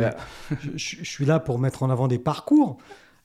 je, 0.75 0.97
je, 1.01 1.09
suis 1.09 1.25
là 1.25 1.39
pour 1.39 1.59
mettre 1.59 1.83
en 1.83 1.89
avant 1.89 2.07
des 2.07 2.19
parcours. 2.19 2.77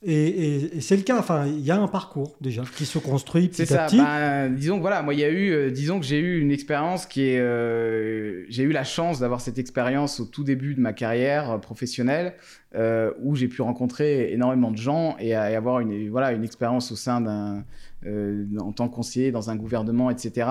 Et, 0.08 0.80
c'est 0.80 0.96
le 0.96 1.02
cas. 1.02 1.18
Enfin, 1.18 1.46
il 1.46 1.60
y 1.60 1.70
a 1.70 1.76
un 1.76 1.88
parcours 1.88 2.36
déjà 2.40 2.62
qui 2.76 2.84
se 2.84 2.98
construit 2.98 3.48
petit 3.48 3.72
à 3.74 3.86
petit. 3.86 3.96
Ben, 3.96 4.54
disons 4.54 4.76
que 4.76 4.82
voilà, 4.82 5.02
moi, 5.02 5.14
il 5.14 5.20
y 5.20 5.24
a 5.24 5.30
eu, 5.30 5.50
euh, 5.50 5.70
disons 5.70 5.98
que 5.98 6.06
j'ai 6.06 6.18
eu 6.18 6.40
une 6.40 6.52
expérience 6.52 7.06
qui 7.06 7.22
est, 7.22 7.40
euh, 7.40 8.44
j'ai 8.48 8.62
eu 8.62 8.72
la 8.72 8.84
chance 8.84 9.18
d'avoir 9.20 9.40
cette 9.40 9.58
expérience 9.58 10.20
au 10.20 10.26
tout 10.26 10.44
début 10.44 10.74
de 10.74 10.80
ma 10.80 10.92
carrière 10.92 11.50
euh, 11.50 11.58
professionnelle, 11.58 12.34
où 13.22 13.36
j'ai 13.36 13.48
pu 13.48 13.62
rencontrer 13.62 14.32
énormément 14.32 14.70
de 14.70 14.76
gens 14.76 15.16
et, 15.18 15.30
et, 15.30 15.34
avoir 15.34 15.80
une, 15.80 16.10
voilà, 16.10 16.32
une 16.32 16.44
expérience 16.44 16.92
au 16.92 16.96
sein 16.96 17.22
d'un, 17.22 17.64
en 18.06 18.72
tant 18.72 18.88
que 18.88 18.94
conseiller 18.94 19.32
dans 19.32 19.50
un 19.50 19.56
gouvernement, 19.56 20.10
etc. 20.10 20.46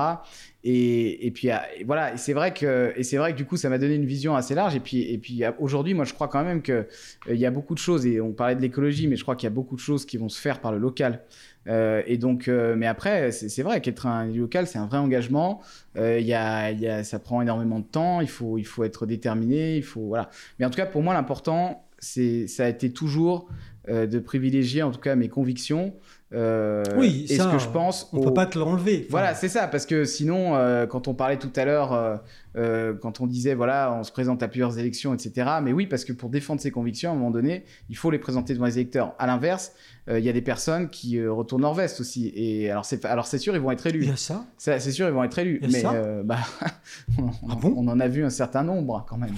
Et, 0.68 1.32
puis 1.36 1.52
ah, 1.52 1.64
voilà, 1.86 2.18
c'est 2.18 2.34
vrai 2.34 2.52
que 2.52 2.92
et 2.96 3.04
c'est 3.04 3.18
vrai 3.18 3.34
que 3.34 3.38
du 3.38 3.46
coup 3.46 3.56
ça 3.56 3.70
m'a 3.70 3.78
donné 3.78 3.94
une 3.94 4.06
vision 4.06 4.36
assez 4.36 4.56
large. 4.56 4.76
Et 4.76 4.80
puis 4.80 5.04
et 5.04 5.20
puis 5.20 5.44
ah, 5.44 5.56
aujourd'hui, 5.60 5.94
moi 5.94 6.06
je 6.06 6.14
crois 6.16 6.28
quand 6.28 6.44
même 6.44 6.64
que 6.64 6.72
euh, 6.72 6.86
il 7.30 7.38
y 7.38 7.46
a 7.46 7.52
beaucoup 7.52 7.76
de 7.76 7.80
choses 7.80 8.08
et 8.08 8.20
on 8.20 8.32
parlait 8.32 8.56
de 8.56 8.62
l'écologie, 8.62 9.08
mais 9.08 9.16
je 9.16 9.22
crois 9.22 9.36
qu'il 9.36 9.46
y 9.46 9.52
a 9.52 9.54
beaucoup 9.54 9.76
de 9.76 9.80
choses 9.80 10.08
qui 10.08 10.18
vont 10.18 10.28
se 10.28 10.42
faire 10.42 10.62
par 10.62 10.72
le 10.72 10.80
local. 10.80 11.22
Euh, 11.68 12.02
et 12.08 12.18
donc, 12.18 12.48
euh, 12.48 12.76
mais 12.76 12.88
après, 12.88 13.32
c'est 13.32 13.62
vrai 13.62 13.80
qu'être 13.80 14.08
un 14.08 14.26
local, 14.26 14.66
c'est 14.66 14.80
un 14.80 14.88
vrai 14.88 14.98
engagement. 14.98 15.62
Il 15.96 16.22
y 16.22 16.30
y 16.30 16.34
a, 16.34 17.04
ça 17.04 17.20
prend 17.20 17.44
énormément 17.44 17.80
de 17.80 17.86
temps. 17.86 18.22
Il 18.22 18.30
faut 18.30 18.58
il 18.58 18.66
faut 18.66 18.84
être 18.84 19.06
déterminé. 19.06 19.78
Il 19.78 19.84
faut 19.84 20.08
voilà. 20.08 20.32
Mais 20.58 20.66
en 20.66 20.72
tout 20.72 20.78
cas, 20.78 20.88
pour 20.88 21.04
moi, 21.04 21.14
l'important, 21.14 21.86
c'est 22.00 22.48
ça 22.48 22.66
a 22.66 22.70
été 22.70 22.92
toujours 22.92 23.48
de 23.88 24.18
privilégier 24.18 24.82
en 24.82 24.90
tout 24.90 25.00
cas 25.00 25.16
mes 25.16 25.30
convictions 25.30 25.94
euh, 26.34 26.84
oui, 26.98 27.28
et 27.30 27.38
ce 27.38 27.44
que 27.44 27.60
je 27.60 27.70
pense. 27.70 28.10
On 28.12 28.20
ne 28.20 28.24
peut 28.24 28.34
pas 28.34 28.48
te 28.48 28.58
l'enlever. 28.58 29.08
Voilà, 29.10 29.36
c'est 29.36 29.50
ça, 29.50 29.68
parce 29.68 29.86
que 29.86 30.06
sinon, 30.06 30.56
euh, 30.56 30.88
quand 30.88 31.08
on 31.08 31.14
parlait 31.14 31.38
tout 31.38 31.52
à 31.56 31.66
l'heure, 31.66 32.20
euh, 32.58 32.94
quand 33.00 33.22
on 33.22 33.28
disait, 33.28 33.54
voilà, 33.54 33.96
on 33.98 34.04
se 34.04 34.12
présente 34.12 34.42
à 34.42 34.48
plusieurs 34.48 34.80
élections, 34.80 35.14
etc. 35.14 35.50
Mais 35.62 35.72
oui, 35.72 35.86
parce 35.86 36.04
que 36.04 36.14
pour 36.14 36.30
défendre 36.30 36.62
ses 36.62 36.72
convictions, 36.72 37.12
à 37.12 37.14
un 37.14 37.18
moment 37.18 37.32
donné, 37.32 37.64
il 37.90 37.98
faut 37.98 38.10
les 38.10 38.18
présenter 38.18 38.54
devant 38.54 38.66
les 38.66 38.80
électeurs. 38.80 39.14
À 39.20 39.28
l'inverse, 39.28 39.74
il 40.10 40.20
y 40.20 40.30
a 40.30 40.34
des 40.34 40.42
personnes 40.42 40.90
qui 40.90 41.26
retournent 41.26 41.62
leur 41.62 41.74
veste 41.74 42.00
aussi. 42.00 42.32
Et 42.36 42.72
alors, 42.72 42.86
c'est, 42.86 43.06
alors 43.06 43.28
c'est 43.28 43.40
sûr, 43.40 43.56
ils 43.56 43.62
vont 43.62 43.72
être 43.72 43.86
élus. 43.86 44.04
Il 44.04 44.10
y 44.10 44.12
a 44.12 44.18
ça? 44.18 44.46
C'est, 44.58 44.80
sûr, 44.80 45.08
ils 45.08 45.14
vont 45.14 45.24
être 45.24 45.38
élus. 45.38 45.62
mais 45.72 45.84
bah, 46.24 46.40
on, 47.20 47.30
ah 47.50 47.56
bon? 47.56 47.74
on, 47.78 47.88
en 47.88 48.00
a 48.00 48.08
vu 48.08 48.26
un 48.26 48.30
certain 48.32 48.64
nombre 48.64 49.06
quand 49.08 49.18
même. 49.18 49.36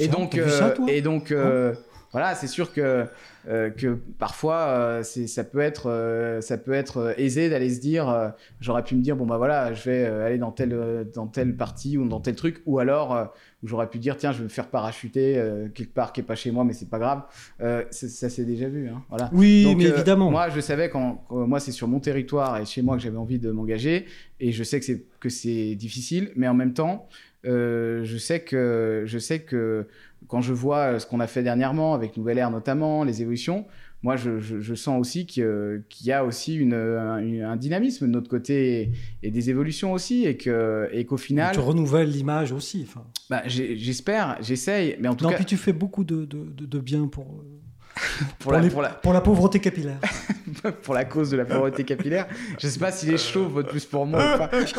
Et 0.00 0.08
donc, 0.08 0.38
et 0.88 1.00
donc, 1.00 1.32
voilà, 2.14 2.36
c'est 2.36 2.46
sûr 2.46 2.72
que 2.72 3.06
euh, 3.48 3.70
que 3.70 3.98
parfois 4.20 4.68
euh, 4.68 5.02
c'est 5.02 5.26
ça 5.26 5.42
peut 5.42 5.58
être 5.58 5.90
euh, 5.90 6.40
ça 6.40 6.56
peut 6.56 6.72
être 6.72 7.12
aisé 7.18 7.50
d'aller 7.50 7.68
se 7.74 7.80
dire 7.80 8.32
j'aurais 8.60 8.84
pu 8.84 8.94
me 8.94 9.02
dire 9.02 9.16
bon 9.16 9.26
bah 9.26 9.36
voilà 9.36 9.74
je 9.74 9.90
vais 9.90 10.04
aller 10.04 10.38
dans 10.38 10.52
telle 10.52 11.08
dans 11.12 11.26
telle 11.26 11.56
partie 11.56 11.98
ou 11.98 12.06
dans 12.06 12.20
tel 12.20 12.36
truc. 12.36 12.62
Ou 12.66 12.78
alors 12.78 13.32
où 13.64 13.66
j'aurais 13.66 13.88
pu 13.90 13.98
dire 13.98 14.16
tiens 14.16 14.30
je 14.30 14.38
vais 14.38 14.44
me 14.44 14.48
faire 14.48 14.68
parachuter 14.68 15.42
quelque 15.74 15.92
part 15.92 16.12
qui 16.12 16.20
est 16.20 16.24
pas 16.24 16.36
chez 16.36 16.52
moi 16.52 16.62
mais 16.62 16.72
c'est 16.72 16.88
pas 16.88 17.00
grave. 17.00 17.24
Ça 17.90 18.30
s'est 18.30 18.44
déjà 18.44 18.68
vu 18.68 18.88
hein, 18.88 19.02
voilà. 19.08 19.28
Oui 19.32 19.74
mais 19.76 19.86
évidemment. 19.86 20.30
moi 20.30 20.50
je 20.50 20.60
savais 20.60 20.90
quand, 20.90 21.24
moi 21.30 21.58
c'est 21.58 21.72
sur 21.72 21.88
mon 21.88 21.98
territoire 21.98 22.58
et 22.58 22.64
chez 22.64 22.80
moi 22.80 22.96
que 22.96 23.02
j'avais 23.02 23.18
envie 23.18 23.40
de 23.40 23.50
m'engager. 23.50 24.06
Et 24.38 24.52
je 24.52 24.62
sais 24.62 24.78
que 24.78 24.86
c'est 24.86 25.04
que 25.18 25.28
c'est 25.28 25.74
difficile 25.74 26.30
mais 26.36 26.46
en 26.46 26.54
même 26.54 26.74
temps 26.74 27.08
je 27.44 28.16
sais 28.18 28.40
que 28.40 29.02
je 29.06 29.18
sais 29.18 29.40
que 29.40 29.86
quand 30.28 30.40
je 30.40 30.52
vois 30.52 30.94
euh, 30.94 30.98
ce 30.98 31.06
qu'on 31.06 31.20
a 31.20 31.26
fait 31.26 31.42
dernièrement 31.42 31.94
avec 31.94 32.16
Nouvelle 32.16 32.38
Air 32.38 32.50
notamment, 32.50 33.04
les 33.04 33.22
évolutions, 33.22 33.66
moi 34.02 34.16
je, 34.16 34.74
sens 34.74 35.00
aussi 35.00 35.24
qu'il 35.24 35.82
y 36.02 36.12
a 36.12 36.24
aussi 36.24 36.56
une, 36.56 36.74
un, 36.74 37.56
dynamisme 37.56 38.06
de 38.06 38.10
notre 38.10 38.28
côté 38.28 38.90
et, 39.22 39.30
des 39.30 39.48
évolutions 39.48 39.92
aussi 39.92 40.26
et 40.26 40.36
et 40.92 41.04
qu'au 41.06 41.16
final 41.16 41.54
tu 41.54 41.60
renouvelles 41.60 42.10
l'image 42.10 42.52
aussi. 42.52 42.86
Bah, 43.30 43.42
j'espère, 43.46 44.36
j'essaye, 44.42 44.96
mais 45.00 45.08
en 45.08 45.14
tout 45.14 45.24
non, 45.24 45.30
cas. 45.30 45.36
puis 45.36 45.46
tu 45.46 45.56
fais 45.56 45.72
beaucoup 45.72 46.04
de, 46.04 46.26
de, 46.26 46.66
de 46.66 46.78
bien 46.80 47.06
pour. 47.06 47.42
Pour, 48.38 48.52
la, 48.52 48.60
pour, 48.68 48.82
la... 48.82 48.88
pour, 48.90 49.12
la, 49.12 49.20
pauvreté 49.20 49.60
capillaire. 49.60 49.98
pour 50.82 50.94
la 50.94 51.04
cause 51.04 51.30
de 51.30 51.36
la 51.36 51.44
pauvreté 51.44 51.84
capillaire. 51.84 52.26
Je 52.58 52.66
sais 52.66 52.78
pas 52.78 52.90
si 52.90 53.06
les 53.06 53.18
chauves 53.18 53.52
votent 53.52 53.68
plus 53.68 53.84
pour 53.84 54.04
moi 54.04 54.20
ou 54.20 54.38
pas. 54.38 54.50
Je 54.66 54.72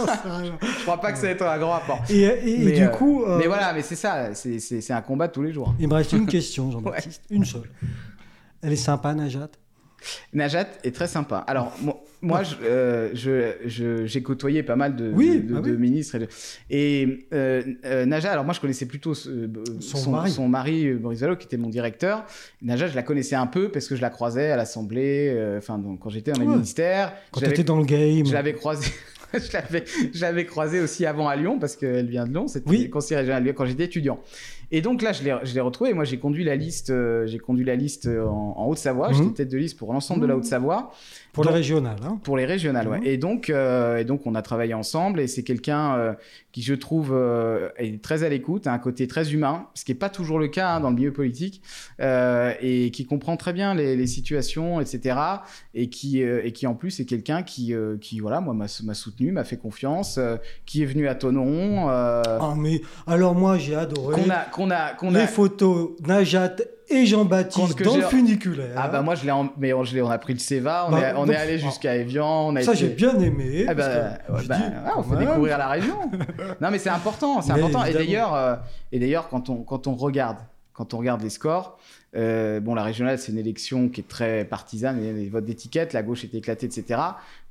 crois 0.83 0.97
pas 0.99 1.11
que 1.11 1.17
ça 1.17 1.23
va 1.27 1.29
être 1.29 1.41
un 1.43 1.57
grand 1.57 1.71
rapport. 1.71 2.03
Et, 2.09 2.23
et, 2.23 2.71
du 2.73 2.83
euh, 2.83 2.87
coup. 2.87 3.23
Euh, 3.23 3.37
mais 3.37 3.47
voilà, 3.47 3.73
mais 3.73 3.81
c'est 3.81 3.95
ça, 3.95 4.33
c'est 4.33 4.91
un 4.91 5.01
combat 5.01 5.27
tous 5.27 5.43
les 5.43 5.53
jours. 5.53 5.73
Il 5.79 5.87
me 5.87 5.93
reste 5.93 6.11
une 6.13 6.27
question, 6.27 6.71
Jean-Baptiste. 6.71 7.23
Une 7.29 7.45
seule. 7.45 7.69
Elle 8.61 8.73
est 8.73 8.77
sympa, 8.77 9.13
Najat 9.13 9.49
Najat 10.33 10.67
est 10.83 10.93
très 10.93 11.07
sympa. 11.07 11.37
Alors, 11.47 11.75
moi, 12.21 12.41
euh, 12.63 13.09
je, 13.13 14.05
j'ai 14.05 14.23
côtoyé 14.23 14.63
pas 14.63 14.75
mal 14.75 14.95
de, 14.95 15.11
de, 15.11 15.55
ah 15.55 15.69
ministres. 15.77 16.17
Et, 16.69 17.27
euh, 17.33 17.61
euh, 17.85 18.05
Najat, 18.05 18.31
alors 18.31 18.45
moi, 18.45 18.53
je 18.53 18.59
connaissais 18.59 18.85
plutôt 18.85 19.13
son, 19.13 20.11
mari, 20.11 20.31
son 20.31 20.47
mari 20.47 20.93
Boris 20.93 21.19
qui 21.39 21.45
était 21.45 21.57
mon 21.57 21.69
directeur. 21.69 22.25
Najat, 22.61 22.87
je 22.87 22.95
la 22.95 23.03
connaissais 23.03 23.35
un 23.35 23.47
peu 23.47 23.69
parce 23.69 23.87
que 23.87 23.95
je 23.95 24.01
la 24.01 24.09
croisais 24.09 24.51
à 24.51 24.57
l'Assemblée, 24.57 25.55
enfin, 25.57 25.81
quand 25.99 26.09
j'étais 26.09 26.31
dans 26.31 26.41
les 26.41 26.47
ministères. 26.47 27.13
Quand 27.31 27.41
tu 27.41 27.49
étais 27.49 27.63
dans 27.63 27.77
le 27.77 27.85
game. 27.85 28.25
Je 28.25 28.33
l'avais 28.33 28.53
croisé. 28.53 28.91
je 29.33 30.21
l'avais 30.21 30.45
croisée 30.45 30.79
aussi 30.79 31.05
avant 31.05 31.27
à 31.27 31.35
Lyon 31.35 31.59
parce 31.59 31.75
qu'elle 31.75 32.07
vient 32.07 32.25
de 32.25 32.31
Lyon. 32.31 32.47
C'était 32.47 32.69
oui. 32.69 32.89
conseiller 32.89 33.17
régional 33.17 33.53
quand 33.53 33.65
j'étais 33.65 33.85
étudiant. 33.85 34.19
Et 34.71 34.81
donc 34.81 35.01
là, 35.01 35.11
je 35.11 35.23
l'ai 35.23 35.61
retrouvé. 35.61 35.93
Moi, 35.93 36.03
j'ai 36.03 36.17
conduit 36.17 36.43
la 36.43 36.55
liste, 36.55 36.89
euh, 36.89 37.25
j'ai 37.27 37.37
conduit 37.37 37.65
la 37.65 37.75
liste 37.75 38.07
en, 38.07 38.65
Haute-Savoie. 38.67 39.11
J'étais 39.11 39.25
mhm. 39.25 39.33
tête 39.33 39.51
de 39.51 39.57
liste 39.57 39.77
pour 39.77 39.93
l'ensemble 39.93 40.21
de 40.21 40.27
la 40.27 40.35
Haute-Savoie. 40.35 40.91
Pour 41.33 41.43
les 41.43 41.51
régionales, 41.51 41.97
hein 42.03 42.19
Pour 42.23 42.37
les 42.37 42.45
régionales, 42.45 42.87
ouais. 42.87 43.01
Et 43.03 43.17
donc, 43.17 43.49
euh, 43.49 43.97
et 43.97 44.05
donc, 44.05 44.25
on 44.25 44.35
a 44.35 44.41
travaillé 44.41 44.73
ensemble. 44.73 45.19
Et 45.19 45.27
c'est 45.27 45.43
quelqu'un 45.43 45.95
euh, 45.95 46.13
qui, 46.51 46.61
je 46.61 46.73
trouve, 46.73 47.13
est 47.77 48.01
très 48.01 48.23
à 48.23 48.29
l'écoute, 48.29 48.67
a 48.67 48.73
un 48.73 48.79
côté 48.79 49.07
très 49.07 49.33
humain, 49.33 49.67
ce 49.73 49.83
qui 49.83 49.91
n'est 49.91 49.97
pas 49.97 50.09
toujours 50.09 50.39
le 50.39 50.47
cas 50.47 50.75
hein, 50.75 50.79
dans 50.79 50.89
le 50.89 50.95
milieu 50.95 51.11
politique, 51.11 51.61
et 51.99 52.91
qui 52.93 53.05
comprend 53.05 53.37
très 53.37 53.53
bien 53.53 53.75
les, 53.75 54.07
situations, 54.07 54.79
etc. 54.79 55.17
Et 55.73 55.89
qui, 55.89 56.21
et 56.21 56.51
qui 56.53 56.67
en 56.67 56.75
plus 56.75 56.99
est 56.99 57.05
quelqu'un 57.05 57.43
qui, 57.43 57.73
qui, 57.99 58.19
voilà, 58.19 58.39
moi, 58.39 58.53
m'a 58.53 58.93
soutenu, 58.93 59.31
m'a 59.31 59.43
fait 59.43 59.57
confiance, 59.57 60.19
qui 60.65 60.83
est 60.83 60.85
venu 60.85 61.07
à 61.07 61.15
Tonon. 61.15 61.89
Ah, 61.89 62.53
mais 62.57 62.81
alors 63.07 63.35
moi, 63.35 63.57
j'ai 63.57 63.75
adoré. 63.75 64.21
A, 64.29 64.45
qu'on 64.55 64.71
a, 64.71 64.93
qu'on 64.93 65.13
a... 65.13 65.19
Les 65.19 65.27
photos 65.27 65.91
Najat 66.07 66.55
et 66.87 67.05
Jean-Baptiste 67.05 67.83
dans 67.83 67.97
le 67.97 68.03
funiculaire. 68.03 68.75
Ah 68.77 68.87
bah 68.87 69.01
moi 69.01 69.15
je 69.15 69.25
l'ai 69.25 69.33
mais 69.57 69.73
on, 69.73 69.81
on 69.81 70.09
a 70.09 70.17
pris 70.17 70.33
le 70.33 70.39
Seva, 70.39 70.85
on 70.87 70.91
bah, 70.91 70.99
est, 70.99 71.13
on 71.15 71.27
est 71.27 71.35
allé 71.35 71.57
jusqu'à 71.57 71.95
Evian, 71.95 72.47
on 72.47 72.55
a 72.55 72.61
Ça 72.61 72.73
j'ai 72.73 72.89
bien 72.89 73.19
aimé. 73.19 73.65
Ah 73.67 73.73
bah, 73.73 73.87
bah 74.47 74.57
on 74.97 75.03
fait 75.03 75.17
découvrir 75.17 75.57
la 75.57 75.67
région. 75.67 75.97
non 76.61 76.71
mais 76.71 76.79
c'est 76.79 76.89
important, 76.89 77.41
c'est 77.41 77.51
important 77.51 77.83
et 77.85 77.93
d'ailleurs 77.93 78.33
euh, 78.33 78.55
et 78.91 78.99
d'ailleurs 78.99 79.27
quand 79.29 79.49
on 79.49 79.63
quand 79.63 79.87
on 79.87 79.95
regarde 79.95 80.37
quand 80.75 80.93
on 80.93 80.97
regarde 80.97 81.21
les 81.21 81.29
scores, 81.29 81.79
euh, 82.15 82.59
bon, 82.59 82.75
la 82.75 82.83
régionale, 82.83 83.17
c'est 83.17 83.31
une 83.31 83.37
élection 83.37 83.89
qui 83.89 84.01
est 84.01 84.07
très 84.07 84.45
partisane, 84.45 84.97
il 84.99 85.05
y 85.05 85.09
a 85.09 85.13
des 85.13 85.29
votes 85.29 85.45
d'étiquette, 85.45 85.93
la 85.93 86.03
gauche 86.03 86.23
est 86.23 86.33
éclatée, 86.33 86.65
etc. 86.65 87.01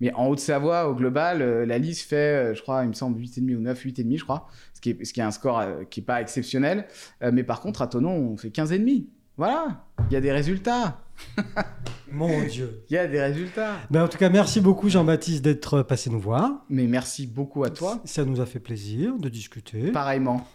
Mais 0.01 0.12
en 0.14 0.29
Haute-Savoie, 0.29 0.89
au 0.89 0.95
global, 0.95 1.43
euh, 1.43 1.66
la 1.66 1.79
liste 1.79 2.09
fait, 2.09 2.55
je 2.55 2.62
crois, 2.62 2.85
il 2.85 2.89
me 2.89 2.95
semble 2.95 3.20
8,5 3.20 3.57
ou 3.57 3.61
9, 3.61 3.85
8,5, 3.85 4.18
je 4.18 4.25
crois 4.25 4.49
qui 4.85 4.91
est, 4.91 5.05
ce 5.05 5.12
qui 5.12 5.20
est 5.20 5.25
un 5.25 5.31
score 5.31 5.59
euh, 5.59 5.85
qui 5.89 6.01
n'est 6.01 6.05
pas 6.07 6.20
exceptionnel. 6.20 6.87
Euh, 7.22 7.31
mais 7.33 7.43
par 7.43 7.61
contre, 7.61 7.81
à 7.83 7.87
Tonon, 7.87 8.11
on 8.11 8.37
fait 8.37 8.51
15,5. 8.51 9.07
Voilà, 9.37 9.85
il 10.11 10.12
y 10.12 10.16
a 10.16 10.20
des 10.20 10.31
résultats. 10.31 11.01
Mon 12.12 12.45
Dieu. 12.47 12.85
Il 12.89 12.95
y 12.95 12.99
a 12.99 13.07
des 13.09 13.20
résultats. 13.20 13.72
Mais 13.91 13.99
ben, 13.99 14.05
en 14.05 14.09
tout 14.09 14.18
cas, 14.18 14.29
merci 14.29 14.61
beaucoup 14.61 14.89
Jean-Baptiste 14.89 15.43
d'être 15.43 15.83
passé 15.83 16.11
nous 16.11 16.20
voir. 16.20 16.64
Mais 16.68 16.87
merci 16.87 17.27
beaucoup 17.27 17.64
à 17.64 17.70
toi. 17.70 18.01
Ça 18.05 18.25
nous 18.25 18.41
a 18.41 18.47
fait 18.47 18.61
plaisir 18.61 19.18
de 19.18 19.29
discuter. 19.29 19.91
Pareillement. 19.91 20.47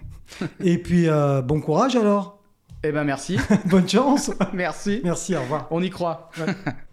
Et 0.64 0.78
puis, 0.78 1.10
euh, 1.10 1.42
bon 1.42 1.60
courage 1.60 1.98
alors. 1.98 2.39
Eh 2.84 2.92
ben 2.92 3.04
merci. 3.04 3.38
Bonne 3.66 3.88
chance. 3.90 4.32
merci. 4.54 5.02
Merci, 5.04 5.36
au 5.36 5.42
revoir. 5.42 5.68
On 5.72 5.82
y 5.82 5.90
croit. 5.90 6.30